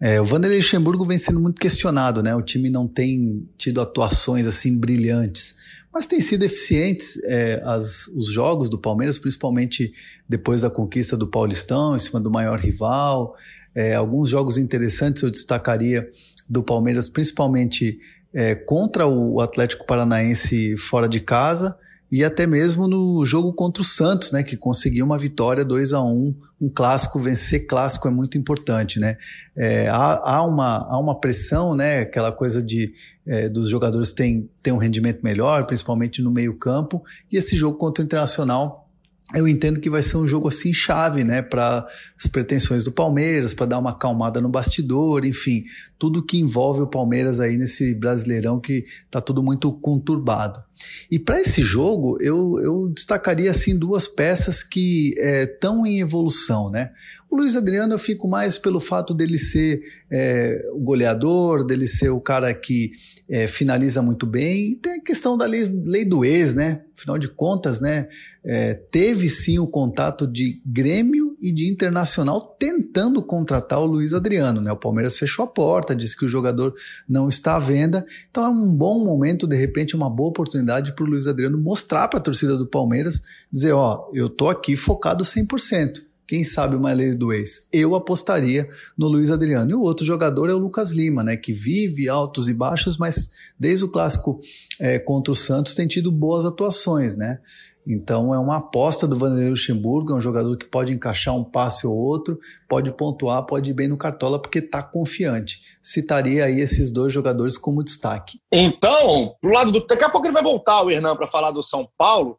É, 0.00 0.20
o 0.20 0.24
Vanderlei 0.24 0.58
Luxemburgo 0.58 1.04
vem 1.04 1.16
sendo 1.16 1.38
muito 1.38 1.60
questionado, 1.60 2.20
né? 2.20 2.34
O 2.34 2.42
time 2.42 2.68
não 2.68 2.88
tem 2.88 3.48
tido 3.56 3.80
atuações 3.80 4.48
assim 4.48 4.76
brilhantes, 4.76 5.54
mas 5.94 6.06
tem 6.06 6.20
sido 6.20 6.42
eficientes 6.42 7.22
é, 7.24 7.62
as, 7.64 8.08
os 8.08 8.32
jogos 8.32 8.68
do 8.68 8.78
Palmeiras, 8.78 9.16
principalmente 9.16 9.92
depois 10.28 10.62
da 10.62 10.70
conquista 10.70 11.16
do 11.16 11.28
Paulistão, 11.28 11.94
em 11.94 12.00
cima 12.00 12.18
do 12.18 12.32
maior 12.32 12.58
rival. 12.58 13.36
É, 13.74 13.94
alguns 13.94 14.28
jogos 14.28 14.56
interessantes 14.56 15.22
eu 15.22 15.30
destacaria 15.30 16.08
do 16.48 16.62
Palmeiras, 16.62 17.08
principalmente 17.08 17.98
é, 18.34 18.54
contra 18.54 19.06
o 19.06 19.40
Atlético 19.40 19.86
Paranaense 19.86 20.76
fora 20.76 21.08
de 21.08 21.20
casa 21.20 21.76
e 22.10 22.24
até 22.24 22.46
mesmo 22.46 22.88
no 22.88 23.24
jogo 23.24 23.52
contra 23.52 23.82
o 23.82 23.84
Santos, 23.84 24.32
né, 24.32 24.42
que 24.42 24.56
conseguiu 24.56 25.04
uma 25.04 25.16
vitória 25.16 25.64
2 25.64 25.92
a 25.92 26.02
1 26.02 26.34
um 26.60 26.68
clássico, 26.68 27.18
vencer 27.18 27.66
clássico 27.66 28.06
é 28.06 28.10
muito 28.10 28.36
importante, 28.36 29.00
né? 29.00 29.16
É, 29.56 29.88
há, 29.88 30.36
há, 30.36 30.42
uma, 30.44 30.86
há 30.90 30.98
uma 30.98 31.18
pressão, 31.18 31.74
né? 31.74 32.00
Aquela 32.00 32.30
coisa 32.30 32.62
de 32.62 32.92
é, 33.26 33.48
dos 33.48 33.70
jogadores 33.70 34.12
terem, 34.12 34.46
ter 34.62 34.70
um 34.70 34.76
rendimento 34.76 35.22
melhor, 35.22 35.64
principalmente 35.64 36.20
no 36.20 36.30
meio 36.30 36.54
campo, 36.58 37.02
e 37.32 37.38
esse 37.38 37.56
jogo 37.56 37.78
contra 37.78 38.02
o 38.02 38.04
Internacional 38.04 38.89
eu 39.34 39.46
entendo 39.46 39.80
que 39.80 39.88
vai 39.88 40.02
ser 40.02 40.16
um 40.16 40.26
jogo 40.26 40.48
assim 40.48 40.72
chave, 40.72 41.22
né, 41.22 41.40
para 41.40 41.86
as 42.18 42.26
pretensões 42.26 42.84
do 42.84 42.92
Palmeiras, 42.92 43.54
para 43.54 43.66
dar 43.66 43.78
uma 43.78 43.90
acalmada 43.90 44.40
no 44.40 44.48
bastidor, 44.48 45.24
enfim, 45.24 45.64
tudo 45.98 46.24
que 46.24 46.38
envolve 46.38 46.82
o 46.82 46.86
Palmeiras 46.86 47.40
aí 47.40 47.56
nesse 47.56 47.94
Brasileirão 47.94 48.60
que 48.60 48.84
tá 49.10 49.20
tudo 49.20 49.42
muito 49.42 49.72
conturbado. 49.72 50.62
E 51.10 51.18
para 51.18 51.40
esse 51.40 51.62
jogo, 51.62 52.16
eu, 52.20 52.58
eu 52.60 52.88
destacaria 52.88 53.50
assim 53.50 53.78
duas 53.78 54.08
peças 54.08 54.62
que 54.62 55.12
estão 55.18 55.84
é, 55.84 55.90
em 55.90 56.00
evolução, 56.00 56.70
né? 56.70 56.90
O 57.30 57.36
Luiz 57.36 57.54
Adriano 57.54 57.94
eu 57.94 57.98
fico 57.98 58.26
mais 58.26 58.56
pelo 58.56 58.80
fato 58.80 59.12
dele 59.12 59.36
ser 59.36 59.82
é, 60.10 60.66
o 60.72 60.80
goleador, 60.80 61.64
dele 61.64 61.86
ser 61.86 62.08
o 62.08 62.20
cara 62.20 62.52
que 62.54 62.92
é, 63.30 63.46
finaliza 63.46 64.02
muito 64.02 64.26
bem. 64.26 64.72
E 64.72 64.76
tem 64.76 64.94
a 64.94 65.00
questão 65.00 65.38
da 65.38 65.46
lei, 65.46 65.62
lei 65.84 66.04
do 66.04 66.24
ex, 66.24 66.52
né? 66.52 66.82
Afinal 66.98 67.16
de 67.16 67.28
contas, 67.28 67.80
né? 67.80 68.08
É, 68.44 68.74
teve 68.74 69.28
sim 69.28 69.60
o 69.60 69.68
contato 69.68 70.26
de 70.26 70.60
Grêmio 70.66 71.36
e 71.40 71.52
de 71.52 71.70
Internacional 71.70 72.56
tentando 72.58 73.22
contratar 73.22 73.78
o 73.78 73.86
Luiz 73.86 74.12
Adriano, 74.12 74.60
né? 74.60 74.72
O 74.72 74.76
Palmeiras 74.76 75.16
fechou 75.16 75.44
a 75.44 75.48
porta, 75.48 75.94
disse 75.94 76.16
que 76.16 76.24
o 76.24 76.28
jogador 76.28 76.74
não 77.08 77.28
está 77.28 77.54
à 77.54 77.60
venda. 77.60 78.04
Então 78.28 78.44
é 78.44 78.48
um 78.48 78.74
bom 78.74 79.04
momento, 79.04 79.46
de 79.46 79.56
repente, 79.56 79.94
uma 79.94 80.10
boa 80.10 80.30
oportunidade 80.30 80.92
para 80.92 81.04
o 81.04 81.08
Luiz 81.08 81.28
Adriano 81.28 81.56
mostrar 81.56 82.08
para 82.08 82.18
a 82.18 82.22
torcida 82.22 82.56
do 82.56 82.66
Palmeiras, 82.66 83.22
dizer, 83.50 83.72
ó, 83.72 84.10
eu 84.12 84.28
tô 84.28 84.48
aqui 84.48 84.74
focado 84.74 85.22
100%. 85.22 86.09
Quem 86.30 86.44
sabe 86.44 86.76
uma 86.76 86.92
lei 86.92 87.12
do 87.12 87.32
ex? 87.32 87.66
Eu 87.72 87.96
apostaria 87.96 88.68
no 88.96 89.08
Luiz 89.08 89.32
Adriano. 89.32 89.72
E 89.72 89.74
o 89.74 89.80
outro 89.80 90.06
jogador 90.06 90.48
é 90.48 90.54
o 90.54 90.58
Lucas 90.58 90.92
Lima, 90.92 91.24
né? 91.24 91.36
Que 91.36 91.52
vive 91.52 92.08
altos 92.08 92.48
e 92.48 92.54
baixos, 92.54 92.96
mas 92.96 93.30
desde 93.58 93.84
o 93.84 93.90
clássico 93.90 94.40
é, 94.78 94.96
contra 95.00 95.32
o 95.32 95.34
Santos 95.34 95.74
tem 95.74 95.88
tido 95.88 96.12
boas 96.12 96.44
atuações, 96.44 97.16
né? 97.16 97.40
Então 97.84 98.32
é 98.32 98.38
uma 98.38 98.58
aposta 98.58 99.08
do 99.08 99.18
Vanderlei 99.18 99.50
Luxemburgo, 99.50 100.12
é 100.12 100.14
um 100.14 100.20
jogador 100.20 100.56
que 100.56 100.66
pode 100.66 100.92
encaixar 100.92 101.34
um 101.34 101.42
passe 101.42 101.84
ou 101.84 101.96
outro, 101.96 102.38
pode 102.68 102.92
pontuar, 102.92 103.44
pode 103.44 103.70
ir 103.70 103.74
bem 103.74 103.88
no 103.88 103.98
cartola 103.98 104.40
porque 104.40 104.60
está 104.60 104.84
confiante. 104.84 105.60
Citaria 105.82 106.44
aí 106.44 106.60
esses 106.60 106.90
dois 106.90 107.12
jogadores 107.12 107.58
como 107.58 107.82
destaque. 107.82 108.38
Então, 108.52 109.34
pro 109.40 109.50
lado 109.50 109.72
do 109.72 109.84
daqui 109.84 110.04
a 110.04 110.08
pouco 110.08 110.28
ele 110.28 110.34
vai 110.34 110.44
voltar 110.44 110.80
o 110.80 110.92
Hernan 110.92 111.16
para 111.16 111.26
falar 111.26 111.50
do 111.50 111.60
São 111.60 111.88
Paulo. 111.98 112.38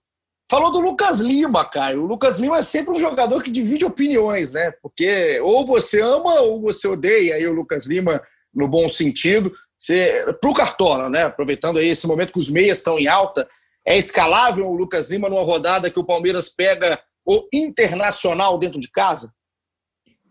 Falou 0.51 0.69
do 0.69 0.81
Lucas 0.81 1.21
Lima, 1.21 1.63
Caio. 1.63 2.03
O 2.03 2.05
Lucas 2.05 2.37
Lima 2.37 2.57
é 2.57 2.61
sempre 2.61 2.93
um 2.93 2.99
jogador 2.99 3.41
que 3.41 3.49
divide 3.49 3.85
opiniões, 3.85 4.51
né? 4.51 4.69
Porque 4.81 5.39
ou 5.39 5.65
você 5.65 6.01
ama 6.01 6.41
ou 6.41 6.59
você 6.59 6.89
odeia 6.89 7.35
aí 7.35 7.47
o 7.47 7.53
Lucas 7.53 7.87
Lima 7.87 8.21
no 8.53 8.67
bom 8.67 8.89
sentido. 8.89 9.53
Para 10.41 10.49
o 10.49 10.53
Cartola, 10.53 11.09
né? 11.09 11.23
Aproveitando 11.23 11.79
aí 11.79 11.87
esse 11.87 12.05
momento 12.05 12.33
que 12.33 12.39
os 12.39 12.49
meias 12.49 12.79
estão 12.79 12.99
em 12.99 13.07
alta, 13.07 13.47
é 13.87 13.97
escalável 13.97 14.67
o 14.67 14.75
Lucas 14.75 15.09
Lima 15.09 15.29
numa 15.29 15.41
rodada 15.41 15.89
que 15.89 16.01
o 16.01 16.05
Palmeiras 16.05 16.49
pega 16.49 17.01
o 17.25 17.47
Internacional 17.53 18.59
dentro 18.59 18.77
de 18.77 18.91
casa? 18.91 19.33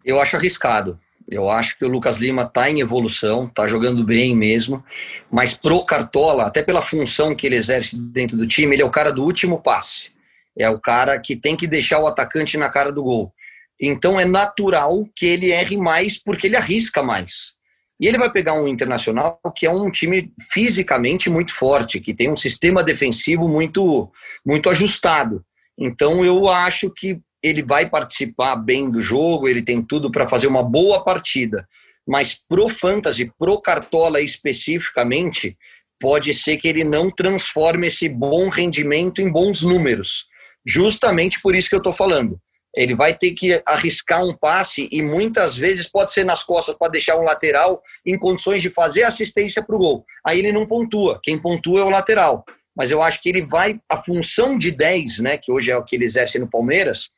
Eu 0.05 0.21
acho 0.21 0.37
arriscado. 0.37 1.01
Eu 1.31 1.49
acho 1.49 1.78
que 1.78 1.85
o 1.85 1.89
Lucas 1.89 2.18
Lima 2.18 2.43
está 2.43 2.68
em 2.68 2.81
evolução, 2.81 3.47
está 3.47 3.64
jogando 3.68 4.03
bem 4.03 4.35
mesmo, 4.35 4.85
mas 5.31 5.57
pro 5.57 5.85
Cartola, 5.85 6.45
até 6.45 6.61
pela 6.61 6.83
função 6.83 7.37
que 7.37 7.47
ele 7.47 7.55
exerce 7.55 7.97
dentro 7.97 8.37
do 8.37 8.49
time, 8.49 8.74
ele 8.74 8.83
é 8.83 8.85
o 8.85 8.91
cara 8.91 9.12
do 9.12 9.22
último 9.22 9.62
passe. 9.62 10.11
É 10.59 10.68
o 10.68 10.81
cara 10.81 11.20
que 11.20 11.37
tem 11.37 11.57
que 11.57 11.68
deixar 11.68 12.01
o 12.01 12.07
atacante 12.09 12.59
na 12.59 12.68
cara 12.68 12.91
do 12.91 13.05
gol. 13.05 13.33
Então 13.81 14.18
é 14.18 14.24
natural 14.24 15.09
que 15.14 15.24
ele 15.24 15.53
erre 15.53 15.76
mais 15.76 16.20
porque 16.20 16.49
ele 16.49 16.57
arrisca 16.57 17.01
mais. 17.01 17.59
E 18.01 18.09
ele 18.09 18.18
vai 18.18 18.31
pegar 18.31 18.55
um 18.55 18.66
Internacional 18.66 19.39
que 19.55 19.66
é 19.66 19.70
um 19.70 19.91
time 19.91 20.33
fisicamente 20.53 21.31
muito 21.31 21.55
forte, 21.55 22.01
que 22.01 22.12
tem 22.12 22.28
um 22.28 22.37
sistema 22.37 22.83
defensivo 22.83 23.49
muito 23.49 24.11
muito 24.45 24.68
ajustado. 24.68 25.45
Então 25.78 26.24
eu 26.24 26.49
acho 26.49 26.91
que 26.91 27.20
ele 27.43 27.62
vai 27.62 27.88
participar 27.88 28.57
bem 28.57 28.91
do 28.91 29.01
jogo, 29.01 29.49
ele 29.49 29.62
tem 29.62 29.82
tudo 29.82 30.11
para 30.11 30.28
fazer 30.28 30.47
uma 30.47 30.62
boa 30.62 31.03
partida. 31.03 31.66
Mas 32.07 32.34
pro 32.49 32.68
fantasy, 32.68 33.32
pro 33.38 33.61
Cartola 33.61 34.20
especificamente, 34.20 35.57
pode 36.01 36.32
ser 36.34 36.57
que 36.57 36.66
ele 36.66 36.82
não 36.82 37.11
transforme 37.11 37.86
esse 37.86 38.09
bom 38.09 38.49
rendimento 38.49 39.20
em 39.20 39.30
bons 39.30 39.62
números. 39.62 40.26
Justamente 40.66 41.41
por 41.41 41.55
isso 41.55 41.68
que 41.68 41.74
eu 41.74 41.80
estou 41.80 41.93
falando. 41.93 42.41
Ele 42.74 42.95
vai 42.95 43.14
ter 43.14 43.32
que 43.32 43.61
arriscar 43.66 44.24
um 44.24 44.36
passe 44.36 44.88
e 44.93 45.03
muitas 45.03 45.57
vezes 45.57 45.88
pode 45.91 46.12
ser 46.12 46.24
nas 46.24 46.43
costas 46.43 46.76
para 46.76 46.93
deixar 46.93 47.18
um 47.18 47.24
lateral 47.24 47.82
em 48.07 48.18
condições 48.18 48.62
de 48.62 48.70
fazer 48.70 49.03
assistência 49.03 49.62
para 49.62 49.74
o 49.74 49.78
gol. 49.78 50.05
Aí 50.24 50.38
ele 50.38 50.53
não 50.53 50.66
pontua. 50.66 51.18
Quem 51.22 51.38
pontua 51.38 51.80
é 51.80 51.84
o 51.84 51.91
lateral. 51.91 52.45
Mas 52.76 52.91
eu 52.91 53.03
acho 53.03 53.20
que 53.20 53.28
ele 53.28 53.43
vai. 53.43 53.80
A 53.88 53.97
função 53.97 54.57
de 54.57 54.70
10, 54.70 55.18
né, 55.18 55.36
que 55.36 55.51
hoje 55.51 55.70
é 55.70 55.76
o 55.76 55.84
que 55.84 55.97
ele 55.97 56.05
exerce 56.05 56.38
no 56.38 56.49
Palmeiras, 56.49 57.11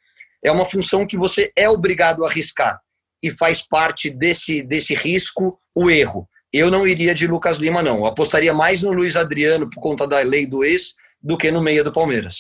é 0.45 0.51
uma 0.51 0.67
função 0.67 1.07
que 1.07 1.17
você 1.17 1.53
é 1.57 1.69
obrigado 1.69 2.25
a 2.25 2.29
arriscar. 2.29 2.81
E 3.23 3.31
faz 3.31 3.63
parte 3.63 4.11
desse, 4.11 4.63
desse 4.63 4.95
risco 4.95 5.59
o 5.75 5.91
erro. 5.91 6.29
Eu 6.53 6.71
não 6.71 6.87
iria 6.87 7.15
de 7.15 7.27
Lucas 7.27 7.59
Lima, 7.59 7.83
não. 7.83 7.99
Eu 7.99 8.07
apostaria 8.07 8.53
mais 8.53 8.83
no 8.83 8.93
Luiz 8.93 9.17
Adriano 9.17 9.71
por 9.71 9.81
conta 9.81 10.07
da 10.07 10.19
lei 10.19 10.47
do 10.47 10.65
ex 10.65 10.97
do 11.23 11.39
que 11.39 11.51
no 11.51 11.63
meio 11.63 11.85
do 11.85 11.93
Palmeiras. 11.93 12.37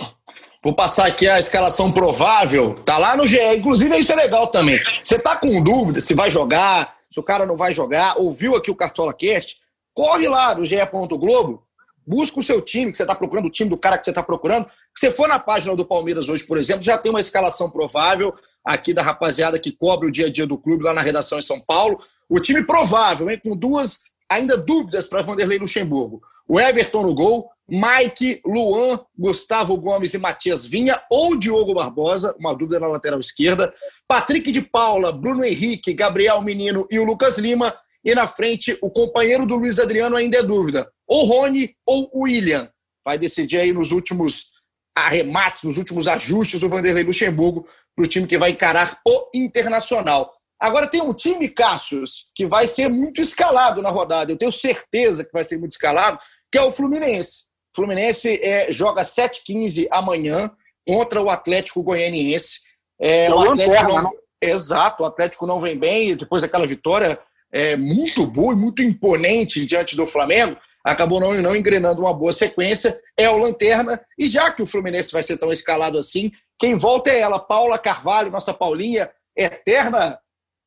Vou 0.62 0.74
passar 0.74 1.07
aqui 1.07 1.28
a 1.28 1.40
escalação 1.40 1.90
provável. 1.90 2.74
Tá 2.84 2.98
lá 2.98 3.16
no 3.16 3.26
GE. 3.26 3.38
Inclusive, 3.57 3.96
isso 3.96 4.12
é 4.12 4.16
legal 4.16 4.48
também. 4.48 4.78
Você 5.03 5.18
tá 5.18 5.36
com 5.36 5.62
dúvida 5.62 6.00
se 6.00 6.14
vai 6.14 6.30
jogar, 6.30 6.94
se 7.11 7.18
o 7.18 7.22
cara 7.22 7.46
não 7.46 7.57
vai 7.57 7.72
jogar, 7.72 8.18
ouviu 8.18 8.55
aqui 8.55 8.70
o 8.70 8.76
Cartola 8.76 9.14
Cast, 9.14 9.57
corre 9.94 10.28
lá 10.28 10.55
no 10.55 10.64
GE. 10.64 10.76
Globo, 11.09 11.64
busca 12.07 12.40
o 12.40 12.42
seu 12.42 12.61
time 12.61 12.90
que 12.90 12.96
você 12.96 13.05
está 13.05 13.14
procurando, 13.14 13.46
o 13.46 13.50
time 13.50 13.70
do 13.70 13.76
cara 13.76 13.98
que 13.98 14.05
você 14.05 14.11
está 14.11 14.22
procurando. 14.22 14.66
Se 14.94 15.07
você 15.07 15.12
for 15.12 15.28
na 15.28 15.38
página 15.38 15.74
do 15.74 15.84
Palmeiras 15.84 16.28
hoje, 16.28 16.44
por 16.44 16.59
exemplo, 16.59 16.82
já 16.82 16.98
tem 16.98 17.11
uma 17.11 17.20
escalação 17.20 17.70
provável 17.70 18.34
aqui 18.64 18.92
da 18.92 19.03
rapaziada 19.03 19.59
que 19.59 19.72
cobre 19.72 20.09
o 20.09 20.12
dia 20.12 20.26
a 20.26 20.30
dia 20.30 20.46
do 20.46 20.59
clube 20.59 20.84
lá 20.84 20.92
na 20.92 21.00
redação 21.00 21.38
em 21.38 21.42
São 21.42 21.61
Paulo. 21.61 22.00
O 22.28 22.40
time 22.40 22.64
provável, 22.64 23.30
hein, 23.30 23.40
com 23.42 23.57
duas 23.57 24.00
ainda 24.30 24.57
dúvidas 24.57 25.07
para 25.07 25.22
Vanderlei 25.22 25.59
Luxemburgo. 25.59 26.22
O 26.48 26.59
Everton 26.59 27.03
no 27.03 27.14
gol, 27.14 27.50
Mike, 27.68 28.40
Luan, 28.44 29.00
Gustavo 29.18 29.76
Gomes 29.76 30.14
e 30.14 30.18
Matias 30.18 30.66
Vinha 30.66 31.00
ou 31.11 31.36
Diogo 31.36 31.74
Barbosa, 31.74 32.34
uma 32.38 32.55
dúvida 32.55 32.80
na 32.80 32.88
lateral 32.88 33.20
esquerda. 33.20 33.72
Patrick 34.07 34.50
de 34.50 34.61
Paula, 34.61 35.12
Bruno 35.12 35.44
Henrique, 35.44 35.94
Gabriel 35.94 36.40
Menino 36.42 36.86
e 36.90 36.98
o 36.98 37.05
Lucas 37.05 37.38
Lima. 37.38 37.74
E 38.05 38.14
na 38.14 38.26
frente, 38.26 38.76
o 38.82 38.90
companheiro 38.90 39.46
do 39.46 39.57
Luiz 39.57 39.78
Adriano 39.78 40.16
ainda 40.16 40.38
é 40.38 40.42
dúvida. 40.42 40.90
Ou 41.07 41.26
Rony 41.26 41.74
ou 41.86 42.11
William. 42.14 42.70
Vai 43.05 43.18
decidir 43.18 43.59
aí 43.59 43.72
nos 43.72 43.92
últimos 43.92 44.53
arremates, 44.96 45.62
nos 45.62 45.78
últimos 45.78 46.07
ajustes, 46.07 46.62
o 46.62 46.68
Vanderlei 46.68 47.05
Luxemburgo 47.05 47.66
para 47.94 48.05
o 48.05 48.09
time 48.09 48.26
que 48.26 48.38
vai 48.38 48.50
encarar 48.50 49.00
o 49.07 49.28
Internacional. 49.34 50.32
Agora 50.61 50.86
tem 50.86 51.03
um 51.03 51.12
time, 51.12 51.48
Cassius, 51.48 52.26
que 52.34 52.46
vai 52.46 52.68
ser 52.68 52.88
muito 52.88 53.20
escalado 53.20 53.82
na 53.82 53.90
rodada. 53.90 54.30
Eu 54.30 54.38
tenho 54.38 54.53
certeza 54.53 55.24
que 55.24 55.32
vai 55.32 55.44
ser 55.44 55.59
muito 55.59 55.72
escalado, 55.72 56.18
que 56.50 56.59
é 56.59 56.62
o 56.62 56.72
Fluminense. 56.72 57.46
Fluminense 57.74 58.38
é, 58.42 58.70
joga 58.70 59.03
7h15 59.03 59.88
amanhã 59.90 60.50
contra 60.86 61.20
o 61.20 61.30
Atlético 61.30 61.82
Goianiense. 61.82 62.61
É, 63.00 63.32
o 63.32 63.40
Atlético 63.40 63.88
não... 63.88 64.03
Né? 64.03 64.11
Exato, 64.40 65.03
o 65.05 65.07
Atlético 65.07 65.46
não 65.46 65.61
vem 65.61 65.78
bem, 65.78 66.16
depois 66.16 66.42
daquela 66.42 66.66
vitória 66.66 67.18
é, 67.53 67.76
muito 67.76 68.26
boa 68.26 68.55
e 68.55 68.57
muito 68.57 68.82
imponente 68.82 69.66
diante 69.66 69.94
do 69.94 70.07
Flamengo, 70.07 70.57
acabou 70.84 71.20
não, 71.20 71.34
não 71.34 71.55
engrenando 71.55 72.00
uma 72.00 72.14
boa 72.14 72.32
sequência, 72.32 72.98
é 73.16 73.28
o 73.28 73.36
Lanterna, 73.36 74.00
e 74.18 74.26
já 74.26 74.50
que 74.50 74.62
o 74.62 74.66
Fluminense 74.66 75.12
vai 75.12 75.22
ser 75.22 75.38
tão 75.38 75.53
escalado 75.53 75.98
assim, 75.98 76.32
quem 76.59 76.74
volta 76.74 77.11
é 77.11 77.20
ela, 77.20 77.38
Paula 77.38 77.78
Carvalho, 77.78 78.30
nossa 78.30 78.55
Paulinha, 78.55 79.11
eterna 79.36 80.18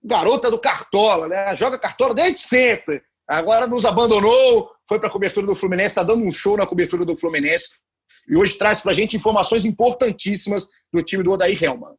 garota 0.03 0.51
do 0.51 0.59
Cartola, 0.59 1.27
né? 1.27 1.55
Joga 1.55 1.79
Cartola 1.79 2.13
desde 2.13 2.39
sempre. 2.39 3.01
Agora 3.27 3.65
nos 3.65 3.85
abandonou, 3.85 4.69
foi 4.87 4.99
para 4.99 5.09
a 5.09 5.11
cobertura 5.11 5.47
do 5.47 5.55
Fluminense, 5.55 5.87
está 5.87 6.03
dando 6.03 6.23
um 6.23 6.31
show 6.31 6.55
na 6.55 6.67
cobertura 6.67 7.03
do 7.03 7.17
Fluminense. 7.17 7.69
E 8.27 8.37
hoje 8.37 8.57
traz 8.57 8.81
para 8.81 8.91
a 8.91 8.95
gente 8.95 9.17
informações 9.17 9.65
importantíssimas 9.65 10.69
do 10.93 11.01
time 11.01 11.23
do 11.23 11.31
Odair 11.31 11.61
Helman. 11.61 11.95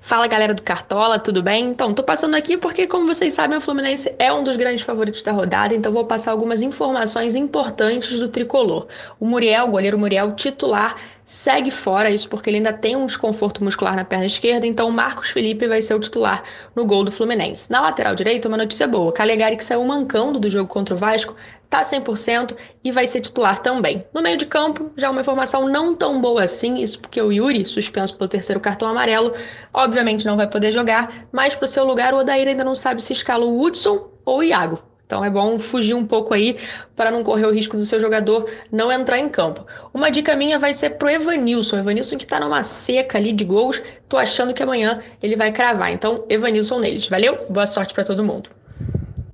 Fala 0.00 0.26
galera 0.26 0.54
do 0.54 0.62
Cartola, 0.62 1.18
tudo 1.18 1.42
bem? 1.42 1.66
Então, 1.66 1.92
tô 1.92 2.02
passando 2.02 2.34
aqui 2.34 2.56
porque, 2.56 2.86
como 2.86 3.06
vocês 3.06 3.32
sabem, 3.32 3.58
o 3.58 3.60
Fluminense 3.60 4.14
é 4.18 4.32
um 4.32 4.44
dos 4.44 4.56
grandes 4.56 4.82
favoritos 4.82 5.22
da 5.22 5.32
rodada, 5.32 5.74
então 5.74 5.92
vou 5.92 6.04
passar 6.04 6.30
algumas 6.30 6.62
informações 6.62 7.34
importantes 7.34 8.18
do 8.18 8.28
tricolor. 8.28 8.86
O 9.18 9.26
Muriel, 9.26 9.66
o 9.66 9.70
goleiro 9.70 9.98
Muriel, 9.98 10.34
titular, 10.34 10.96
segue 11.28 11.70
fora, 11.70 12.08
isso 12.10 12.26
porque 12.26 12.48
ele 12.48 12.56
ainda 12.56 12.72
tem 12.72 12.96
um 12.96 13.04
desconforto 13.04 13.62
muscular 13.62 13.94
na 13.94 14.02
perna 14.02 14.24
esquerda, 14.24 14.66
então 14.66 14.88
o 14.88 14.92
Marcos 14.92 15.28
Felipe 15.28 15.68
vai 15.68 15.82
ser 15.82 15.92
o 15.92 16.00
titular 16.00 16.42
no 16.74 16.86
gol 16.86 17.04
do 17.04 17.12
Fluminense. 17.12 17.70
Na 17.70 17.82
lateral 17.82 18.14
direita, 18.14 18.48
uma 18.48 18.56
notícia 18.56 18.88
boa: 18.88 19.12
Calegari, 19.12 19.54
que 19.54 19.64
saiu 19.64 19.84
mancando 19.84 20.40
do 20.40 20.48
jogo 20.48 20.70
contra 20.70 20.94
o 20.94 20.98
Vasco, 20.98 21.36
tá 21.68 21.82
100% 21.82 22.56
e 22.82 22.90
vai 22.90 23.06
ser 23.06 23.20
titular 23.20 23.58
também. 23.58 24.06
No 24.14 24.22
meio 24.22 24.38
de 24.38 24.46
campo, 24.46 24.90
já 24.96 25.10
uma 25.10 25.20
informação 25.20 25.68
não 25.68 25.94
tão 25.94 26.18
boa 26.18 26.44
assim, 26.44 26.78
isso 26.78 26.98
porque 26.98 27.20
o 27.20 27.30
Yuri, 27.30 27.66
suspenso 27.66 28.16
pelo 28.16 28.28
terceiro 28.28 28.58
cartão 28.58 28.88
amarelo, 28.88 29.34
obviamente 29.74 30.24
não 30.24 30.34
vai 30.34 30.48
poder 30.48 30.72
jogar, 30.72 31.28
mas 31.30 31.54
para 31.54 31.66
o 31.66 31.68
seu 31.68 31.84
lugar 31.84 32.14
o 32.14 32.20
Odair 32.20 32.48
ainda 32.48 32.64
não 32.64 32.74
sabe 32.74 33.02
se 33.02 33.12
escala 33.12 33.44
o 33.44 33.60
Hudson 33.60 34.08
ou 34.24 34.38
o 34.38 34.42
Iago. 34.42 34.87
Então 35.08 35.24
é 35.24 35.30
bom 35.30 35.58
fugir 35.58 35.94
um 35.94 36.06
pouco 36.06 36.34
aí 36.34 36.58
para 36.94 37.10
não 37.10 37.24
correr 37.24 37.46
o 37.46 37.50
risco 37.50 37.78
do 37.78 37.86
seu 37.86 37.98
jogador 37.98 38.46
não 38.70 38.92
entrar 38.92 39.18
em 39.18 39.26
campo. 39.26 39.66
Uma 39.92 40.10
dica 40.10 40.36
minha 40.36 40.58
vai 40.58 40.74
ser 40.74 40.90
pro 40.90 41.08
Evanilson. 41.08 41.78
Evanilson 41.78 42.18
que 42.18 42.24
está 42.24 42.38
numa 42.38 42.62
seca 42.62 43.16
ali 43.16 43.32
de 43.32 43.42
gols. 43.42 43.82
Tô 44.06 44.18
achando 44.18 44.52
que 44.52 44.62
amanhã 44.62 45.02
ele 45.22 45.34
vai 45.34 45.50
cravar. 45.50 45.90
Então, 45.90 46.26
Evanilson 46.28 46.78
neles. 46.78 47.08
Valeu? 47.08 47.38
Boa 47.48 47.66
sorte 47.66 47.94
para 47.94 48.04
todo 48.04 48.22
mundo. 48.22 48.50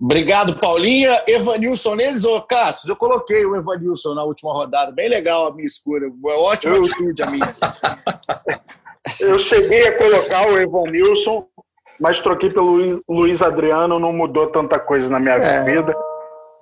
Obrigado, 0.01 0.61
Paulinha. 0.61 1.21
Evanilson 1.27 1.97
neles, 1.97 2.25
ô 2.25 2.41
Cássio, 2.43 2.93
eu 2.93 2.97
coloquei 2.97 3.45
o 3.45 3.57
Evanilson 3.57 4.15
na 4.15 4.23
última 4.23 4.53
rodada. 4.53 4.93
Bem 4.93 5.09
legal 5.09 5.49
a 5.49 5.53
minha 5.53 5.67
escolha. 5.67 6.07
Ótima 6.23 6.77
eu... 6.77 6.83
atitude 6.83 7.21
a 7.21 7.31
minha. 7.33 7.57
eu 9.19 9.41
cheguei 9.41 9.89
a 9.89 9.99
colocar 9.99 10.49
o 10.49 10.57
Evanilson 10.57 11.49
mas 12.01 12.21
troquei 12.21 12.51
pelo 12.51 13.03
Luiz 13.09 13.43
Adriano, 13.43 13.99
não 13.99 14.13
mudou 14.13 14.47
tanta 14.49 14.79
coisa 14.79 15.11
na 15.11 15.19
minha 15.19 15.37
é. 15.37 15.65
vida. 15.65 15.95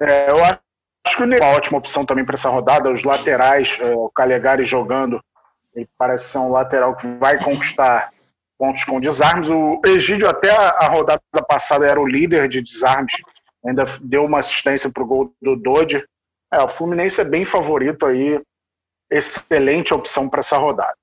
É, 0.00 0.30
eu 0.30 0.44
acho 0.44 1.16
que 1.16 1.22
o 1.22 1.34
é 1.34 1.38
uma 1.38 1.56
ótima 1.56 1.78
opção 1.78 2.04
também 2.04 2.24
para 2.24 2.34
essa 2.34 2.48
rodada. 2.48 2.90
Os 2.90 3.02
laterais, 3.02 3.78
é, 3.80 3.94
o 3.94 4.10
Calegari 4.10 4.64
jogando, 4.64 5.22
ele 5.74 5.88
parece 5.98 6.30
ser 6.30 6.38
um 6.38 6.50
lateral 6.50 6.96
que 6.96 7.06
vai 7.16 7.42
conquistar 7.42 8.10
pontos 8.58 8.84
com 8.84 9.00
desarmes. 9.00 9.48
O 9.48 9.80
Egídio, 9.86 10.28
até 10.28 10.50
a 10.50 10.86
rodada 10.88 11.20
passada, 11.48 11.86
era 11.86 12.00
o 12.00 12.06
líder 12.06 12.48
de 12.48 12.62
desarmes, 12.62 13.14
ainda 13.64 13.86
deu 14.00 14.24
uma 14.24 14.38
assistência 14.38 14.90
para 14.90 15.02
o 15.02 15.06
gol 15.06 15.34
do 15.40 15.56
Dodge. 15.56 16.04
É, 16.52 16.62
o 16.62 16.68
Fluminense 16.68 17.20
é 17.20 17.24
bem 17.24 17.44
favorito 17.44 18.06
aí, 18.06 18.40
excelente 19.10 19.94
opção 19.94 20.28
para 20.28 20.40
essa 20.40 20.56
rodada. 20.56 20.94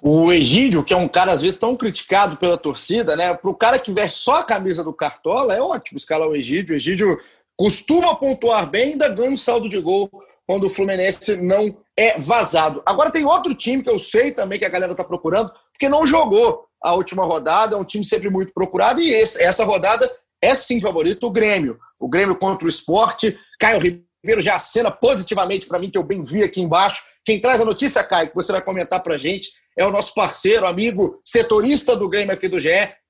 O 0.00 0.32
Egídio, 0.32 0.84
que 0.84 0.94
é 0.94 0.96
um 0.96 1.08
cara 1.08 1.32
às 1.32 1.42
vezes 1.42 1.58
tão 1.58 1.76
criticado 1.76 2.36
pela 2.36 2.56
torcida, 2.56 3.16
né? 3.16 3.34
Para 3.34 3.50
o 3.50 3.54
cara 3.54 3.78
que 3.78 3.92
veste 3.92 4.18
só 4.18 4.36
a 4.36 4.44
camisa 4.44 4.84
do 4.84 4.92
Cartola, 4.92 5.54
é 5.54 5.60
ótimo 5.60 5.98
escalar 5.98 6.28
o 6.28 6.36
Egídio. 6.36 6.72
O 6.72 6.76
Egídio 6.76 7.18
costuma 7.56 8.14
pontuar 8.14 8.70
bem 8.70 8.92
ainda 8.92 9.08
ganha 9.08 9.30
um 9.30 9.36
saldo 9.36 9.68
de 9.68 9.80
gol 9.80 10.08
quando 10.46 10.64
o 10.64 10.70
Fluminense 10.70 11.36
não 11.36 11.76
é 11.96 12.18
vazado. 12.18 12.82
Agora 12.86 13.10
tem 13.10 13.24
outro 13.24 13.54
time 13.54 13.82
que 13.82 13.90
eu 13.90 13.98
sei 13.98 14.30
também 14.30 14.58
que 14.58 14.64
a 14.64 14.70
galera 14.70 14.92
está 14.92 15.04
procurando, 15.04 15.52
porque 15.72 15.88
não 15.88 16.06
jogou 16.06 16.64
a 16.82 16.94
última 16.94 17.24
rodada, 17.24 17.74
é 17.74 17.78
um 17.78 17.84
time 17.84 18.04
sempre 18.04 18.30
muito 18.30 18.52
procurado, 18.54 19.00
e 19.00 19.10
esse, 19.10 19.42
essa 19.42 19.64
rodada 19.64 20.08
é 20.40 20.54
sim 20.54 20.80
favorito, 20.80 21.26
o 21.26 21.30
Grêmio. 21.30 21.78
O 22.00 22.08
Grêmio 22.08 22.36
contra 22.36 22.64
o 22.64 22.68
esporte. 22.68 23.36
Caio 23.58 23.80
Ribeiro 23.80 24.40
já 24.40 24.54
acena 24.54 24.90
positivamente 24.90 25.66
para 25.66 25.78
mim, 25.78 25.90
que 25.90 25.98
eu 25.98 26.04
bem 26.04 26.22
vi 26.22 26.42
aqui 26.42 26.60
embaixo. 26.60 27.02
Quem 27.24 27.40
traz 27.40 27.60
a 27.60 27.64
notícia, 27.64 28.02
Caio, 28.04 28.28
que 28.28 28.34
você 28.34 28.52
vai 28.52 28.62
comentar 28.62 29.02
para 29.02 29.18
gente, 29.18 29.50
é 29.78 29.86
o 29.86 29.92
nosso 29.92 30.12
parceiro, 30.12 30.66
amigo, 30.66 31.20
setorista 31.24 31.96
do 31.96 32.08
Grêmio 32.08 32.34
aqui 32.34 32.48
do 32.48 32.58
GE, 32.58 32.68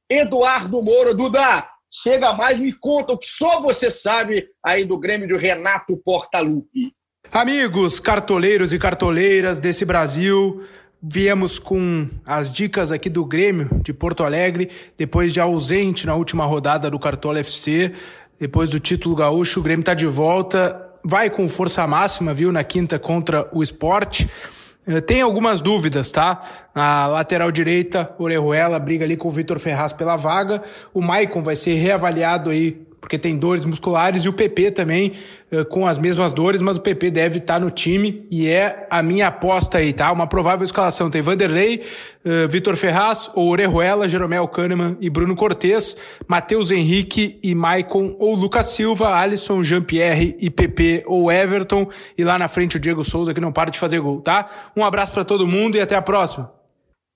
Eduardo 0.09 0.83
Moura. 0.83 1.15
Duda, 1.15 1.67
chega 1.91 2.35
mais, 2.35 2.61
me 2.61 2.75
conta 2.75 3.15
o 3.15 3.19
que 3.19 3.27
só 3.27 3.59
você 3.63 3.91
sabe 3.91 4.47
aí 4.63 4.85
do 4.85 4.99
Grêmio 4.99 5.27
de 5.27 5.35
Renato 5.35 5.97
Portaluppi. 5.97 6.93
Amigos, 7.33 7.99
cartoleiros 7.99 8.75
e 8.75 8.79
cartoleiras 8.79 9.59
desse 9.59 9.87
Brasil, 9.87 10.63
viemos 11.03 11.59
com 11.59 12.07
as 12.25 12.53
dicas 12.53 12.93
aqui 12.93 13.09
do 13.09 13.25
Grêmio 13.25 13.71
de 13.83 13.95
Porto 13.95 14.23
Alegre, 14.23 14.71
depois 14.97 15.33
de 15.33 15.41
ausente 15.41 16.07
na 16.07 16.15
última 16.17 16.45
rodada 16.45 16.91
do 16.91 16.99
Cartola 16.99 17.41
FC, 17.41 17.95
depois 18.39 18.69
do 18.69 18.79
título 18.79 19.15
gaúcho, 19.15 19.61
o 19.61 19.63
Grêmio 19.63 19.81
está 19.81 19.95
de 19.95 20.07
volta, 20.07 20.87
vai 21.03 21.31
com 21.31 21.49
força 21.49 21.87
máxima, 21.87 22.35
viu, 22.35 22.53
na 22.53 22.63
quinta 22.63 22.99
contra 22.99 23.49
o 23.53 23.63
esporte. 23.63 24.29
Eh, 24.89 25.03
tem 25.03 25.21
algumas 25.21 25.61
dúvidas, 25.61 26.11
tá? 26.11 26.43
A 26.75 27.07
lateral 27.07 27.53
direita, 27.53 28.15
Orejuela 28.19 28.79
briga 28.79 29.05
ali 29.05 29.17
com 29.17 29.29
o 29.29 29.31
Vitor 29.31 29.59
Ferraz 29.59 29.93
pela 29.93 30.17
vaga. 30.17 30.63
O 30.95 31.03
Maicon 31.03 31.43
vai 31.43 31.55
ser 31.55 31.75
reavaliado 31.75 32.49
aí 32.49 32.88
porque 33.01 33.19
tem 33.19 33.37
dores 33.37 33.65
musculares, 33.65 34.25
e 34.25 34.29
o 34.29 34.33
PP 34.33 34.73
também 34.73 35.13
uh, 35.53 35.65
com 35.67 35.87
as 35.87 35.99
mesmas 35.99 36.33
dores, 36.33 36.61
mas 36.61 36.77
o 36.77 36.81
PP 36.81 37.11
deve 37.11 37.39
estar 37.39 37.55
tá 37.55 37.61
no 37.61 37.71
time 37.71 38.27
e 38.31 38.49
é 38.49 38.87
a 38.91 39.03
minha 39.03 39.29
aposta 39.29 39.79
aí, 39.79 39.93
tá? 39.93 40.11
Uma 40.13 40.27
provável 40.27 40.65
escalação 40.65 41.11
tem 41.11 41.23
Vanderlei, 41.23 41.83
uh, 42.25 42.49
Vitor 42.49 42.77
Ferraz, 42.77 43.31
Orejuela, 43.35 44.09
Jeromel 44.09 44.49
Kahneman 44.49 44.97
e 45.01 45.09
Bruno 45.09 45.37
Cortes, 45.37 45.97
Matheus 46.27 46.71
Henrique 46.71 47.39
e 47.43 47.55
Maicon 47.55 48.17
ou 48.19 48.35
Lucas 48.35 48.67
Silva, 48.67 49.15
Alisson, 49.15 49.63
Jean-Pierre 49.63 50.37
e 50.39 50.51
PP 50.51 51.05
ou 51.07 51.31
Everton, 51.31 51.89
e 52.17 52.25
lá 52.25 52.39
na 52.39 52.49
frente 52.49 52.77
o 52.77 52.81
Diego 52.81 53.05
Souza 53.05 53.33
que 53.33 53.41
não 53.41 53.53
para 53.53 53.71
de 53.71 53.79
fazer 53.79 54.01
gol, 54.01 54.21
tá? 54.21 54.49
Um 54.77 54.85
abraço 54.85 55.13
para 55.13 55.25
todo 55.25 55.47
mundo 55.47 55.77
e 55.77 55.81
até 55.81 55.95
a 55.95 56.03
próxima. 56.03 56.53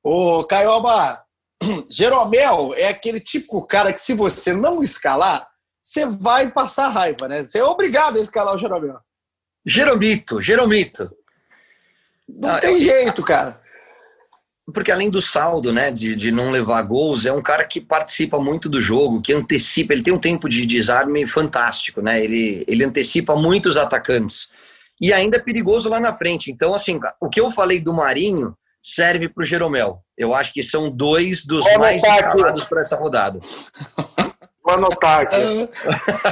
Ô, 0.03 0.43
Caioba, 0.45 1.23
Jeromel 1.89 2.75
é 2.75 2.89
aquele 2.89 3.21
típico 3.21 3.65
cara 3.67 3.93
que 3.93 4.01
se 4.01 4.15
você 4.15 4.53
não 4.53 4.83
escalar, 4.83 5.49
você 5.83 6.07
vai 6.07 6.51
passar 6.51 6.89
raiva, 6.89 7.27
né? 7.27 7.45
Você 7.45 7.59
é 7.59 7.65
obrigado 7.65 8.17
a 8.17 8.21
escalar 8.21 8.55
o 8.55 8.59
Jeromel. 8.59 8.99
Jeromito, 9.67 10.41
Jeromito. 10.41 11.11
Não 12.29 12.51
ah, 12.51 12.59
tem 12.59 12.81
jeito, 12.81 13.23
cara. 13.23 13.61
Porque 14.73 14.93
além 14.93 15.11
do 15.11 15.21
saldo, 15.21 15.73
né, 15.73 15.91
de, 15.91 16.15
de 16.15 16.31
não 16.31 16.51
levar 16.51 16.83
gols, 16.83 17.27
é 17.27 17.33
um 17.33 17.43
cara 17.43 17.65
que 17.65 17.81
participa 17.81 18.39
muito 18.39 18.69
do 18.69 18.81
jogo, 18.81 19.21
que 19.21 19.33
antecipa, 19.33 19.93
ele 19.93 20.03
tem 20.03 20.15
um 20.15 20.19
tempo 20.19 20.49
de 20.49 20.65
desarme 20.65 21.27
fantástico, 21.27 22.01
né? 22.01 22.23
Ele, 22.23 22.65
ele 22.69 22.85
antecipa 22.85 23.35
muitos 23.35 23.77
atacantes. 23.77 24.51
E 25.01 25.13
ainda 25.13 25.37
é 25.37 25.41
perigoso 25.41 25.89
lá 25.89 25.99
na 25.99 26.13
frente. 26.13 26.51
Então, 26.51 26.73
assim, 26.73 27.01
o 27.21 27.29
que 27.29 27.41
eu 27.41 27.51
falei 27.51 27.81
do 27.81 27.93
Marinho 27.93 28.57
serve 28.81 29.29
para 29.29 29.43
o 29.43 29.47
Jeromel. 29.47 30.01
Eu 30.17 30.33
acho 30.35 30.53
que 30.53 30.63
são 30.63 30.91
dois 30.91 31.45
dos 31.45 31.65
mais 31.77 32.03
escalados 32.03 32.65
para 32.65 32.81
essa 32.81 32.97
rodada. 32.97 33.41
Vou 34.65 34.75
anotar 34.75 35.23
aqui. 35.23 35.69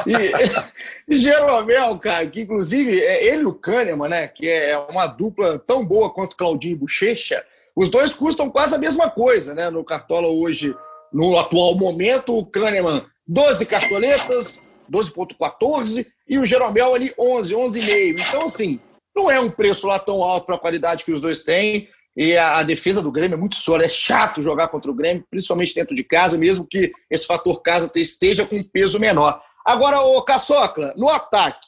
e, 1.08 1.16
Jeromel, 1.16 1.98
cara, 1.98 2.26
que 2.26 2.42
inclusive 2.42 3.00
é 3.00 3.26
ele 3.26 3.42
e 3.42 3.46
o 3.46 3.52
Kahneman, 3.52 4.08
né? 4.08 4.28
Que 4.28 4.48
é 4.48 4.78
uma 4.78 5.06
dupla 5.06 5.58
tão 5.58 5.84
boa 5.84 6.10
quanto 6.10 6.36
Claudinho 6.36 6.72
e 6.72 6.78
Bochecha. 6.78 7.44
Os 7.74 7.88
dois 7.88 8.14
custam 8.14 8.50
quase 8.50 8.74
a 8.74 8.78
mesma 8.78 9.10
coisa, 9.10 9.54
né? 9.54 9.70
No 9.70 9.84
Cartola 9.84 10.28
hoje, 10.28 10.74
no 11.12 11.38
atual 11.38 11.74
momento, 11.74 12.36
o 12.36 12.46
Kahneman 12.46 13.04
12 13.26 13.66
cartoletas, 13.66 14.60
12.14 14.90 16.06
e 16.28 16.38
o 16.38 16.44
Jeromel 16.44 16.94
ali 16.94 17.12
11, 17.18 17.54
11,5. 17.54 18.24
Então, 18.28 18.46
assim, 18.46 18.80
não 19.14 19.30
é 19.30 19.38
um 19.40 19.50
preço 19.50 19.86
lá 19.86 19.98
tão 19.98 20.22
alto 20.22 20.46
para 20.46 20.56
a 20.56 20.60
qualidade 20.60 21.04
que 21.04 21.12
os 21.12 21.20
dois 21.20 21.42
têm. 21.42 21.88
E 22.20 22.36
a, 22.36 22.58
a, 22.58 22.62
defesa 22.62 23.00
do 23.02 23.10
Grêmio 23.10 23.34
é 23.34 23.38
muito 23.38 23.56
sólida. 23.56 23.86
É 23.86 23.88
chato 23.88 24.42
jogar 24.42 24.68
contra 24.68 24.90
o 24.90 24.94
Grêmio, 24.94 25.24
principalmente 25.30 25.74
dentro 25.74 25.94
de 25.94 26.04
casa, 26.04 26.36
mesmo 26.36 26.66
que 26.66 26.92
esse 27.10 27.26
fator 27.26 27.62
casa 27.62 27.90
esteja 27.96 28.44
com 28.44 28.62
peso 28.62 29.00
menor. 29.00 29.42
Agora, 29.64 30.02
o 30.02 30.20
Caçocla, 30.20 30.92
no 30.98 31.08
ataque, 31.08 31.66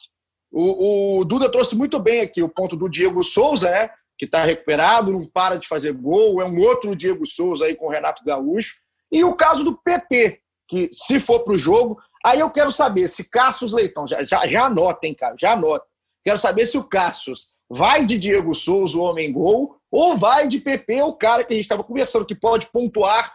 o, 0.51 1.21
o, 1.21 1.25
Duda 1.25 1.51
trouxe 1.51 1.75
muito 1.75 1.99
bem 1.99 2.21
aqui 2.21 2.43
o 2.43 2.49
ponto 2.49 2.75
do 2.75 2.87
Diego 2.87 3.23
Souza, 3.23 3.67
né? 3.67 3.89
Que 4.15 4.25
está 4.25 4.43
recuperado, 4.43 5.11
não 5.11 5.25
para 5.25 5.55
de 5.55 5.67
fazer 5.67 5.91
gol. 5.91 6.39
É 6.39 6.45
um 6.45 6.59
outro 6.59 6.95
Diego 6.95 7.25
Souza 7.25 7.65
aí 7.65 7.73
com 7.73 7.87
o 7.87 7.89
Renato 7.89 8.23
Gaúcho. 8.23 8.75
E 9.11 9.23
o 9.23 9.33
caso 9.33 9.63
do 9.63 9.75
PP, 9.75 10.39
que 10.67 10.87
se 10.93 11.19
for 11.19 11.39
para 11.39 11.55
o 11.55 11.57
jogo. 11.57 11.99
Aí 12.23 12.39
eu 12.39 12.51
quero 12.51 12.71
saber 12.71 13.07
se 13.07 13.27
Cassius 13.27 13.73
Leitão, 13.73 14.07
já, 14.07 14.23
já, 14.23 14.45
já 14.45 14.65
anotem, 14.65 15.15
cara, 15.15 15.35
já 15.35 15.53
anotem. 15.53 15.87
Quero 16.23 16.37
saber 16.37 16.67
se 16.67 16.77
o 16.77 16.83
Cassius 16.83 17.47
vai 17.73 18.05
de 18.05 18.17
Diego 18.17 18.53
Souza, 18.53 18.97
o 18.97 19.01
homem 19.01 19.31
gol, 19.31 19.77
ou 19.91 20.15
vai 20.15 20.47
de 20.47 20.59
PP, 20.59 21.01
o 21.01 21.13
cara 21.13 21.43
que 21.43 21.53
a 21.53 21.55
gente 21.55 21.65
estava 21.65 21.83
conversando, 21.83 22.25
que 22.25 22.35
pode 22.35 22.67
pontuar 22.67 23.33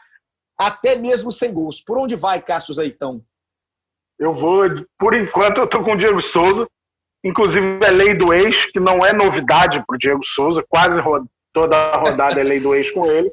até 0.57 0.95
mesmo 0.95 1.33
sem 1.33 1.53
gols. 1.53 1.83
Por 1.83 1.99
onde 1.99 2.15
vai 2.15 2.41
Cássio 2.41 2.79
Aitão? 2.81 3.23
Eu 4.19 4.35
vou, 4.35 4.63
por 4.99 5.15
enquanto, 5.15 5.59
eu 5.59 5.65
estou 5.65 5.83
com 5.83 5.93
o 5.93 5.97
Diego 5.97 6.21
Souza. 6.21 6.67
Inclusive, 7.25 7.81
é 7.85 7.91
lei 7.91 8.15
do 8.15 8.33
ex, 8.33 8.67
que 8.67 8.79
não 8.79 9.05
é 9.05 9.13
novidade 9.13 9.85
para 9.85 9.95
o 9.95 9.99
Diego 9.99 10.25
Souza, 10.25 10.65
quase 10.69 11.01
toda 11.53 11.77
a 11.77 11.97
rodada 11.97 12.41
é 12.41 12.45
lei 12.45 12.61
do 12.61 12.75
ex 12.75 12.91
com 12.93 13.07
ele. 13.07 13.33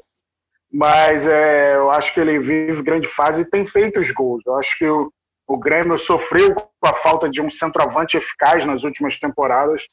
Mas 0.72 1.26
é, 1.26 1.76
eu 1.76 1.90
acho 1.90 2.12
que 2.12 2.20
ele 2.20 2.38
vive 2.40 2.82
grande 2.82 3.06
fase 3.06 3.42
e 3.42 3.50
tem 3.50 3.64
feito 3.64 4.00
os 4.00 4.10
gols. 4.10 4.42
Eu 4.44 4.56
acho 4.56 4.76
que 4.76 4.86
o, 4.86 5.12
o 5.46 5.56
Grêmio 5.56 5.96
sofreu 5.96 6.54
com 6.54 6.68
a 6.84 6.94
falta 6.94 7.28
de 7.28 7.40
um 7.40 7.48
centroavante 7.48 8.16
eficaz 8.16 8.66
nas 8.66 8.82
últimas 8.82 9.18
temporadas 9.18 9.86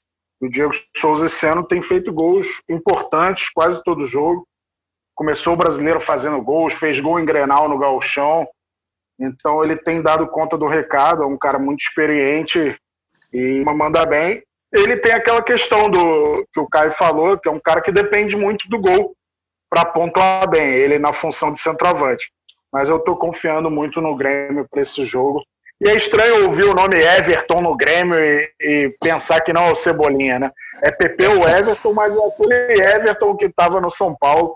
o 0.43 0.49
Diego 0.49 0.73
Souza 0.97 1.27
esse 1.27 1.45
ano 1.47 1.63
tem 1.63 1.81
feito 1.81 2.11
gols 2.11 2.61
importantes 2.69 3.49
quase 3.49 3.81
todo 3.81 4.05
jogo. 4.05 4.45
Começou 5.15 5.53
o 5.53 5.57
brasileiro 5.57 6.01
fazendo 6.01 6.41
gols, 6.41 6.73
fez 6.73 6.99
gol 6.99 7.17
em 7.17 7.25
Grenal 7.25 7.69
no 7.69 7.77
Galchão. 7.77 8.45
Então 9.17 9.63
ele 9.63 9.77
tem 9.77 10.01
dado 10.01 10.27
conta 10.27 10.57
do 10.57 10.65
recado, 10.65 11.23
é 11.23 11.25
um 11.25 11.37
cara 11.37 11.57
muito 11.57 11.79
experiente 11.79 12.75
e 13.31 13.63
manda 13.63 14.05
bem. 14.05 14.43
Ele 14.73 14.97
tem 14.97 15.13
aquela 15.13 15.41
questão 15.41 15.89
do 15.89 16.45
que 16.51 16.59
o 16.59 16.67
Caio 16.67 16.91
falou, 16.91 17.37
que 17.37 17.47
é 17.47 17.51
um 17.51 17.59
cara 17.59 17.79
que 17.79 17.91
depende 17.91 18.35
muito 18.35 18.67
do 18.67 18.79
gol 18.79 19.15
para 19.69 19.85
pontuar 19.85 20.49
bem, 20.49 20.73
ele 20.73 20.99
na 20.99 21.13
função 21.13 21.53
de 21.53 21.59
centroavante. 21.59 22.31
Mas 22.71 22.89
eu 22.89 22.97
estou 22.97 23.15
confiando 23.15 23.71
muito 23.71 24.01
no 24.01 24.15
Grêmio 24.17 24.67
para 24.69 24.81
esse 24.81 25.05
jogo. 25.05 25.41
E 25.82 25.89
é 25.89 25.95
estranho 25.95 26.45
ouvir 26.45 26.65
o 26.65 26.74
nome 26.74 26.95
Everton 26.97 27.61
no 27.61 27.76
Grêmio 27.76 28.15
e, 28.17 28.51
e 28.61 28.95
pensar 29.01 29.41
que 29.41 29.51
não 29.51 29.63
é 29.63 29.71
o 29.71 29.76
Cebolinha, 29.76 30.39
né? 30.39 30.51
É 30.82 30.91
PP 30.91 31.28
o 31.28 31.47
Everton, 31.47 31.93
mas 31.93 32.15
é 32.15 32.19
aquele 32.19 32.82
Everton 32.82 33.36
que 33.36 33.45
estava 33.45 33.82
no 33.82 33.91
São 33.91 34.15
Paulo, 34.15 34.55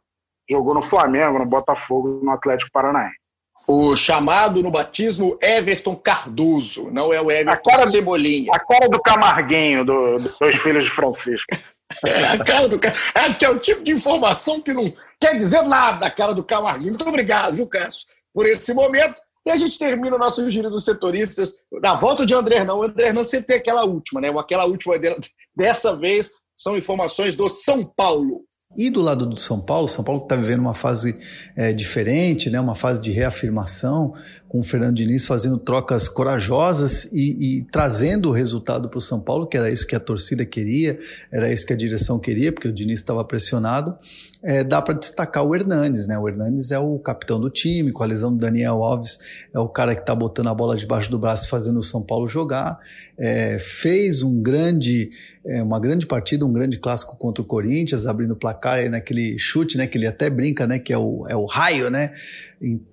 jogou 0.50 0.74
no 0.74 0.82
Flamengo, 0.82 1.40
no 1.40 1.46
Botafogo, 1.46 2.22
no 2.24 2.32
Atlético 2.32 2.72
Paranaense. 2.72 3.36
O 3.68 3.98
chamado 3.98 4.64
no 4.64 4.72
batismo 4.72 5.38
Everton 5.42 5.96
Cardoso, 5.98 6.90
não 6.90 7.14
é 7.14 7.20
o 7.20 7.30
Everton 7.30 7.52
a 7.52 7.58
cara 7.58 7.88
Cebolinha. 7.88 8.52
A 8.54 8.60
cara 8.60 8.88
do 8.88 9.02
Camarguinho, 9.02 9.84
do, 9.84 10.20
dos 10.20 10.40
dois 10.40 10.56
filhos 10.56 10.86
de 10.86 10.92
Francisco. 10.92 11.48
É, 12.06 12.26
a 12.28 12.44
cara 12.44 12.68
do 12.68 12.76
é, 13.16 13.34
que 13.34 13.46
é 13.46 13.50
o 13.50 13.60
tipo 13.60 13.82
de 13.82 13.94
informação 13.94 14.60
que 14.60 14.74
não 14.74 14.94
quer 15.18 15.38
dizer 15.38 15.62
nada, 15.62 16.06
a 16.06 16.12
cara 16.12 16.34
do 16.34 16.44
Camarguinho. 16.44 16.90
Muito 16.90 17.08
obrigado, 17.08 17.56
viu, 17.56 17.66
Cássio, 17.66 18.06
por 18.34 18.46
esse 18.46 18.74
momento. 18.74 19.16
E 19.48 19.50
a 19.50 19.56
gente 19.56 19.80
termina 19.80 20.18
o 20.18 20.20
nosso 20.20 20.52
giro 20.52 20.70
dos 20.70 20.84
setoristas 20.84 21.54
na 21.82 21.96
volta 21.96 22.26
de 22.26 22.34
André 22.34 22.58
Hernan. 22.58 22.74
O 22.74 22.84
André 22.84 23.08
Hernan 23.08 23.24
sempre 23.24 23.48
tem 23.48 23.56
aquela 23.56 23.86
última, 23.86 24.20
né? 24.20 24.28
Aquela 24.38 24.66
última 24.66 24.96
dessa 25.56 25.96
vez 25.96 26.32
são 26.58 26.76
informações 26.76 27.34
do 27.34 27.48
São 27.48 27.86
Paulo. 27.86 28.42
E 28.76 28.90
do 28.90 29.02
lado 29.02 29.26
do 29.26 29.40
São 29.40 29.62
Paulo, 29.62 29.88
São 29.88 30.04
Paulo 30.04 30.24
está 30.24 30.36
vivendo 30.36 30.60
uma 30.60 30.74
fase 30.74 31.18
é, 31.56 31.72
diferente, 31.72 32.50
né? 32.50 32.60
uma 32.60 32.76
fase 32.76 33.02
de 33.02 33.10
reafirmação, 33.10 34.14
com 34.48 34.60
o 34.60 34.64
Fernando 34.64 34.96
Diniz 34.96 35.26
fazendo 35.26 35.58
trocas 35.58 36.08
corajosas 36.08 37.12
e, 37.12 37.60
e 37.60 37.64
trazendo 37.72 38.30
o 38.30 38.32
resultado 38.32 38.88
para 38.90 38.98
o 38.98 39.02
São 39.02 39.20
Paulo, 39.20 39.46
que 39.46 39.58
era 39.58 39.70
isso 39.70 39.86
que 39.86 39.96
a 39.96 40.00
torcida 40.00 40.46
queria, 40.46 40.98
era 41.32 41.52
isso 41.52 41.66
que 41.66 41.74
a 41.74 41.76
direção 41.76 42.18
queria, 42.18 42.52
porque 42.52 42.68
o 42.68 42.74
Diniz 42.74 43.00
estava 43.00 43.24
pressionado. 43.24 43.98
É, 44.44 44.64
dá 44.64 44.82
para 44.82 44.94
destacar 44.94 45.44
o 45.44 45.56
Hernanes, 45.56 46.06
né? 46.06 46.18
O 46.18 46.30
Hernanes 46.30 46.70
é 46.70 46.78
o 46.78 47.00
capitão 47.00 47.40
do 47.40 47.50
time, 47.50 47.92
com 47.92 48.04
a 48.04 48.06
lesão 48.06 48.32
do 48.32 48.38
Daniel 48.38 48.84
Alves, 48.84 49.20
é 49.52 49.60
o 49.60 49.68
cara 49.68 49.96
que 49.96 50.02
está 50.02 50.14
botando 50.14 50.48
a 50.48 50.54
bola 50.54 50.76
debaixo 50.76 51.10
do 51.10 51.18
braço 51.18 51.50
fazendo 51.50 51.80
o 51.80 51.84
São 51.84 52.04
Paulo 52.04 52.28
jogar. 52.28 52.80
É, 53.18 53.58
fez 53.58 54.22
um 54.22 54.40
grande, 54.42 55.10
é, 55.44 55.62
uma 55.62 55.80
grande 55.80 56.06
partida, 56.06 56.46
um 56.46 56.54
grande 56.54 56.78
clássico 56.78 57.18
contra 57.18 57.42
o 57.42 57.46
Corinthians, 57.46 58.06
abrindo 58.06 58.32
o 58.32 58.36
placar 58.36 58.76
aí 58.76 58.90
naquele 58.90 59.40
chute, 59.40 59.76
né? 59.76 59.88
Que 59.88 59.98
ele 59.98 60.06
até 60.06 60.30
brinca, 60.30 60.68
né? 60.68 60.78
Que 60.78 60.94
é 60.94 60.98
o, 60.98 61.26
é 61.28 61.36
o 61.36 61.46
raio, 61.46 61.90
né? 61.90 62.14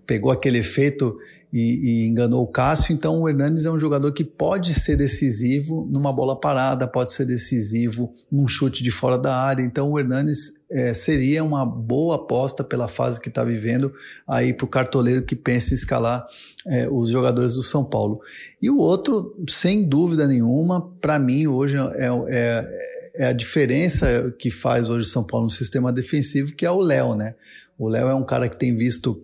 Pegou 0.06 0.30
aquele 0.30 0.58
efeito 0.58 1.16
e, 1.54 2.02
e, 2.02 2.08
enganou 2.08 2.42
o 2.42 2.48
Cássio. 2.48 2.92
Então 2.92 3.20
o 3.20 3.28
Hernandes 3.28 3.64
é 3.64 3.70
um 3.70 3.78
jogador 3.78 4.10
que 4.12 4.24
pode 4.24 4.74
ser 4.74 4.96
decisivo 4.96 5.88
numa 5.88 6.12
bola 6.12 6.38
parada, 6.38 6.84
pode 6.84 7.14
ser 7.14 7.24
decisivo 7.24 8.12
num 8.30 8.48
chute 8.48 8.82
de 8.82 8.90
fora 8.90 9.16
da 9.16 9.36
área. 9.36 9.62
Então 9.62 9.92
o 9.92 9.98
Hernandes 9.98 10.64
é, 10.68 10.92
seria 10.92 11.44
uma 11.44 11.64
boa 11.64 12.16
aposta 12.16 12.64
pela 12.64 12.88
fase 12.88 13.20
que 13.20 13.28
está 13.28 13.44
vivendo 13.44 13.94
aí 14.26 14.52
para 14.52 14.64
o 14.64 14.68
cartoleiro 14.68 15.22
que 15.22 15.36
pensa 15.36 15.72
em 15.72 15.76
escalar 15.76 16.26
é, 16.66 16.88
os 16.90 17.08
jogadores 17.08 17.54
do 17.54 17.62
São 17.62 17.84
Paulo. 17.84 18.20
E 18.60 18.68
o 18.68 18.78
outro, 18.78 19.36
sem 19.48 19.84
dúvida 19.88 20.26
nenhuma, 20.26 20.80
para 21.00 21.20
mim 21.20 21.46
hoje 21.46 21.76
é, 21.76 22.08
é, 22.30 22.78
é 23.14 23.26
a 23.26 23.32
diferença 23.32 24.34
que 24.40 24.50
faz 24.50 24.90
hoje 24.90 25.06
o 25.06 25.08
São 25.08 25.22
Paulo 25.24 25.44
no 25.44 25.52
sistema 25.52 25.92
defensivo, 25.92 26.52
que 26.52 26.66
é 26.66 26.70
o 26.70 26.80
Léo, 26.80 27.14
né? 27.14 27.36
O 27.78 27.88
Léo 27.88 28.08
é 28.08 28.14
um 28.14 28.24
cara 28.24 28.48
que 28.48 28.56
tem 28.56 28.74
visto 28.74 29.22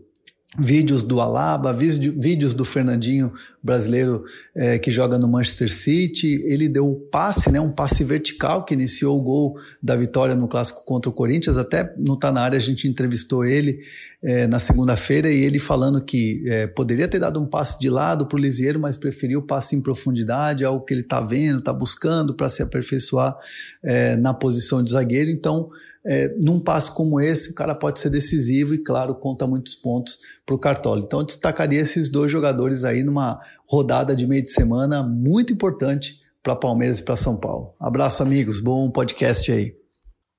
vídeos 0.58 1.02
do 1.02 1.20
Alaba, 1.20 1.72
vídeos 1.72 2.54
do 2.54 2.64
Fernandinho 2.64 3.32
brasileiro 3.62 4.24
é, 4.54 4.78
que 4.78 4.90
joga 4.90 5.16
no 5.16 5.28
Manchester 5.28 5.72
City. 5.72 6.42
Ele 6.44 6.68
deu 6.68 6.88
o 6.88 6.96
passe, 6.96 7.52
né, 7.52 7.60
um 7.60 7.70
passe 7.70 8.02
vertical 8.02 8.64
que 8.64 8.74
iniciou 8.74 9.16
o 9.16 9.22
gol 9.22 9.56
da 9.80 9.94
vitória 9.94 10.34
no 10.34 10.48
clássico 10.48 10.84
contra 10.84 11.08
o 11.08 11.14
Corinthians. 11.14 11.56
Até 11.56 11.94
no 11.96 12.16
Tá 12.16 12.32
na 12.32 12.42
área 12.42 12.56
a 12.56 12.60
gente 12.60 12.88
entrevistou 12.88 13.44
ele 13.44 13.80
é, 14.22 14.46
na 14.46 14.58
segunda-feira 14.58 15.30
e 15.30 15.42
ele 15.42 15.58
falando 15.58 16.02
que 16.04 16.42
é, 16.46 16.66
poderia 16.66 17.08
ter 17.08 17.18
dado 17.18 17.40
um 17.40 17.46
passe 17.46 17.78
de 17.78 17.88
lado 17.88 18.26
para 18.26 18.36
o 18.36 18.40
Lisieiro, 18.40 18.78
mas 18.78 18.96
preferiu 18.96 19.40
o 19.40 19.46
passe 19.46 19.74
em 19.74 19.80
profundidade, 19.80 20.64
algo 20.64 20.84
que 20.84 20.92
ele 20.92 21.00
está 21.00 21.20
vendo, 21.20 21.58
está 21.58 21.72
buscando 21.72 22.34
para 22.34 22.48
se 22.48 22.62
aperfeiçoar 22.62 23.36
é, 23.82 24.16
na 24.16 24.34
posição 24.34 24.82
de 24.82 24.92
zagueiro. 24.92 25.30
Então 25.30 25.70
é, 26.04 26.34
num 26.42 26.58
passo 26.58 26.94
como 26.94 27.20
esse, 27.20 27.50
o 27.50 27.54
cara 27.54 27.74
pode 27.74 28.00
ser 28.00 28.10
decisivo 28.10 28.74
e, 28.74 28.78
claro, 28.78 29.14
conta 29.14 29.46
muitos 29.46 29.74
pontos 29.74 30.18
para 30.46 30.54
o 30.54 30.58
Cartola. 30.58 31.00
Então, 31.00 31.20
eu 31.20 31.26
destacaria 31.26 31.80
esses 31.80 32.08
dois 32.08 32.32
jogadores 32.32 32.84
aí 32.84 33.02
numa 33.02 33.38
rodada 33.68 34.16
de 34.16 34.26
meio 34.26 34.42
de 34.42 34.50
semana 34.50 35.02
muito 35.02 35.52
importante 35.52 36.18
para 36.42 36.56
Palmeiras 36.56 36.98
e 36.98 37.04
para 37.04 37.16
São 37.16 37.36
Paulo. 37.36 37.74
Abraço, 37.78 38.22
amigos. 38.22 38.60
Bom 38.60 38.90
podcast 38.90 39.52
aí. 39.52 39.76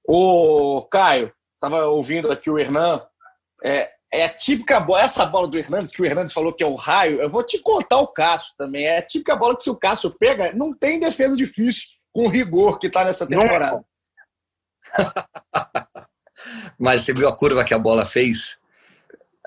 Ô, 0.07 0.81
Caio, 0.89 1.31
estava 1.53 1.85
ouvindo 1.85 2.31
aqui 2.31 2.49
o 2.49 2.57
Hernan. 2.57 3.01
É, 3.63 3.89
é 4.13 4.25
a 4.25 4.29
típica 4.29 4.79
bola, 4.79 5.01
essa 5.01 5.25
bola 5.25 5.47
do 5.47 5.57
Hernandes, 5.57 5.91
que 5.91 6.01
o 6.01 6.05
Hernandes 6.05 6.33
falou 6.33 6.51
que 6.53 6.63
é 6.63 6.67
o 6.67 6.75
raio, 6.75 7.21
eu 7.21 7.29
vou 7.29 7.43
te 7.43 7.57
contar 7.59 7.97
o 7.97 8.07
Cássio 8.07 8.53
também. 8.57 8.85
É 8.85 8.97
a 8.97 9.01
típica 9.01 9.35
bola 9.35 9.55
que 9.55 9.63
se 9.63 9.69
o 9.69 9.75
Cássio 9.75 10.11
pega, 10.11 10.51
não 10.53 10.73
tem 10.73 10.99
defesa 10.99 11.35
difícil 11.35 11.87
com 12.11 12.27
rigor 12.27 12.77
que 12.77 12.87
está 12.87 13.05
nessa 13.05 13.25
temporada. 13.25 13.83
Mas 16.77 17.03
você 17.03 17.13
viu 17.13 17.27
a 17.27 17.35
curva 17.35 17.63
que 17.63 17.73
a 17.73 17.79
bola 17.79 18.05
fez? 18.05 18.57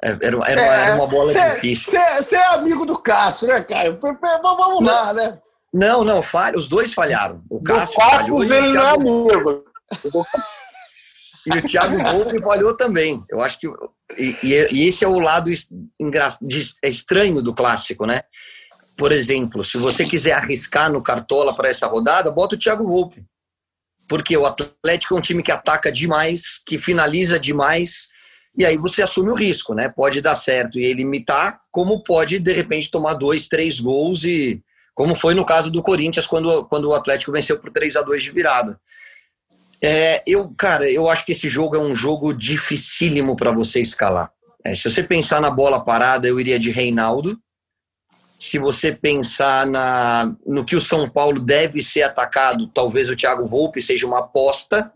É, 0.03 0.11
era, 0.11 0.39
era, 0.47 0.61
é, 0.61 0.85
era 0.87 0.95
uma 0.95 1.07
bola 1.07 1.33
cê, 1.33 1.51
difícil. 1.51 1.93
Você 1.93 2.37
é 2.37 2.47
amigo 2.55 2.87
do 2.87 2.99
Cássio, 2.99 3.49
né, 3.49 3.63
Caio? 3.63 3.99
Vamos 4.01 4.87
lá, 4.87 5.13
né? 5.13 5.39
Não, 5.73 6.05
não, 6.05 6.23
falha, 6.23 6.57
os 6.57 6.69
dois 6.69 6.93
falharam. 6.93 7.43
O 7.51 7.63
Cássio 7.63 7.97
falhou. 7.97 8.45
Ele 8.45 8.73
não 8.73 8.87
é 8.87 8.91
amigo. 8.91 9.65
E 11.47 11.59
o 11.59 11.63
Thiago 11.67 11.99
Volpe 11.99 12.41
falhou 12.43 12.75
também. 12.75 13.25
Eu 13.31 13.41
acho 13.41 13.59
que. 13.59 13.67
E, 14.19 14.37
e, 14.43 14.89
esse 14.89 15.05
é 15.05 15.09
o 15.09 15.19
lado 15.19 15.51
é 15.51 16.89
estranho 16.89 17.43
do 17.43 17.53
clássico, 17.53 18.07
né? 18.07 18.23
Por 18.97 19.13
exemplo, 19.13 19.65
se 19.65 19.77
você 19.77 20.07
quiser 20.07 20.33
arriscar 20.33 20.91
no 20.91 21.03
Cartola 21.03 21.55
para 21.55 21.69
essa 21.69 21.87
rodada, 21.87 22.31
bota 22.31 22.55
o 22.55 22.59
Thiago 22.59 22.87
Volpe. 22.87 23.25
Porque 24.09 24.37
o 24.37 24.47
Atlético 24.47 25.15
é 25.15 25.19
um 25.19 25.23
time 25.23 25.43
que 25.43 25.51
ataca 25.51 25.91
demais, 25.91 26.63
que 26.65 26.79
finaliza 26.79 27.41
demais, 27.41 28.09
e 28.57 28.65
aí 28.65 28.77
você 28.77 29.03
assume 29.03 29.31
o 29.31 29.35
risco, 29.35 29.75
né? 29.75 29.89
Pode 29.89 30.21
dar 30.21 30.37
certo 30.37 30.79
e 30.79 30.85
ele 30.85 31.03
imitar, 31.03 31.61
como 31.73 32.05
pode, 32.05 32.39
de 32.39 32.53
repente, 32.53 32.91
tomar 32.91 33.15
dois, 33.15 33.49
três 33.49 33.81
gols, 33.81 34.25
e 34.25 34.63
como 34.95 35.17
foi 35.17 35.35
no 35.35 35.45
caso 35.45 35.71
do 35.71 35.83
Corinthians, 35.83 36.27
quando, 36.27 36.65
quando 36.67 36.89
o 36.89 36.95
Atlético 36.95 37.33
venceu 37.33 37.59
por 37.59 37.73
3 37.73 37.97
a 37.97 38.03
2 38.03 38.23
de 38.23 38.31
virada. 38.31 38.81
É, 39.87 40.23
eu, 40.27 40.49
cara, 40.57 40.91
eu 40.91 41.11
acho 41.11 41.27
que 41.27 41.33
esse 41.33 41.51
jogo 41.51 41.77
é 41.77 41.79
um 41.79 41.95
jogo 41.95 42.33
dificílimo 42.33 43.37
para 43.37 43.53
você 43.53 43.83
escalar. 43.83 44.33
É, 44.65 44.75
se 44.75 44.89
você 44.89 45.03
pensar 45.03 45.43
na 45.43 45.51
bola 45.51 45.85
parada, 45.85 46.27
eu 46.27 46.41
iria 46.41 46.59
de 46.59 46.71
Reinaldo. 46.71 47.39
Se 48.39 48.59
você 48.59 48.91
pensar 48.91 49.67
na, 49.67 50.35
no 50.47 50.65
que 50.65 50.75
o 50.75 50.81
São 50.81 51.07
Paulo 51.09 51.39
deve 51.39 51.83
ser 51.83 52.03
atacado, 52.03 52.67
talvez 52.69 53.11
o 53.11 53.17
Thiago 53.17 53.45
Volpe 53.45 53.83
seja 53.83 54.07
uma 54.07 54.21
aposta. 54.21 54.91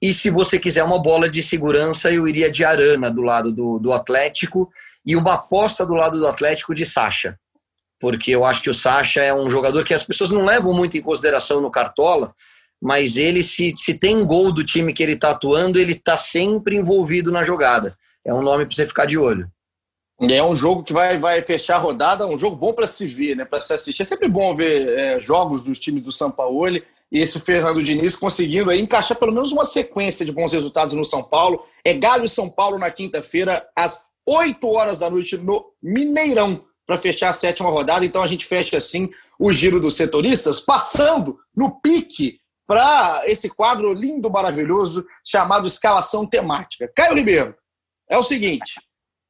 E 0.00 0.14
se 0.14 0.30
você 0.30 0.56
quiser 0.56 0.84
uma 0.84 1.02
bola 1.02 1.28
de 1.28 1.42
segurança, 1.42 2.08
eu 2.12 2.28
iria 2.28 2.48
de 2.48 2.64
Arana 2.64 3.10
do 3.10 3.22
lado 3.22 3.50
do, 3.50 3.80
do 3.80 3.92
Atlético 3.92 4.70
e 5.04 5.16
uma 5.16 5.34
aposta 5.34 5.84
do 5.84 5.94
lado 5.94 6.16
do 6.16 6.28
Atlético 6.28 6.76
de 6.76 6.86
Sacha. 6.86 7.36
Porque 7.98 8.30
eu 8.30 8.44
acho 8.44 8.62
que 8.62 8.70
o 8.70 8.74
Sacha 8.74 9.20
é 9.20 9.34
um 9.34 9.50
jogador 9.50 9.82
que 9.82 9.94
as 9.94 10.04
pessoas 10.04 10.30
não 10.30 10.44
levam 10.44 10.72
muito 10.72 10.96
em 10.96 11.02
consideração 11.02 11.60
no 11.60 11.72
Cartola, 11.72 12.32
mas 12.82 13.16
ele, 13.16 13.44
se, 13.44 13.72
se 13.76 13.94
tem 13.94 14.26
gol 14.26 14.50
do 14.50 14.64
time 14.64 14.92
que 14.92 15.04
ele 15.04 15.12
está 15.12 15.30
atuando, 15.30 15.78
ele 15.78 15.92
está 15.92 16.16
sempre 16.16 16.74
envolvido 16.74 17.30
na 17.30 17.44
jogada. 17.44 17.96
É 18.24 18.34
um 18.34 18.42
nome 18.42 18.66
para 18.66 18.74
você 18.74 18.88
ficar 18.88 19.06
de 19.06 19.16
olho. 19.16 19.48
É 20.20 20.42
um 20.42 20.56
jogo 20.56 20.82
que 20.82 20.92
vai, 20.92 21.16
vai 21.16 21.40
fechar 21.42 21.76
a 21.76 21.78
rodada, 21.78 22.26
um 22.26 22.36
jogo 22.36 22.56
bom 22.56 22.72
para 22.72 22.88
se 22.88 23.06
ver, 23.06 23.36
né? 23.36 23.44
para 23.44 23.60
se 23.60 23.72
assistir. 23.72 24.02
É 24.02 24.04
sempre 24.04 24.28
bom 24.28 24.56
ver 24.56 24.98
é, 24.98 25.20
jogos 25.20 25.62
dos 25.62 25.78
times 25.78 26.02
do 26.02 26.10
São 26.10 26.28
Paulo 26.28 26.66
e 26.66 26.82
esse 27.12 27.38
Fernando 27.38 27.82
Diniz 27.84 28.16
conseguindo 28.16 28.68
aí 28.68 28.80
encaixar 28.80 29.16
pelo 29.16 29.32
menos 29.32 29.52
uma 29.52 29.64
sequência 29.64 30.26
de 30.26 30.32
bons 30.32 30.52
resultados 30.52 30.92
no 30.92 31.04
São 31.04 31.22
Paulo. 31.22 31.64
É 31.84 31.94
Galo 31.94 32.24
e 32.24 32.28
São 32.28 32.50
Paulo 32.50 32.78
na 32.78 32.90
quinta-feira, 32.90 33.64
às 33.76 34.00
8 34.26 34.66
horas 34.66 34.98
da 34.98 35.08
noite, 35.08 35.36
no 35.36 35.66
Mineirão, 35.80 36.64
para 36.84 36.98
fechar 36.98 37.28
a 37.28 37.32
sétima 37.32 37.70
rodada. 37.70 38.04
Então 38.04 38.24
a 38.24 38.26
gente 38.26 38.44
fecha 38.44 38.76
assim 38.76 39.08
o 39.38 39.52
giro 39.52 39.78
dos 39.78 39.94
setoristas, 39.94 40.58
passando 40.58 41.38
no 41.56 41.80
pique 41.80 42.41
para 42.72 43.24
esse 43.26 43.50
quadro 43.50 43.92
lindo, 43.92 44.30
maravilhoso, 44.30 45.04
chamado 45.22 45.66
Escalação 45.66 46.26
Temática. 46.26 46.90
Caio 46.96 47.14
Ribeiro, 47.14 47.54
é 48.08 48.16
o 48.16 48.22
seguinte: 48.22 48.80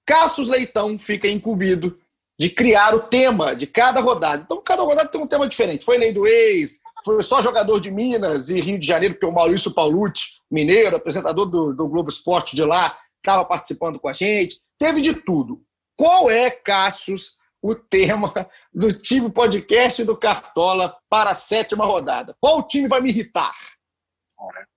Cassius 0.07 0.49
Leitão 0.49 0.97
fica 0.97 1.27
incumbido 1.27 1.99
de 2.39 2.49
criar 2.49 2.95
o 2.95 3.01
tema 3.01 3.57
de 3.57 3.67
cada 3.67 4.01
rodada. 4.01 4.45
Então, 4.45 4.63
cada 4.63 4.85
rodada 4.85 5.09
tem 5.09 5.21
um 5.21 5.27
tema 5.27 5.49
diferente. 5.49 5.85
Foi 5.85 5.99
lei 5.99 6.13
do 6.13 6.25
ex, 6.25 6.79
foi 7.05 7.21
só 7.25 7.43
jogador 7.43 7.81
de 7.81 7.91
Minas 7.91 8.49
e 8.49 8.61
Rio 8.61 8.79
de 8.79 8.87
Janeiro, 8.87 9.15
porque 9.15 9.27
o 9.27 9.35
Maurício 9.35 9.75
Paulucci, 9.75 10.35
mineiro, 10.49 10.95
apresentador 10.95 11.47
do, 11.47 11.75
do 11.75 11.89
Globo 11.89 12.11
Esporte 12.11 12.55
de 12.55 12.63
lá, 12.63 12.97
estava 13.17 13.45
participando 13.45 13.99
com 13.99 14.09
a 14.09 14.13
gente. 14.13 14.61
Teve 14.79 15.01
de 15.01 15.15
tudo. 15.15 15.61
Qual 15.99 16.31
é, 16.31 16.49
Cassius, 16.49 17.33
o 17.63 17.77
tema 17.77 18.33
do 18.75 18.93
time 18.93 19.31
podcast 19.31 20.03
do 20.03 20.17
Cartola 20.17 20.97
para 21.09 21.31
a 21.31 21.35
sétima 21.35 21.87
rodada. 21.87 22.37
Qual 22.41 22.67
time 22.67 22.89
vai 22.89 23.01
me 23.01 23.11
irritar? 23.11 23.55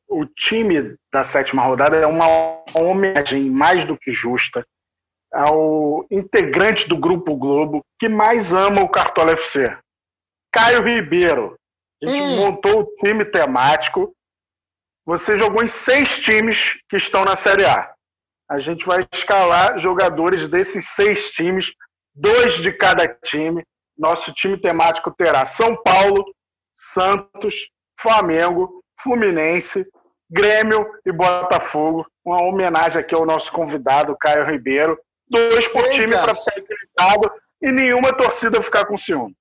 O 0.07 0.25
time 0.25 0.95
da 1.11 1.23
sétima 1.23 1.63
rodada 1.63 1.97
é 1.97 2.05
uma 2.05 2.27
homenagem 2.75 3.49
mais 3.49 3.85
do 3.85 3.97
que 3.97 4.11
justa 4.11 4.65
ao 5.33 6.05
integrante 6.11 6.87
do 6.87 6.97
Grupo 6.97 7.35
Globo 7.35 7.83
que 7.99 8.07
mais 8.07 8.53
ama 8.53 8.83
o 8.83 8.89
Cartola 8.89 9.31
FC, 9.31 9.75
Caio 10.53 10.83
Ribeiro. 10.83 11.57
A 12.03 12.07
gente 12.07 12.21
hum. 12.21 12.37
montou 12.37 12.81
o 12.81 12.95
time 13.03 13.25
temático. 13.25 14.15
Você 15.05 15.35
jogou 15.37 15.63
em 15.63 15.67
seis 15.67 16.19
times 16.19 16.79
que 16.87 16.97
estão 16.97 17.25
na 17.25 17.35
Série 17.35 17.65
A. 17.65 17.93
A 18.49 18.59
gente 18.59 18.85
vai 18.85 19.05
escalar 19.11 19.79
jogadores 19.79 20.47
desses 20.47 20.87
seis 20.89 21.31
times 21.31 21.73
dois 22.15 22.55
de 22.55 22.71
cada 22.71 23.07
time. 23.07 23.63
Nosso 23.97 24.33
time 24.33 24.57
temático 24.57 25.11
terá 25.11 25.45
São 25.45 25.75
Paulo, 25.81 26.25
Santos, 26.73 27.69
Flamengo, 27.99 28.83
Fluminense, 28.99 29.85
Grêmio 30.29 30.85
e 31.05 31.11
Botafogo. 31.11 32.05
Uma 32.23 32.41
homenagem 32.43 32.99
aqui 32.99 33.13
ao 33.13 33.25
nosso 33.25 33.51
convidado, 33.51 34.17
Caio 34.19 34.45
Ribeiro. 34.45 34.97
Dois 35.29 35.67
por 35.67 35.83
time 35.89 36.13
para 36.13 36.35
ficar 36.35 36.57
equilibrado 36.57 37.31
e 37.61 37.71
nenhuma 37.71 38.13
torcida 38.13 38.61
ficar 38.61 38.85
com 38.85 38.97
ciúme. 38.97 39.35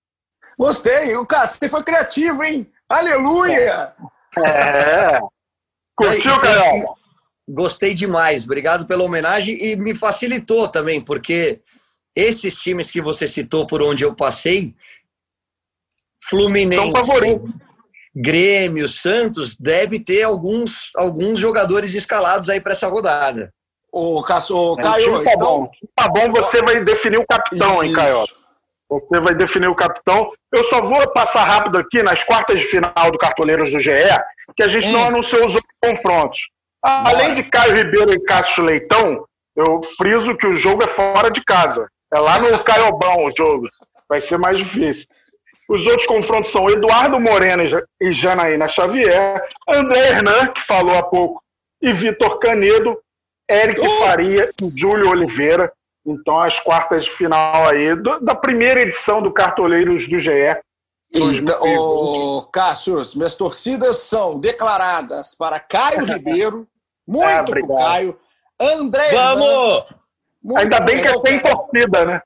Gostei. 0.59 1.17
O 1.17 1.27
Cássio, 1.27 1.59
você 1.59 1.69
foi 1.69 1.83
criativo, 1.83 2.43
hein? 2.45 2.71
Aleluia! 2.89 3.95
É. 4.39 5.21
Curtiu, 5.97 6.41
Caio? 6.41 6.95
Gostei 7.49 7.93
demais. 7.93 8.45
Obrigado 8.45 8.87
pela 8.87 9.05
homenagem 9.05 9.57
e 9.63 9.77
me 9.77 9.95
facilitou 9.95 10.69
também, 10.69 11.01
porque 11.01 11.61
esses 12.15 12.55
times 12.57 12.91
que 12.91 13.03
você 13.03 13.27
citou 13.27 13.67
por 13.67 13.83
onde 13.83 14.05
eu 14.05 14.15
passei, 14.15 14.75
Fluminense, 16.29 16.93
Grêmio, 18.17 18.89
Santos, 18.89 19.57
deve 19.57 19.99
ter 19.99 20.23
alguns, 20.23 20.91
alguns 20.97 21.39
jogadores 21.39 21.95
escalados 21.95 22.49
aí 22.49 22.61
para 22.61 22.73
essa 22.73 22.87
rodada. 22.87 23.53
O 23.93 24.23
Caio, 24.23 24.77
Caio 24.77 25.25
tá 25.25 25.33
então... 25.33 25.47
bom. 25.47 25.71
Tá 25.95 26.09
bom, 26.09 26.31
você 26.31 26.63
vai 26.63 26.83
definir 26.83 27.19
o 27.19 27.27
capitão, 27.27 27.75
Isso. 27.75 27.85
hein, 27.85 27.93
Caio? 27.93 28.25
Você 28.89 29.21
vai 29.21 29.35
definir 29.35 29.69
o 29.69 29.75
capitão. 29.75 30.33
Eu 30.53 30.63
só 30.65 30.81
vou 30.81 31.13
passar 31.13 31.45
rápido 31.45 31.79
aqui 31.79 32.03
nas 32.03 32.23
quartas 32.23 32.61
de 32.61 32.67
final 32.67 33.11
do 33.11 33.19
Cartoleiros 33.19 33.73
do 33.73 33.81
GE, 33.81 33.91
que 34.57 34.63
a 34.63 34.69
gente 34.69 34.89
hum. 34.89 34.93
não 34.93 35.07
anunciou 35.07 35.45
os 35.45 35.55
outros 35.55 35.75
confrontos. 35.83 36.49
Além 36.83 37.35
de 37.35 37.43
Caio 37.45 37.75
Ribeiro 37.75 38.13
e 38.13 38.21
Cássio 38.21 38.63
Leitão, 38.63 39.25
eu 39.57 39.81
friso 39.97 40.37
que 40.37 40.47
o 40.47 40.53
jogo 40.53 40.85
é 40.85 40.87
fora 40.87 41.31
de 41.31 41.43
casa. 41.45 41.89
É 42.13 42.19
lá 42.19 42.39
no 42.39 42.59
Caiobão 42.63 43.25
o 43.25 43.37
jogo. 43.37 43.69
Vai 44.09 44.21
ser 44.21 44.39
mais 44.39 44.59
difícil. 44.59 45.07
Os 45.69 45.87
outros 45.87 46.07
confrontos 46.07 46.51
são 46.51 46.69
Eduardo 46.69 47.19
Moreno 47.19 47.63
e 48.01 48.13
Janaína 48.13 48.69
Xavier, 48.69 49.43
André 49.69 50.11
Hernan, 50.11 50.49
que 50.49 50.61
falou 50.61 50.97
há 50.97 51.03
pouco, 51.03 51.43
e 51.81 51.93
Vitor 51.93 52.39
Canedo, 52.39 52.99
Eric 53.51 53.81
uh! 53.81 53.99
Faria 54.01 54.51
e 54.63 54.69
Júlio 54.79 55.11
Oliveira. 55.11 55.73
Então, 56.07 56.39
as 56.39 56.61
quartas 56.61 57.05
de 57.05 57.11
final 57.11 57.69
aí 57.69 57.97
do, 57.97 58.21
da 58.21 58.35
primeira 58.35 58.83
edição 58.83 59.23
do 59.23 59.33
Cartoleiros 59.33 60.07
do 60.07 60.19
GE. 60.19 60.31
Então, 61.13 61.59
oh, 61.63 62.43
Cássio, 62.53 62.97
minhas 63.15 63.37
torcidas 63.37 63.99
são 63.99 64.39
declaradas 64.39 65.35
para 65.35 65.61
Caio 65.61 66.05
Ribeiro, 66.05 66.69
muito 67.07 67.25
é, 67.27 67.43
pro 67.43 67.69
Caio, 67.69 68.19
André 68.61 69.13
Vamos! 69.13 69.45
Hernan, 69.45 69.87
muito 70.45 70.61
Ainda 70.61 70.81
bem 70.81 71.01
que 71.01 71.09
é 71.09 71.13
sem 71.27 71.41
torcida, 71.41 72.05
né? 72.05 72.21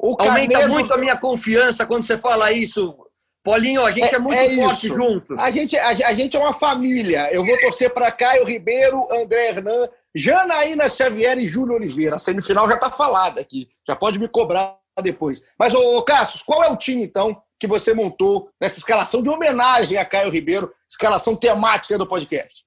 Aumenta 0.00 0.68
muito 0.68 0.94
a 0.94 0.96
minha 0.96 1.16
confiança 1.16 1.84
quando 1.84 2.04
você 2.04 2.16
fala 2.16 2.50
isso. 2.50 2.96
Paulinho, 3.44 3.84
a 3.84 3.90
gente 3.90 4.12
é, 4.12 4.16
é 4.16 4.18
muito 4.18 4.38
é 4.38 4.56
forte 4.56 4.86
isso. 4.86 4.94
junto. 4.94 5.38
A 5.38 5.50
gente, 5.50 5.76
a, 5.76 5.88
a, 5.88 6.14
gente 6.14 6.36
é 6.36 6.40
uma 6.40 6.54
família. 6.54 7.32
Eu 7.32 7.44
vou 7.44 7.58
torcer 7.60 7.92
para 7.92 8.10
Caio 8.10 8.44
Ribeiro, 8.44 9.06
André 9.12 9.50
Hernan, 9.50 9.88
Janaína 10.14 10.88
Xavier 10.88 11.38
e 11.38 11.46
Júlio 11.46 11.74
Oliveira. 11.74 12.16
A 12.16 12.18
semifinal 12.18 12.68
já 12.68 12.74
está 12.74 12.90
falada 12.90 13.40
aqui. 13.40 13.68
Já 13.86 13.94
pode 13.94 14.18
me 14.18 14.28
cobrar 14.28 14.78
depois. 15.02 15.44
Mas, 15.58 15.74
ô, 15.74 15.98
ô 15.98 16.02
Cassius, 16.02 16.42
qual 16.42 16.62
é 16.64 16.70
o 16.70 16.76
time, 16.76 17.04
então, 17.04 17.40
que 17.58 17.66
você 17.66 17.92
montou 17.94 18.50
nessa 18.60 18.78
escalação 18.78 19.22
de 19.22 19.28
homenagem 19.28 19.98
a 19.98 20.04
Caio 20.04 20.30
Ribeiro, 20.30 20.72
escalação 20.88 21.36
temática 21.36 21.96
do 21.98 22.06
podcast? 22.06 22.64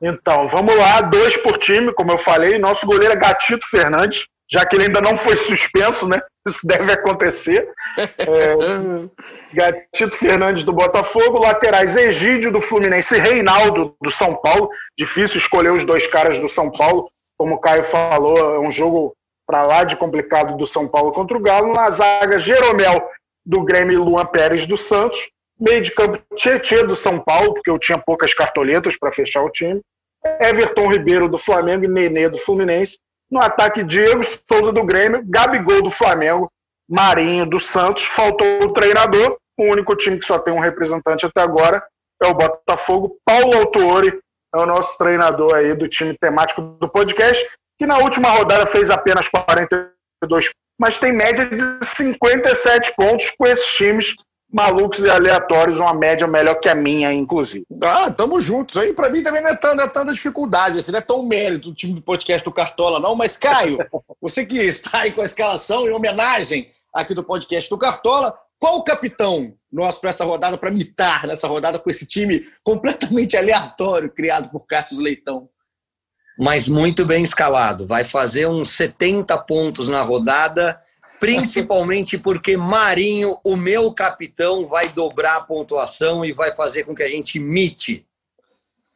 Então, 0.00 0.46
vamos 0.46 0.76
lá, 0.76 1.00
dois 1.00 1.36
por 1.36 1.58
time, 1.58 1.92
como 1.92 2.12
eu 2.12 2.18
falei. 2.18 2.58
Nosso 2.58 2.86
goleiro 2.86 3.14
é 3.14 3.16
Gatito 3.16 3.68
Fernandes, 3.68 4.26
já 4.50 4.64
que 4.64 4.76
ele 4.76 4.84
ainda 4.84 5.00
não 5.00 5.16
foi 5.16 5.36
suspenso, 5.36 6.08
né? 6.08 6.20
Isso 6.46 6.66
deve 6.66 6.92
acontecer. 6.92 7.68
É, 7.98 8.56
Gatito 9.52 10.16
Fernandes 10.16 10.64
do 10.64 10.72
Botafogo, 10.72 11.40
laterais 11.40 11.96
Egídio 11.96 12.52
do 12.52 12.60
Fluminense 12.60 13.16
e 13.16 13.18
Reinaldo 13.18 13.94
do 14.00 14.10
São 14.10 14.34
Paulo. 14.36 14.70
Difícil 14.96 15.38
escolher 15.38 15.72
os 15.72 15.84
dois 15.84 16.06
caras 16.06 16.38
do 16.38 16.48
São 16.48 16.70
Paulo. 16.70 17.10
Como 17.36 17.54
o 17.54 17.60
Caio 17.60 17.82
falou, 17.82 18.54
é 18.54 18.58
um 18.58 18.70
jogo 18.70 19.14
para 19.46 19.62
lá 19.62 19.84
de 19.84 19.96
complicado 19.96 20.56
do 20.56 20.66
São 20.66 20.86
Paulo 20.86 21.12
contra 21.12 21.36
o 21.36 21.40
Galo. 21.40 21.72
Na 21.72 21.90
zaga, 21.90 22.38
Jeromel 22.38 23.08
do 23.44 23.64
Grêmio 23.64 23.94
e 23.94 23.96
Luan 23.96 24.26
Pérez 24.26 24.66
do 24.66 24.76
Santos. 24.76 25.30
Meio 25.60 25.80
de 25.82 25.90
campo, 25.92 26.22
Tietê 26.36 26.84
do 26.84 26.94
São 26.94 27.18
Paulo, 27.18 27.54
porque 27.54 27.70
eu 27.70 27.78
tinha 27.78 27.98
poucas 27.98 28.32
cartoletas 28.32 28.96
para 28.96 29.10
fechar 29.10 29.42
o 29.42 29.50
time. 29.50 29.80
Everton 30.40 30.88
Ribeiro 30.88 31.28
do 31.28 31.38
Flamengo 31.38 31.84
e 31.84 31.88
Nenê 31.88 32.28
do 32.28 32.38
Fluminense. 32.38 32.98
No 33.30 33.40
ataque, 33.40 33.82
Diego 33.82 34.22
Souza 34.22 34.72
do 34.72 34.84
Grêmio, 34.84 35.22
Gabigol 35.26 35.82
do 35.82 35.90
Flamengo, 35.90 36.50
Marinho 36.88 37.44
do 37.44 37.60
Santos. 37.60 38.04
Faltou 38.04 38.46
o 38.64 38.72
treinador. 38.72 39.36
O 39.58 39.64
único 39.64 39.94
time 39.96 40.18
que 40.18 40.24
só 40.24 40.38
tem 40.38 40.54
um 40.54 40.60
representante 40.60 41.26
até 41.26 41.40
agora 41.42 41.84
é 42.22 42.26
o 42.26 42.34
Botafogo. 42.34 43.16
Paulo 43.24 43.56
Autuori 43.58 44.18
é 44.54 44.58
o 44.58 44.66
nosso 44.66 44.96
treinador 44.96 45.54
aí 45.54 45.74
do 45.74 45.88
time 45.88 46.16
temático 46.18 46.62
do 46.62 46.88
podcast, 46.88 47.44
que 47.78 47.86
na 47.86 47.98
última 47.98 48.30
rodada 48.30 48.66
fez 48.66 48.90
apenas 48.90 49.28
42, 49.28 50.50
mas 50.80 50.98
tem 50.98 51.12
média 51.12 51.46
de 51.46 51.84
57 51.84 52.94
pontos 52.96 53.30
com 53.36 53.46
esses 53.46 53.66
times 53.66 54.14
malucos 54.52 55.00
e 55.00 55.10
aleatórios, 55.10 55.78
uma 55.78 55.92
média 55.92 56.26
melhor 56.26 56.54
que 56.54 56.68
a 56.68 56.74
minha, 56.74 57.12
inclusive. 57.12 57.66
Ah, 57.82 58.10
tamo 58.10 58.40
juntos. 58.40 58.76
Aí 58.76 58.92
para 58.92 59.10
mim 59.10 59.22
também 59.22 59.42
não 59.42 59.50
é, 59.50 59.56
tão, 59.56 59.74
não 59.74 59.84
é 59.84 59.88
tanta 59.88 60.12
dificuldade, 60.12 60.78
assim, 60.78 60.90
não 60.90 60.98
é 60.98 61.02
tão 61.02 61.26
mérito 61.26 61.68
do 61.68 61.74
time 61.74 61.94
do 61.94 62.02
podcast 62.02 62.44
do 62.44 62.52
Cartola, 62.52 62.98
não. 62.98 63.14
Mas, 63.14 63.36
Caio, 63.36 63.78
você 64.20 64.44
que 64.44 64.58
está 64.58 65.00
aí 65.00 65.12
com 65.12 65.20
a 65.20 65.26
escalação 65.26 65.86
em 65.86 65.92
homenagem 65.92 66.70
aqui 66.92 67.14
do 67.14 67.22
podcast 67.22 67.68
do 67.68 67.78
Cartola, 67.78 68.36
qual 68.58 68.78
o 68.78 68.82
capitão 68.82 69.54
nosso 69.70 70.00
para 70.00 70.10
essa 70.10 70.24
rodada, 70.24 70.56
para 70.56 70.70
mitar 70.70 71.26
nessa 71.26 71.46
rodada 71.46 71.78
com 71.78 71.90
esse 71.90 72.06
time 72.06 72.46
completamente 72.64 73.36
aleatório 73.36 74.10
criado 74.10 74.48
por 74.50 74.66
Cássio 74.66 75.00
Leitão? 75.00 75.48
Mas 76.38 76.68
muito 76.68 77.04
bem 77.04 77.22
escalado. 77.22 77.86
Vai 77.86 78.04
fazer 78.04 78.46
uns 78.46 78.70
70 78.70 79.36
pontos 79.38 79.88
na 79.88 80.02
rodada 80.02 80.80
principalmente 81.18 82.18
porque 82.18 82.56
Marinho, 82.56 83.36
o 83.44 83.56
meu 83.56 83.92
capitão, 83.92 84.66
vai 84.66 84.88
dobrar 84.88 85.36
a 85.36 85.40
pontuação 85.42 86.24
e 86.24 86.32
vai 86.32 86.52
fazer 86.52 86.84
com 86.84 86.94
que 86.94 87.02
a 87.02 87.08
gente 87.08 87.38
mite. 87.38 88.06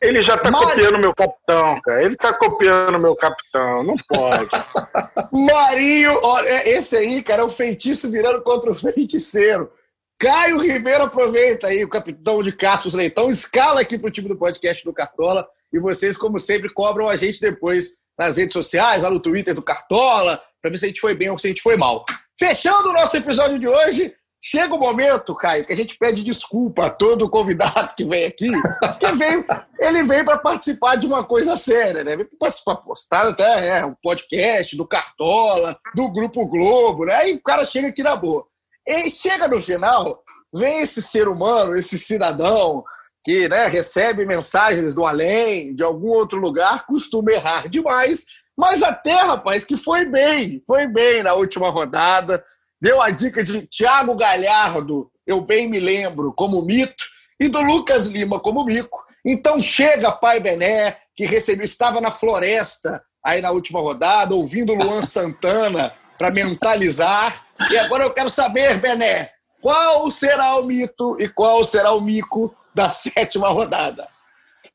Ele 0.01 0.21
já 0.21 0.37
tá 0.37 0.51
Mar... 0.51 0.63
copiando 0.63 0.99
meu 0.99 1.15
capitão, 1.15 1.81
cara. 1.81 2.05
Ele 2.05 2.17
tá 2.17 2.37
copiando 2.37 2.99
meu 2.99 3.15
capitão. 3.15 3.85
Não 3.85 3.95
pode. 3.97 4.51
Marinho, 5.31 6.13
olha, 6.25 6.49
é, 6.49 6.71
esse 6.71 6.97
aí, 6.97 7.23
cara, 7.23 7.43
é 7.43 7.45
o 7.45 7.51
feitiço 7.51 8.11
virando 8.11 8.43
contra 8.43 8.71
o 8.71 8.75
feiticeiro. 8.75 9.71
Caio 10.19 10.61
Ribeiro 10.61 11.05
aproveita 11.05 11.69
aí, 11.69 11.85
o 11.85 11.89
capitão 11.89 12.43
de 12.43 12.53
Cassius 12.53 12.95
Leitão, 12.95 13.31
escala 13.31 13.81
aqui 13.81 13.99
pro 13.99 14.11
time 14.11 14.29
do 14.29 14.37
podcast 14.37 14.85
do 14.85 14.93
Cartola. 14.93 15.49
E 15.73 15.79
vocês, 15.79 16.17
como 16.17 16.39
sempre, 16.39 16.73
cobram 16.73 17.09
a 17.09 17.17
gente 17.17 17.41
depois 17.41 17.97
nas 18.19 18.37
redes 18.37 18.53
sociais, 18.53 19.03
lá 19.03 19.11
no 19.11 19.21
Twitter 19.21 19.55
do 19.55 19.63
Cartola, 19.63 20.43
para 20.63 20.71
ver 20.71 20.79
se 20.79 20.85
a 20.85 20.89
gente 20.89 21.01
foi 21.01 21.15
bem 21.15 21.29
ou 21.29 21.39
se 21.39 21.49
a 21.49 21.51
gente 21.51 21.61
foi 21.61 21.77
mal. 21.77 22.05
Fechando 22.39 22.89
o 22.89 22.93
nosso 22.93 23.17
episódio 23.17 23.59
de 23.59 23.67
hoje, 23.67 24.15
chega 24.43 24.75
o 24.75 24.79
momento, 24.79 25.35
Caio, 25.35 25.65
que 25.65 25.73
a 25.73 25.77
gente 25.77 25.99
pede 25.99 26.23
desculpa 26.23 26.87
a 26.87 26.91
todo 26.91 27.29
convidado 27.29 27.95
que 27.97 28.05
vem 28.05 28.25
aqui, 28.25 28.51
que 28.99 29.13
veio, 29.13 29.45
ele 29.79 30.05
veio 30.05 30.25
para 30.25 30.39
participar 30.39 30.97
de 30.97 31.07
uma 31.07 31.25
coisa 31.25 31.57
séria, 31.57 32.05
né? 32.05 32.17
Veio 32.17 32.29
participar, 32.39 32.77
postar 32.77 33.29
até 33.29 33.79
é, 33.79 33.85
um 33.85 33.95
podcast 34.01 34.77
do 34.77 34.87
Cartola, 34.87 35.79
do 35.95 36.09
Grupo 36.09 36.47
Globo, 36.47 37.05
né? 37.05 37.15
Aí 37.15 37.35
o 37.35 37.43
cara 37.43 37.65
chega 37.65 37.89
aqui 37.89 38.03
na 38.03 38.15
boa. 38.15 38.47
E 38.87 39.11
chega 39.11 39.47
no 39.49 39.61
final, 39.61 40.23
vem 40.53 40.81
esse 40.81 41.03
ser 41.03 41.29
humano, 41.29 41.77
esse 41.77 41.99
cidadão, 41.99 42.83
que 43.25 43.49
né, 43.49 43.69
recebe 43.69 44.27
mensagens 44.27 44.95
do 44.95 45.07
além, 45.07 45.75
de 45.75 45.83
algum 45.83 46.09
outro 46.09 46.41
lugar, 46.41 46.85
costuma 46.87 47.31
errar 47.31 47.69
demais 47.69 48.27
mas 48.57 48.83
até, 48.83 49.15
rapaz, 49.15 49.65
que 49.65 49.77
foi 49.77 50.05
bem, 50.05 50.63
foi 50.67 50.87
bem 50.87 51.23
na 51.23 51.35
última 51.35 51.71
rodada. 51.71 52.45
Deu 52.81 53.01
a 53.01 53.11
dica 53.11 53.43
de 53.43 53.63
Thiago 53.67 54.15
Galhardo, 54.15 55.11
eu 55.27 55.41
bem 55.41 55.69
me 55.69 55.81
lembro, 55.81 56.33
como 56.33 56.63
mito, 56.63 57.05
e 57.41 57.49
do 57.49 57.61
Lucas 57.61 58.07
Lima 58.07 58.39
como 58.39 58.65
mico. 58.65 59.05
Então 59.25 59.63
chega 59.63 60.13
Pai 60.13 60.41
Bené, 60.41 60.97
que 61.15 61.25
recebeu, 61.25 61.65
estava 61.65 62.01
na 62.01 62.11
floresta 62.11 63.03
aí 63.25 63.41
na 63.41 63.51
última 63.51 63.81
rodada, 63.81 64.35
ouvindo 64.35 64.75
Luan 64.75 65.01
Santana 65.03 65.93
para 66.19 66.31
mentalizar. 66.31 67.45
E 67.71 67.79
agora 67.79 68.05
eu 68.05 68.13
quero 68.13 68.29
saber, 68.29 68.79
Bené, 68.79 69.31
qual 69.61 70.11
será 70.11 70.57
o 70.57 70.65
mito 70.65 71.17
e 71.21 71.29
qual 71.29 71.65
será 71.65 71.93
o 71.93 72.01
mico 72.01 72.55
da 72.75 72.91
sétima 72.91 73.49
rodada? 73.49 74.09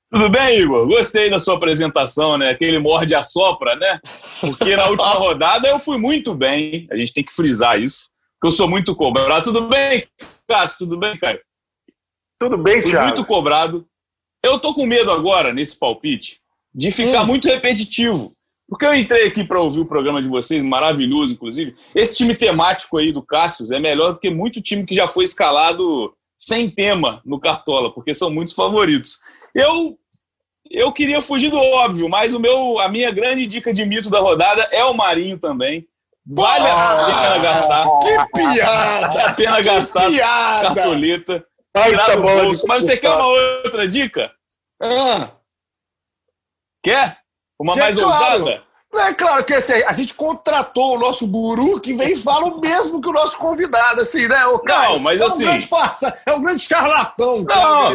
Tudo 0.09 0.29
bem, 0.29 0.59
Igor? 0.59 0.87
Gostei 0.87 1.29
da 1.29 1.39
sua 1.39 1.55
apresentação, 1.55 2.37
né? 2.37 2.49
Aquele 2.49 2.79
morde 2.79 3.13
a 3.13 3.21
sopra, 3.21 3.75
né? 3.75 3.99
Porque 4.39 4.75
na 4.75 4.87
última 4.87 5.11
rodada 5.15 5.67
eu 5.67 5.79
fui 5.79 5.97
muito 5.97 6.33
bem. 6.33 6.87
A 6.89 6.95
gente 6.95 7.13
tem 7.13 7.23
que 7.23 7.33
frisar 7.33 7.81
isso. 7.81 8.09
Porque 8.39 8.47
eu 8.47 8.57
sou 8.57 8.69
muito 8.69 8.95
cobrado. 8.95 9.45
Tudo 9.45 9.67
bem, 9.67 10.07
Cássio? 10.47 10.79
Tudo 10.79 10.97
bem, 10.97 11.17
Caio? 11.17 11.41
Tudo 12.39 12.57
bem, 12.57 12.81
Fui 12.81 12.91
Thiago. 12.91 13.07
muito 13.07 13.25
cobrado. 13.25 13.85
Eu 14.43 14.59
tô 14.59 14.73
com 14.73 14.85
medo 14.85 15.11
agora, 15.11 15.51
nesse 15.51 15.77
palpite, 15.77 16.39
de 16.73 16.91
ficar 16.91 17.23
hum. 17.23 17.25
muito 17.25 17.47
repetitivo. 17.47 18.33
Porque 18.69 18.85
eu 18.85 18.93
entrei 18.93 19.27
aqui 19.27 19.43
para 19.43 19.61
ouvir 19.61 19.79
o 19.79 19.85
programa 19.85 20.21
de 20.21 20.27
vocês, 20.27 20.61
maravilhoso, 20.61 21.33
inclusive. 21.33 21.75
Esse 21.95 22.15
time 22.15 22.35
temático 22.35 22.97
aí 22.97 23.11
do 23.11 23.23
Cássio 23.23 23.73
é 23.73 23.79
melhor 23.79 24.11
do 24.13 24.19
que 24.19 24.29
muito 24.29 24.61
time 24.61 24.85
que 24.85 24.93
já 24.93 25.07
foi 25.07 25.23
escalado 25.23 26.13
sem 26.37 26.69
tema 26.69 27.21
no 27.25 27.39
Cartola, 27.39 27.91
porque 27.91 28.13
são 28.13 28.29
muitos 28.29 28.53
favoritos. 28.53 29.19
Eu 29.55 29.97
eu 30.69 30.91
queria 30.91 31.21
fugir 31.21 31.49
do 31.49 31.57
óbvio, 31.57 32.09
mas 32.09 32.33
o 32.33 32.39
meu, 32.39 32.79
a 32.79 32.89
minha 32.89 33.09
grande 33.09 33.45
dica 33.45 33.73
de 33.73 33.85
mito 33.85 34.09
da 34.09 34.19
rodada 34.19 34.67
é 34.71 34.83
o 34.83 34.93
Marinho 34.93 35.39
também. 35.39 35.87
Vale 36.29 36.67
ah, 36.67 36.91
a 36.91 37.05
pena 37.05 37.37
gastar. 37.39 37.87
Que 37.99 38.37
piada! 38.37 39.07
Vale 39.07 39.21
a 39.21 39.33
pena 39.33 39.61
gastar 39.61 40.07
piada. 40.09 40.75
cartoleta. 40.75 41.45
Tirar 41.83 42.15
do 42.15 42.21
bolso. 42.21 42.67
Mas 42.67 42.83
você 42.83 42.97
quer 42.97 43.11
uma 43.11 43.27
outra 43.27 43.87
dica? 43.87 44.31
Ah. 44.81 45.31
Quer? 46.83 47.17
Uma 47.57 47.75
mais 47.75 47.97
claro. 47.97 48.43
ousada? 48.43 48.66
É 48.95 49.13
claro 49.13 49.43
que 49.43 49.53
assim, 49.53 49.73
a 49.73 49.93
gente 49.93 50.13
contratou 50.13 50.95
o 50.95 50.99
nosso 50.99 51.27
guru 51.27 51.79
que 51.79 51.93
vem 51.93 52.13
e 52.13 52.17
fala 52.17 52.45
o 52.45 52.59
mesmo 52.59 53.01
que 53.01 53.09
o 53.09 53.13
nosso 53.13 53.37
convidado, 53.37 54.01
assim, 54.01 54.27
né? 54.27 54.45
O 54.47 54.59
Caio, 54.59 54.93
não, 54.93 54.99
mas 54.99 55.19
é 55.19 55.25
assim. 55.25 55.43
Um 55.43 55.47
grande 55.47 55.67
farsa, 55.67 56.17
é 56.25 56.33
um 56.33 56.41
grande 56.41 56.63
charlatão, 56.63 57.43
não, 57.43 57.91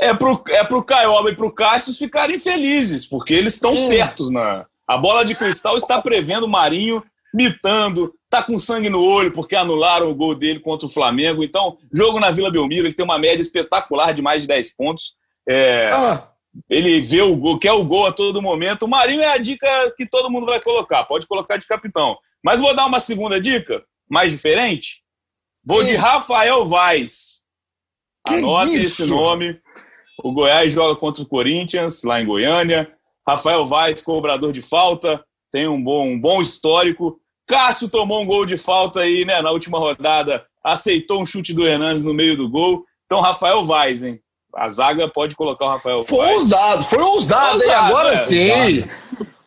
é 0.00 0.14
pro, 0.14 0.42
é 0.48 0.64
pro 0.64 0.82
Caioba 0.82 1.30
e 1.30 1.36
pro 1.36 1.52
Cássio 1.52 1.94
ficarem 1.94 2.38
felizes, 2.38 3.06
porque 3.06 3.34
eles 3.34 3.54
estão 3.54 3.76
certos 3.76 4.30
na. 4.30 4.66
A 4.86 4.98
bola 4.98 5.24
de 5.24 5.34
cristal 5.34 5.76
está 5.76 6.02
prevendo 6.02 6.44
o 6.44 6.48
Marinho 6.48 7.02
mitando, 7.32 8.12
tá 8.28 8.42
com 8.42 8.58
sangue 8.58 8.90
no 8.90 9.02
olho 9.02 9.32
porque 9.32 9.56
anularam 9.56 10.10
o 10.10 10.14
gol 10.14 10.34
dele 10.34 10.58
contra 10.60 10.86
o 10.86 10.90
Flamengo. 10.90 11.42
Então, 11.42 11.78
jogo 11.92 12.20
na 12.20 12.30
Vila 12.30 12.50
Belmiro, 12.50 12.86
ele 12.86 12.94
tem 12.94 13.04
uma 13.04 13.18
média 13.18 13.40
espetacular 13.40 14.12
de 14.12 14.20
mais 14.20 14.42
de 14.42 14.48
10 14.48 14.74
pontos. 14.74 15.14
É, 15.48 15.90
ah. 15.92 16.28
Ele 16.68 17.00
vê 17.00 17.22
o 17.22 17.34
gol, 17.36 17.58
quer 17.58 17.72
o 17.72 17.84
gol 17.84 18.06
a 18.06 18.12
todo 18.12 18.42
momento. 18.42 18.84
O 18.84 18.88
Marinho 18.88 19.22
é 19.22 19.28
a 19.28 19.38
dica 19.38 19.66
que 19.96 20.06
todo 20.06 20.30
mundo 20.30 20.46
vai 20.46 20.60
colocar, 20.60 21.04
pode 21.04 21.26
colocar 21.26 21.56
de 21.56 21.66
capitão. 21.66 22.16
Mas 22.44 22.60
vou 22.60 22.74
dar 22.74 22.86
uma 22.86 23.00
segunda 23.00 23.40
dica, 23.40 23.82
mais 24.08 24.32
diferente. 24.32 25.02
Vou 25.64 25.84
de 25.84 25.94
Rafael 25.94 26.66
Vaz. 26.66 27.42
Anote 28.26 28.76
esse 28.76 29.06
nome. 29.06 29.60
O 30.22 30.32
Goiás 30.32 30.72
joga 30.72 30.94
contra 30.96 31.22
o 31.22 31.26
Corinthians, 31.26 32.02
lá 32.02 32.20
em 32.20 32.26
Goiânia. 32.26 32.92
Rafael 33.26 33.66
Vaz, 33.66 34.02
cobrador 34.02 34.52
de 34.52 34.60
falta, 34.60 35.24
tem 35.50 35.68
um 35.68 35.82
bom, 35.82 36.08
um 36.08 36.20
bom 36.20 36.42
histórico. 36.42 37.20
Cássio 37.46 37.88
tomou 37.88 38.22
um 38.22 38.26
gol 38.26 38.44
de 38.44 38.56
falta 38.56 39.00
aí, 39.00 39.24
né, 39.24 39.40
na 39.42 39.50
última 39.50 39.78
rodada, 39.78 40.46
aceitou 40.62 41.20
um 41.20 41.26
chute 41.26 41.52
do 41.52 41.66
Hernandes 41.66 42.04
no 42.04 42.14
meio 42.14 42.36
do 42.36 42.48
gol. 42.48 42.84
Então, 43.04 43.20
Rafael 43.20 43.64
Vaz, 43.64 44.02
hein? 44.02 44.20
A 44.54 44.68
zaga 44.68 45.08
pode 45.08 45.34
colocar 45.34 45.64
o 45.64 45.68
Rafael 45.68 46.02
Foi 46.02 46.18
Vaz. 46.18 46.34
ousado, 46.34 46.84
foi 46.84 47.00
ousado, 47.00 47.60
foi 47.60 47.68
ousado 47.68 47.84
agora 47.84 48.12
é, 48.12 48.16
sim. 48.16 48.84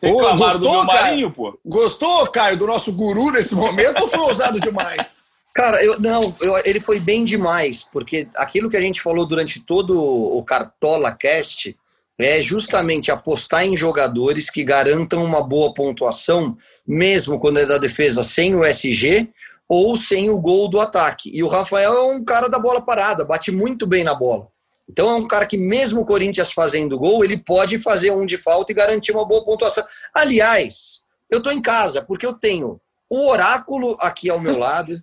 Pô, 0.00 0.36
gostou, 0.36 0.80
do 0.80 0.84
Marinho, 0.84 1.30
pô? 1.30 1.58
Gostou, 1.64 2.26
Caio, 2.26 2.56
do 2.56 2.66
nosso 2.66 2.92
guru 2.92 3.30
nesse 3.32 3.54
momento 3.54 4.02
ou 4.02 4.08
foi 4.08 4.20
ousado 4.20 4.60
demais? 4.60 5.18
Cara, 5.54 5.82
eu 5.82 5.98
não, 5.98 6.34
eu, 6.40 6.60
ele 6.64 6.80
foi 6.80 7.00
bem 7.00 7.24
demais, 7.24 7.82
porque 7.90 8.28
aquilo 8.36 8.68
que 8.68 8.76
a 8.76 8.80
gente 8.80 9.00
falou 9.00 9.24
durante 9.24 9.58
todo 9.58 9.98
o 9.98 10.42
Cartola 10.42 11.10
Cast 11.12 11.74
é 12.18 12.40
justamente 12.42 13.10
apostar 13.10 13.64
em 13.64 13.76
jogadores 13.76 14.50
que 14.50 14.62
garantam 14.62 15.24
uma 15.24 15.42
boa 15.42 15.72
pontuação, 15.72 16.56
mesmo 16.86 17.38
quando 17.38 17.58
é 17.58 17.66
da 17.66 17.78
defesa 17.78 18.22
sem 18.22 18.54
o 18.54 18.64
SG 18.64 19.28
ou 19.68 19.96
sem 19.96 20.30
o 20.30 20.38
gol 20.38 20.68
do 20.68 20.80
ataque. 20.80 21.30
E 21.32 21.42
o 21.42 21.48
Rafael 21.48 21.94
é 21.94 22.02
um 22.02 22.24
cara 22.24 22.48
da 22.48 22.58
bola 22.58 22.80
parada, 22.80 23.24
bate 23.24 23.50
muito 23.50 23.86
bem 23.86 24.04
na 24.04 24.14
bola. 24.14 24.46
Então 24.88 25.10
é 25.10 25.14
um 25.14 25.26
cara 25.26 25.46
que, 25.46 25.56
mesmo 25.56 26.00
o 26.00 26.04
Corinthians 26.04 26.52
fazendo 26.52 26.98
gol, 26.98 27.24
ele 27.24 27.36
pode 27.36 27.78
fazer 27.78 28.12
um 28.12 28.24
de 28.24 28.38
falta 28.38 28.72
e 28.72 28.74
garantir 28.74 29.12
uma 29.12 29.26
boa 29.26 29.44
pontuação. 29.44 29.84
Aliás, 30.14 31.02
eu 31.30 31.38
estou 31.38 31.52
em 31.52 31.60
casa, 31.60 32.02
porque 32.02 32.24
eu 32.24 32.32
tenho 32.32 32.80
o 33.10 33.28
oráculo 33.28 33.96
aqui 34.00 34.30
ao 34.30 34.40
meu 34.40 34.58
lado. 34.58 35.00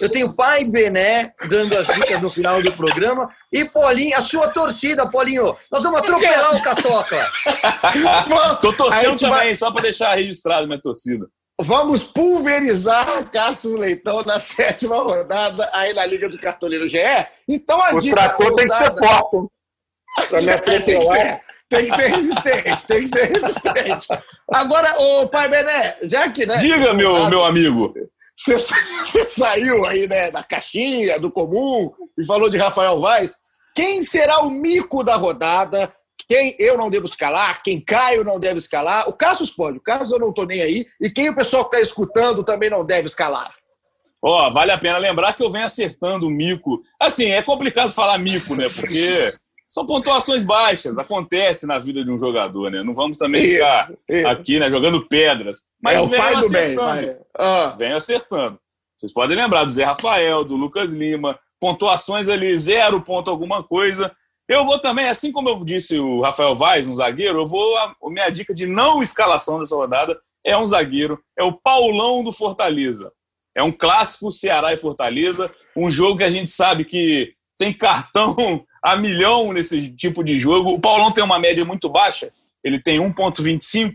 Eu 0.00 0.08
tenho 0.08 0.32
pai 0.32 0.64
Bené 0.64 1.32
dando 1.48 1.76
as 1.76 1.86
dicas 1.86 2.20
no 2.20 2.30
final 2.30 2.62
do 2.62 2.72
programa. 2.72 3.28
E 3.52 3.64
Paulinho, 3.64 4.16
a 4.16 4.22
sua 4.22 4.48
torcida, 4.48 5.08
Paulinho. 5.08 5.54
Nós 5.72 5.82
vamos 5.82 6.00
atropelar 6.00 6.56
o 6.56 6.62
Catoca. 6.62 7.32
Tô 8.62 8.72
torcendo 8.72 9.18
também, 9.18 9.30
vai... 9.30 9.54
só 9.54 9.70
para 9.70 9.82
deixar 9.82 10.14
registrado 10.14 10.66
minha 10.66 10.80
torcida. 10.80 11.26
Vamos 11.60 12.04
pulverizar 12.04 13.28
Cássio 13.32 13.76
Leitão 13.76 14.22
na 14.22 14.38
sétima 14.38 14.96
rodada 14.98 15.68
aí 15.72 15.92
na 15.92 16.06
Liga 16.06 16.28
do 16.28 16.38
Cartoleiro 16.38 16.88
GE. 16.88 16.98
Então 17.48 17.82
a 17.82 17.94
o 17.94 17.98
dica. 17.98 18.14
trator 18.14 18.54
tem 18.54 18.68
que 18.68 18.76
ser 18.76 18.90
forte. 18.92 19.50
tem, 20.86 20.98
que 20.98 21.02
ser, 21.02 21.40
tem 21.68 21.86
que 21.86 21.96
ser 21.96 22.06
resistente, 22.08 22.86
tem 22.86 23.00
que 23.00 23.08
ser 23.08 23.24
resistente. 23.24 24.08
Agora, 24.52 25.00
ô 25.00 25.28
pai 25.28 25.48
Bené, 25.48 25.96
já 26.02 26.30
que, 26.30 26.46
né? 26.46 26.58
Diga, 26.58 26.94
meu, 26.94 27.10
sabe, 27.12 27.30
meu 27.30 27.44
amigo. 27.44 27.92
Você, 28.36 28.56
você 28.56 29.28
saiu 29.28 29.84
aí, 29.86 30.06
né, 30.06 30.30
da 30.30 30.44
caixinha, 30.44 31.18
do 31.18 31.28
comum, 31.28 31.92
e 32.16 32.24
falou 32.24 32.48
de 32.48 32.56
Rafael 32.56 33.00
Vaz. 33.00 33.36
Quem 33.74 34.02
será 34.02 34.40
o 34.40 34.50
mico 34.50 35.02
da 35.02 35.16
rodada? 35.16 35.92
Quem 36.28 36.54
eu 36.58 36.76
não 36.76 36.90
devo 36.90 37.06
escalar, 37.06 37.62
quem 37.62 37.80
Caio 37.80 38.22
não 38.22 38.38
deve 38.38 38.58
escalar. 38.58 39.08
O 39.08 39.12
Cassius 39.14 39.50
pode, 39.50 39.78
o 39.78 39.80
Cassius 39.80 40.12
eu 40.12 40.18
não 40.18 40.28
estou 40.28 40.46
nem 40.46 40.60
aí. 40.60 40.86
E 41.00 41.08
quem 41.08 41.30
o 41.30 41.34
pessoal 41.34 41.64
que 41.64 41.76
está 41.76 41.80
escutando 41.80 42.44
também 42.44 42.68
não 42.68 42.84
deve 42.84 43.06
escalar. 43.06 43.54
Ó, 44.20 44.46
oh, 44.48 44.52
vale 44.52 44.72
a 44.72 44.78
pena 44.78 44.98
lembrar 44.98 45.32
que 45.32 45.42
eu 45.42 45.50
venho 45.50 45.64
acertando 45.64 46.26
o 46.26 46.30
mico. 46.30 46.82
Assim, 47.00 47.30
é 47.30 47.40
complicado 47.40 47.90
falar 47.90 48.18
mico, 48.18 48.54
né? 48.54 48.68
Porque 48.68 49.28
são 49.68 49.86
pontuações 49.86 50.42
baixas, 50.42 50.98
acontece 50.98 51.66
na 51.66 51.78
vida 51.78 52.04
de 52.04 52.10
um 52.10 52.18
jogador, 52.18 52.70
né? 52.70 52.82
Não 52.82 52.94
vamos 52.94 53.16
também 53.16 53.42
ficar 53.42 53.92
isso. 54.08 54.26
aqui, 54.26 54.58
né, 54.58 54.68
jogando 54.68 55.06
pedras. 55.06 55.64
Mas 55.80 55.96
é 55.96 56.00
o 56.00 56.10
pai 56.10 56.36
do 56.36 56.50
bem. 56.50 56.76
Ah. 57.38 57.74
Venho 57.78 57.96
acertando. 57.96 58.58
Vocês 58.96 59.12
podem 59.12 59.36
lembrar 59.36 59.64
do 59.64 59.70
Zé 59.70 59.84
Rafael, 59.84 60.42
do 60.42 60.56
Lucas 60.56 60.92
Lima, 60.92 61.38
pontuações 61.60 62.28
ali, 62.28 62.56
zero 62.58 63.00
ponto 63.00 63.30
alguma 63.30 63.62
coisa. 63.62 64.14
Eu 64.48 64.64
vou 64.64 64.78
também, 64.78 65.06
assim 65.06 65.30
como 65.30 65.50
eu 65.50 65.62
disse 65.62 65.98
o 65.98 66.22
Rafael 66.22 66.56
Vaz, 66.56 66.88
um 66.88 66.96
zagueiro, 66.96 67.40
eu 67.40 67.46
vou. 67.46 67.76
A, 67.76 67.94
minha 68.04 68.30
dica 68.30 68.54
de 68.54 68.66
não 68.66 69.02
escalação 69.02 69.60
dessa 69.60 69.76
rodada 69.76 70.18
é 70.44 70.56
um 70.56 70.66
zagueiro, 70.66 71.20
é 71.38 71.44
o 71.44 71.52
Paulão 71.52 72.24
do 72.24 72.32
Fortaleza. 72.32 73.12
É 73.54 73.62
um 73.62 73.72
clássico 73.72 74.32
Ceará 74.32 74.72
e 74.72 74.76
Fortaleza, 74.78 75.50
um 75.76 75.90
jogo 75.90 76.18
que 76.18 76.24
a 76.24 76.30
gente 76.30 76.50
sabe 76.50 76.84
que 76.84 77.34
tem 77.58 77.72
cartão 77.72 78.34
a 78.82 78.96
milhão 78.96 79.52
nesse 79.52 79.90
tipo 79.90 80.24
de 80.24 80.36
jogo. 80.36 80.72
O 80.74 80.80
Paulão 80.80 81.12
tem 81.12 81.22
uma 81.22 81.38
média 81.38 81.64
muito 81.64 81.90
baixa, 81.90 82.32
ele 82.64 82.80
tem 82.80 82.98
1,25. 82.98 83.92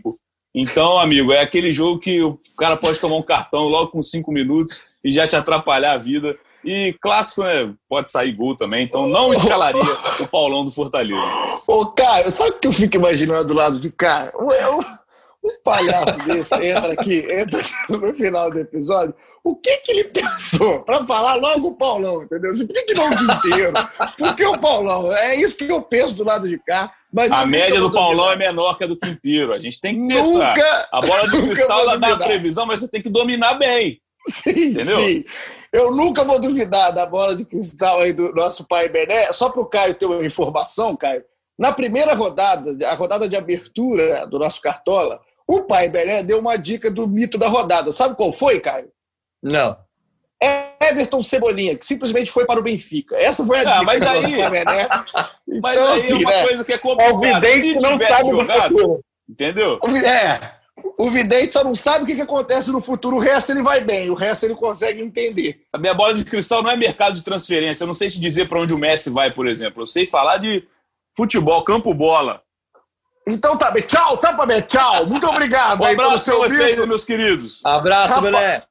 Então, 0.54 0.98
amigo, 1.00 1.32
é 1.32 1.40
aquele 1.40 1.72
jogo 1.72 1.98
que 1.98 2.22
o 2.22 2.38
cara 2.56 2.76
pode 2.76 3.00
tomar 3.00 3.16
um 3.16 3.22
cartão 3.22 3.64
logo 3.64 3.90
com 3.90 4.00
cinco 4.02 4.30
minutos 4.30 4.86
e 5.02 5.10
já 5.10 5.26
te 5.26 5.34
atrapalhar 5.34 5.94
a 5.94 5.98
vida. 5.98 6.38
E 6.64 6.94
clássico, 7.00 7.42
né? 7.42 7.72
Pode 7.88 8.10
sair 8.10 8.32
gol 8.32 8.56
também, 8.56 8.84
então 8.84 9.06
não 9.06 9.32
escalaria 9.32 9.82
o 10.20 10.26
Paulão 10.26 10.64
do 10.64 10.70
Fortaleza. 10.70 11.22
Ô, 11.66 11.86
Caio, 11.86 12.30
sabe 12.30 12.50
o 12.50 12.58
que 12.58 12.68
eu 12.68 12.72
fico 12.72 12.96
imaginando 12.96 13.44
do 13.44 13.54
lado 13.54 13.78
de 13.78 13.90
cá? 13.90 14.32
Um, 14.34 14.78
um 15.44 15.62
palhaço 15.62 16.18
desse 16.24 16.54
entra 16.54 16.92
aqui, 16.92 17.26
entra 17.30 17.60
no 17.88 18.14
final 18.14 18.48
do 18.48 18.58
episódio. 18.58 19.14
O 19.44 19.54
que 19.54 19.76
que 19.78 19.92
ele 19.92 20.04
pensou 20.04 20.82
para 20.84 21.04
falar 21.04 21.34
logo 21.34 21.68
o 21.68 21.74
Paulão, 21.74 22.22
entendeu? 22.22 22.50
Assim, 22.50 22.66
por 22.66 22.74
que, 22.74 22.84
que 22.84 22.94
não 22.94 23.12
o 23.12 23.16
Quinteiro? 23.16 23.72
Por 24.16 24.34
que 24.34 24.46
o 24.46 24.58
Paulão? 24.58 25.14
É 25.14 25.36
isso 25.36 25.58
que 25.58 25.64
eu 25.64 25.82
penso 25.82 26.14
do 26.14 26.24
lado 26.24 26.48
de 26.48 26.58
cá. 26.58 26.90
Mas 27.12 27.30
a 27.30 27.44
média 27.44 27.78
do 27.78 27.92
Paulão 27.92 28.32
é 28.32 28.36
menor 28.36 28.78
que 28.78 28.84
a 28.84 28.86
do 28.86 28.96
Quinteiro. 28.96 29.52
A 29.52 29.58
gente 29.58 29.78
tem 29.78 29.94
que 29.94 30.14
ter 30.14 30.22
nunca, 30.22 30.46
essa. 30.46 30.88
A 30.90 31.00
bola 31.02 31.28
do 31.28 31.42
cristal 31.46 31.98
dá 31.98 32.14
a 32.14 32.16
previsão, 32.16 32.64
mas 32.64 32.80
você 32.80 32.88
tem 32.88 33.02
que 33.02 33.10
dominar 33.10 33.54
bem. 33.54 34.00
Sim, 34.26 34.50
entendeu? 34.50 34.96
sim. 34.96 35.24
Eu 35.74 35.90
nunca 35.90 36.22
vou 36.22 36.38
duvidar 36.38 36.92
da 36.92 37.04
bola 37.04 37.34
de 37.34 37.44
cristal 37.44 38.00
aí 38.00 38.12
do 38.12 38.32
nosso 38.32 38.64
pai 38.64 38.88
Bené. 38.88 39.32
Só 39.32 39.50
para 39.50 39.60
o 39.60 39.66
Caio 39.66 39.92
ter 39.92 40.06
uma 40.06 40.24
informação, 40.24 40.94
Caio. 40.94 41.24
Na 41.58 41.72
primeira 41.72 42.14
rodada, 42.14 42.88
a 42.88 42.94
rodada 42.94 43.28
de 43.28 43.34
abertura 43.34 44.24
do 44.24 44.38
nosso 44.38 44.60
Cartola, 44.60 45.20
o 45.48 45.62
pai 45.62 45.88
Bené 45.88 46.22
deu 46.22 46.38
uma 46.38 46.56
dica 46.56 46.88
do 46.92 47.08
mito 47.08 47.36
da 47.36 47.48
rodada. 47.48 47.90
Sabe 47.90 48.14
qual 48.14 48.32
foi, 48.32 48.60
Caio? 48.60 48.88
Não. 49.42 49.76
Everton 50.80 51.24
Cebolinha, 51.24 51.76
que 51.76 51.84
simplesmente 51.84 52.30
foi 52.30 52.46
para 52.46 52.60
o 52.60 52.62
Benfica. 52.62 53.16
Essa 53.16 53.44
foi 53.44 53.58
a 53.58 53.60
ah, 53.62 53.64
dica 53.64 53.82
mas 53.82 54.02
aí, 54.02 54.44
do 54.44 54.50
Bené. 54.50 54.84
Então, 54.84 55.34
mas 55.60 55.76
aí 55.76 55.94
assim, 55.94 56.12
é 56.12 56.16
uma 56.18 56.30
né? 56.30 56.42
coisa 56.44 56.64
que 56.64 56.72
é 56.72 56.78
complicada. 56.78 57.10
É 57.10 57.16
o 57.16 57.40
vidente 57.40 57.82
não 57.82 57.98
sabe 57.98 58.30
jogado, 58.30 59.04
entendeu? 59.28 59.80
É, 60.06 60.63
o 60.96 61.10
vidente 61.10 61.52
só 61.52 61.64
não 61.64 61.74
sabe 61.74 62.04
o 62.04 62.06
que, 62.06 62.14
que 62.14 62.22
acontece 62.22 62.70
no 62.70 62.80
futuro, 62.80 63.16
o 63.16 63.20
resto 63.20 63.50
ele 63.50 63.62
vai 63.62 63.80
bem, 63.80 64.10
o 64.10 64.14
resto 64.14 64.44
ele 64.44 64.54
consegue 64.54 65.00
entender. 65.02 65.62
A 65.72 65.78
minha 65.78 65.94
bola 65.94 66.14
de 66.14 66.24
cristal 66.24 66.62
não 66.62 66.70
é 66.70 66.76
mercado 66.76 67.14
de 67.14 67.22
transferência. 67.22 67.84
Eu 67.84 67.86
não 67.86 67.94
sei 67.94 68.08
te 68.08 68.20
dizer 68.20 68.48
para 68.48 68.60
onde 68.60 68.74
o 68.74 68.78
Messi 68.78 69.10
vai, 69.10 69.30
por 69.30 69.46
exemplo. 69.46 69.82
Eu 69.82 69.86
sei 69.86 70.06
falar 70.06 70.36
de 70.36 70.66
futebol, 71.16 71.64
campo 71.64 71.92
bola. 71.94 72.42
Então 73.26 73.56
tá 73.56 73.70
bem. 73.70 73.82
Tchau, 73.82 74.18
tá 74.18 74.32
bem. 74.44 74.60
Tchau. 74.60 75.06
Muito 75.06 75.26
obrigado. 75.26 75.80
um 75.80 75.84
abraço 75.84 76.24
para 76.24 76.36
vocês, 76.36 76.86
meus 76.86 77.04
queridos. 77.04 77.64
Abraço, 77.64 78.14
Rafa... 78.14 78.22
Belé. 78.22 78.62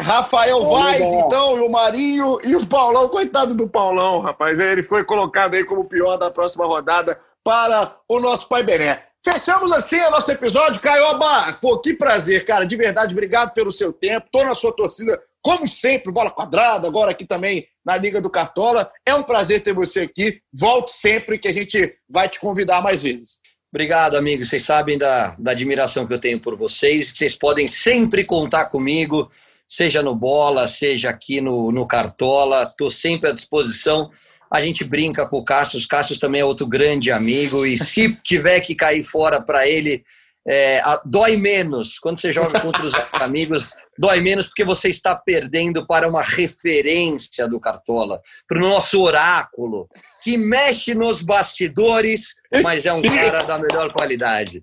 Rafael 0.00 0.64
Vaz, 0.64 1.12
então, 1.12 1.58
e 1.58 1.60
o 1.60 1.70
Marinho 1.70 2.38
e 2.42 2.56
o 2.56 2.66
Paulão. 2.66 3.08
Coitado 3.08 3.54
do 3.54 3.68
Paulão, 3.68 4.20
rapaz. 4.20 4.58
Ele 4.58 4.82
foi 4.82 5.04
colocado 5.04 5.54
aí 5.54 5.64
como 5.64 5.84
pior 5.84 6.16
da 6.16 6.30
próxima 6.30 6.64
rodada 6.64 7.20
para 7.44 7.96
o 8.08 8.18
nosso 8.18 8.48
Pai 8.48 8.62
Bené. 8.62 9.09
Fechamos 9.22 9.70
assim 9.72 10.00
o 10.00 10.10
nosso 10.10 10.30
episódio. 10.32 10.80
Caioba, 10.80 11.52
pô, 11.60 11.78
que 11.78 11.94
prazer, 11.94 12.44
cara. 12.44 12.64
De 12.64 12.74
verdade, 12.74 13.12
obrigado 13.12 13.52
pelo 13.52 13.70
seu 13.70 13.92
tempo. 13.92 14.28
Tô 14.32 14.42
na 14.44 14.54
sua 14.54 14.74
torcida, 14.74 15.20
como 15.42 15.68
sempre, 15.68 16.10
bola 16.10 16.30
quadrada, 16.30 16.88
agora 16.88 17.10
aqui 17.10 17.26
também 17.26 17.66
na 17.84 17.96
Liga 17.96 18.20
do 18.20 18.30
Cartola. 18.30 18.90
É 19.04 19.14
um 19.14 19.22
prazer 19.22 19.62
ter 19.62 19.74
você 19.74 20.00
aqui. 20.00 20.40
Volte 20.52 20.92
sempre 20.92 21.38
que 21.38 21.48
a 21.48 21.52
gente 21.52 21.96
vai 22.08 22.28
te 22.28 22.40
convidar 22.40 22.82
mais 22.82 23.02
vezes. 23.02 23.38
Obrigado, 23.72 24.16
amigo. 24.16 24.42
Vocês 24.42 24.64
sabem 24.64 24.96
da, 24.96 25.36
da 25.38 25.50
admiração 25.50 26.06
que 26.06 26.14
eu 26.14 26.20
tenho 26.20 26.40
por 26.40 26.56
vocês. 26.56 27.12
Vocês 27.14 27.36
podem 27.36 27.68
sempre 27.68 28.24
contar 28.24 28.66
comigo, 28.66 29.30
seja 29.68 30.02
no 30.02 30.14
Bola, 30.14 30.66
seja 30.66 31.10
aqui 31.10 31.42
no, 31.42 31.70
no 31.70 31.86
Cartola. 31.86 32.62
Estou 32.62 32.90
sempre 32.90 33.28
à 33.28 33.32
disposição 33.32 34.10
a 34.52 34.60
gente 34.60 34.82
brinca 34.84 35.26
com 35.26 35.38
o 35.38 35.44
Cássio, 35.44 35.78
o 35.78 35.88
Cássio 35.88 36.18
também 36.18 36.40
é 36.40 36.44
outro 36.44 36.66
grande 36.66 37.12
amigo, 37.12 37.64
e 37.64 37.78
se 37.78 38.12
tiver 38.24 38.60
que 38.60 38.74
cair 38.74 39.04
fora 39.04 39.40
para 39.40 39.68
ele, 39.68 40.04
é, 40.46 40.82
dói 41.04 41.36
menos. 41.36 41.98
Quando 41.98 42.18
você 42.18 42.32
joga 42.32 42.58
contra 42.60 42.84
os 42.84 42.94
amigos, 43.12 43.74
dói 43.98 44.20
menos 44.20 44.46
porque 44.46 44.64
você 44.64 44.88
está 44.88 45.14
perdendo 45.14 45.86
para 45.86 46.08
uma 46.08 46.22
referência 46.22 47.46
do 47.46 47.60
Cartola, 47.60 48.20
para 48.48 48.58
o 48.58 48.62
nosso 48.62 49.00
oráculo, 49.00 49.88
que 50.22 50.36
mexe 50.36 50.94
nos 50.94 51.22
bastidores, 51.22 52.34
mas 52.62 52.86
é 52.86 52.92
um 52.92 53.02
cara 53.02 53.42
da 53.42 53.58
melhor 53.58 53.92
qualidade. 53.92 54.60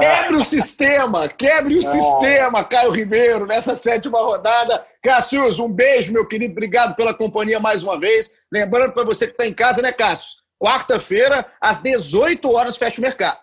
Quebre 0.00 0.36
o 0.36 0.44
sistema, 0.44 1.28
quebre 1.28 1.76
o 1.76 1.82
sistema, 1.82 2.64
Caio 2.64 2.90
Ribeiro, 2.90 3.46
nessa 3.46 3.74
sétima 3.74 4.20
rodada. 4.20 4.84
Cássio, 5.02 5.64
um 5.64 5.72
beijo, 5.72 6.12
meu 6.12 6.26
querido. 6.26 6.52
Obrigado 6.52 6.94
pela 6.94 7.14
companhia 7.14 7.58
mais 7.58 7.82
uma 7.82 7.98
vez. 7.98 8.32
Lembrando 8.52 8.92
para 8.92 9.04
você 9.04 9.26
que 9.26 9.32
está 9.32 9.46
em 9.46 9.54
casa, 9.54 9.82
né, 9.82 9.92
Cássio? 9.92 10.38
Quarta-feira, 10.60 11.46
às 11.60 11.80
18 11.80 12.50
horas, 12.52 12.76
fecha 12.76 13.00
o 13.00 13.02
mercado. 13.02 13.38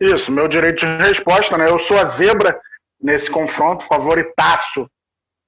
Isso, 0.00 0.30
meu 0.30 0.46
direito 0.46 0.80
de 0.80 0.96
resposta, 0.98 1.56
né? 1.56 1.68
Eu 1.68 1.78
sou 1.78 1.98
a 1.98 2.04
zebra 2.04 2.60
nesse 3.00 3.30
confronto, 3.30 3.84
favoritaço, 3.84 4.88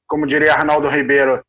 como 0.07 0.27
diria 0.27 0.55
Arnaldo 0.55 0.89
Ribeiro. 0.89 1.43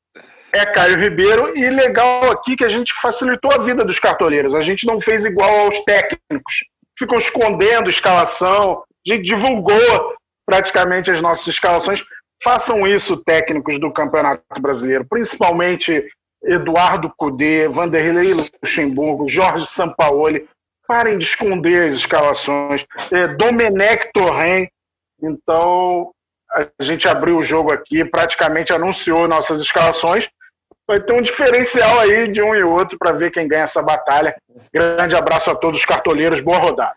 É 0.51 0.65
Caio 0.65 0.97
Ribeiro, 0.97 1.57
e 1.57 1.69
legal 1.69 2.31
aqui 2.31 2.55
que 2.55 2.65
a 2.65 2.69
gente 2.69 2.93
facilitou 3.01 3.51
a 3.53 3.59
vida 3.59 3.85
dos 3.85 3.99
cartoleiros. 3.99 4.55
A 4.55 4.61
gente 4.61 4.85
não 4.85 4.99
fez 4.99 5.23
igual 5.23 5.49
aos 5.61 5.79
técnicos 5.83 6.55
ficam 6.99 7.17
escondendo 7.17 7.89
escalação, 7.89 8.83
gente 9.09 9.23
divulgou 9.23 10.15
praticamente 10.45 11.09
as 11.09 11.21
nossas 11.21 11.47
escalações. 11.47 12.03
Façam 12.43 12.87
isso, 12.87 13.17
técnicos 13.17 13.79
do 13.79 13.91
Campeonato 13.91 14.43
Brasileiro, 14.61 15.05
principalmente 15.09 16.07
Eduardo 16.43 17.11
Cudê, 17.17 17.67
Vanderlei 17.67 18.33
Luxemburgo, 18.33 19.27
Jorge 19.27 19.65
Sampaoli. 19.67 20.47
Parem 20.87 21.17
de 21.17 21.25
esconder 21.25 21.83
as 21.83 21.95
escalações. 21.95 22.85
É, 23.11 23.27
Domenech 23.27 24.09
Torren. 24.13 24.67
Então, 25.21 26.11
a 26.51 26.65
gente 26.81 27.07
abriu 27.07 27.37
o 27.37 27.43
jogo 27.43 27.71
aqui, 27.71 28.03
praticamente 28.03 28.73
anunciou 28.73 29.27
nossas 29.27 29.59
escalações. 29.59 30.29
Vai 30.89 30.99
ter 30.99 31.13
um 31.13 31.21
diferencial 31.21 31.99
aí 31.99 32.31
de 32.31 32.41
um 32.41 32.55
e 32.55 32.63
outro 32.63 32.97
para 32.97 33.11
ver 33.11 33.29
quem 33.29 33.47
ganha 33.47 33.65
essa 33.65 33.79
batalha. 33.79 34.35
Grande 34.73 35.15
abraço 35.15 35.51
a 35.51 35.55
todos 35.55 35.81
os 35.81 35.85
cartoleiros, 35.85 36.41
boa 36.41 36.57
rodada. 36.57 36.95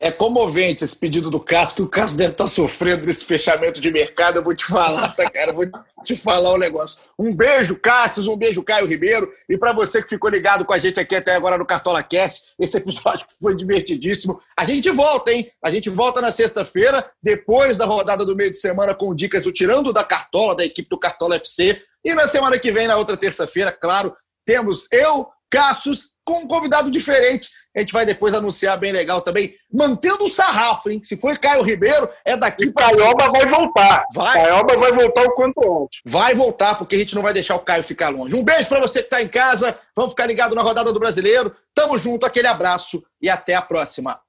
É 0.00 0.10
comovente 0.10 0.82
esse 0.82 0.96
pedido 0.96 1.30
do 1.30 1.38
Cássio, 1.38 1.76
que 1.76 1.82
o 1.82 1.88
Cássio 1.88 2.16
deve 2.16 2.32
estar 2.32 2.46
sofrendo 2.46 3.04
desse 3.04 3.26
fechamento 3.26 3.78
de 3.78 3.90
mercado. 3.90 4.36
Eu 4.36 4.42
vou 4.42 4.54
te 4.54 4.64
falar, 4.64 5.14
tá, 5.14 5.28
cara? 5.28 5.52
Vou 5.52 5.66
te 6.02 6.16
falar 6.16 6.52
o 6.52 6.54
um 6.54 6.58
negócio. 6.58 6.98
Um 7.18 7.34
beijo, 7.34 7.76
Cássio, 7.76 8.32
um 8.32 8.38
beijo, 8.38 8.62
Caio 8.62 8.86
Ribeiro. 8.86 9.30
E 9.50 9.58
para 9.58 9.74
você 9.74 10.02
que 10.02 10.08
ficou 10.08 10.30
ligado 10.30 10.64
com 10.64 10.72
a 10.72 10.78
gente 10.78 10.98
aqui 10.98 11.14
até 11.14 11.34
agora 11.34 11.58
no 11.58 11.66
Cartola 11.66 12.02
Cast, 12.02 12.42
esse 12.58 12.78
episódio 12.78 13.26
foi 13.38 13.54
divertidíssimo. 13.54 14.40
A 14.58 14.64
gente 14.64 14.90
volta, 14.90 15.30
hein? 15.30 15.50
A 15.62 15.70
gente 15.70 15.90
volta 15.90 16.22
na 16.22 16.30
sexta-feira, 16.30 17.10
depois 17.22 17.76
da 17.76 17.84
rodada 17.84 18.24
do 18.24 18.34
meio 18.34 18.50
de 18.50 18.58
semana, 18.58 18.94
com 18.94 19.14
dicas 19.14 19.44
do 19.44 19.52
Tirando 19.52 19.92
da 19.92 20.04
Cartola, 20.04 20.56
da 20.56 20.64
equipe 20.64 20.88
do 20.88 20.98
Cartola 20.98 21.36
FC. 21.36 21.82
E 22.06 22.14
na 22.14 22.28
semana 22.28 22.56
que 22.56 22.70
vem, 22.70 22.86
na 22.86 22.96
outra 22.96 23.16
terça-feira, 23.16 23.72
claro, 23.72 24.16
temos 24.46 24.86
eu, 24.92 25.26
Cassius, 25.50 26.12
com 26.24 26.38
um 26.38 26.46
convidado 26.46 26.88
diferente. 26.88 27.50
A 27.76 27.80
gente 27.80 27.92
vai 27.92 28.06
depois 28.06 28.32
anunciar 28.32 28.78
bem 28.78 28.92
legal 28.92 29.20
também, 29.20 29.56
mantendo 29.72 30.22
o 30.22 30.28
sarrafo, 30.28 30.88
hein? 30.88 31.00
Se 31.02 31.16
for 31.16 31.36
Caio 31.36 31.62
Ribeiro, 31.62 32.08
é 32.24 32.36
daqui 32.36 32.70
para 32.70 32.86
Caioba 32.86 33.28
vai 33.28 33.46
voltar. 33.46 34.04
Vai. 34.14 34.40
Caioba 34.40 34.76
vai 34.76 34.92
voltar 34.92 35.22
o 35.24 35.34
quanto 35.34 35.82
antes. 35.82 36.00
Vai 36.06 36.32
voltar, 36.32 36.76
porque 36.76 36.94
a 36.94 36.98
gente 37.00 37.16
não 37.16 37.22
vai 37.22 37.32
deixar 37.32 37.56
o 37.56 37.60
Caio 37.60 37.82
ficar 37.82 38.10
longe. 38.10 38.36
Um 38.36 38.44
beijo 38.44 38.68
para 38.68 38.80
você 38.80 39.00
que 39.00 39.06
está 39.06 39.20
em 39.20 39.28
casa. 39.28 39.76
Vamos 39.94 40.12
ficar 40.12 40.26
ligado 40.26 40.54
na 40.54 40.62
rodada 40.62 40.92
do 40.92 41.00
Brasileiro. 41.00 41.54
Tamo 41.74 41.98
junto, 41.98 42.24
aquele 42.24 42.46
abraço 42.46 43.02
e 43.20 43.28
até 43.28 43.56
a 43.56 43.62
próxima. 43.62 44.20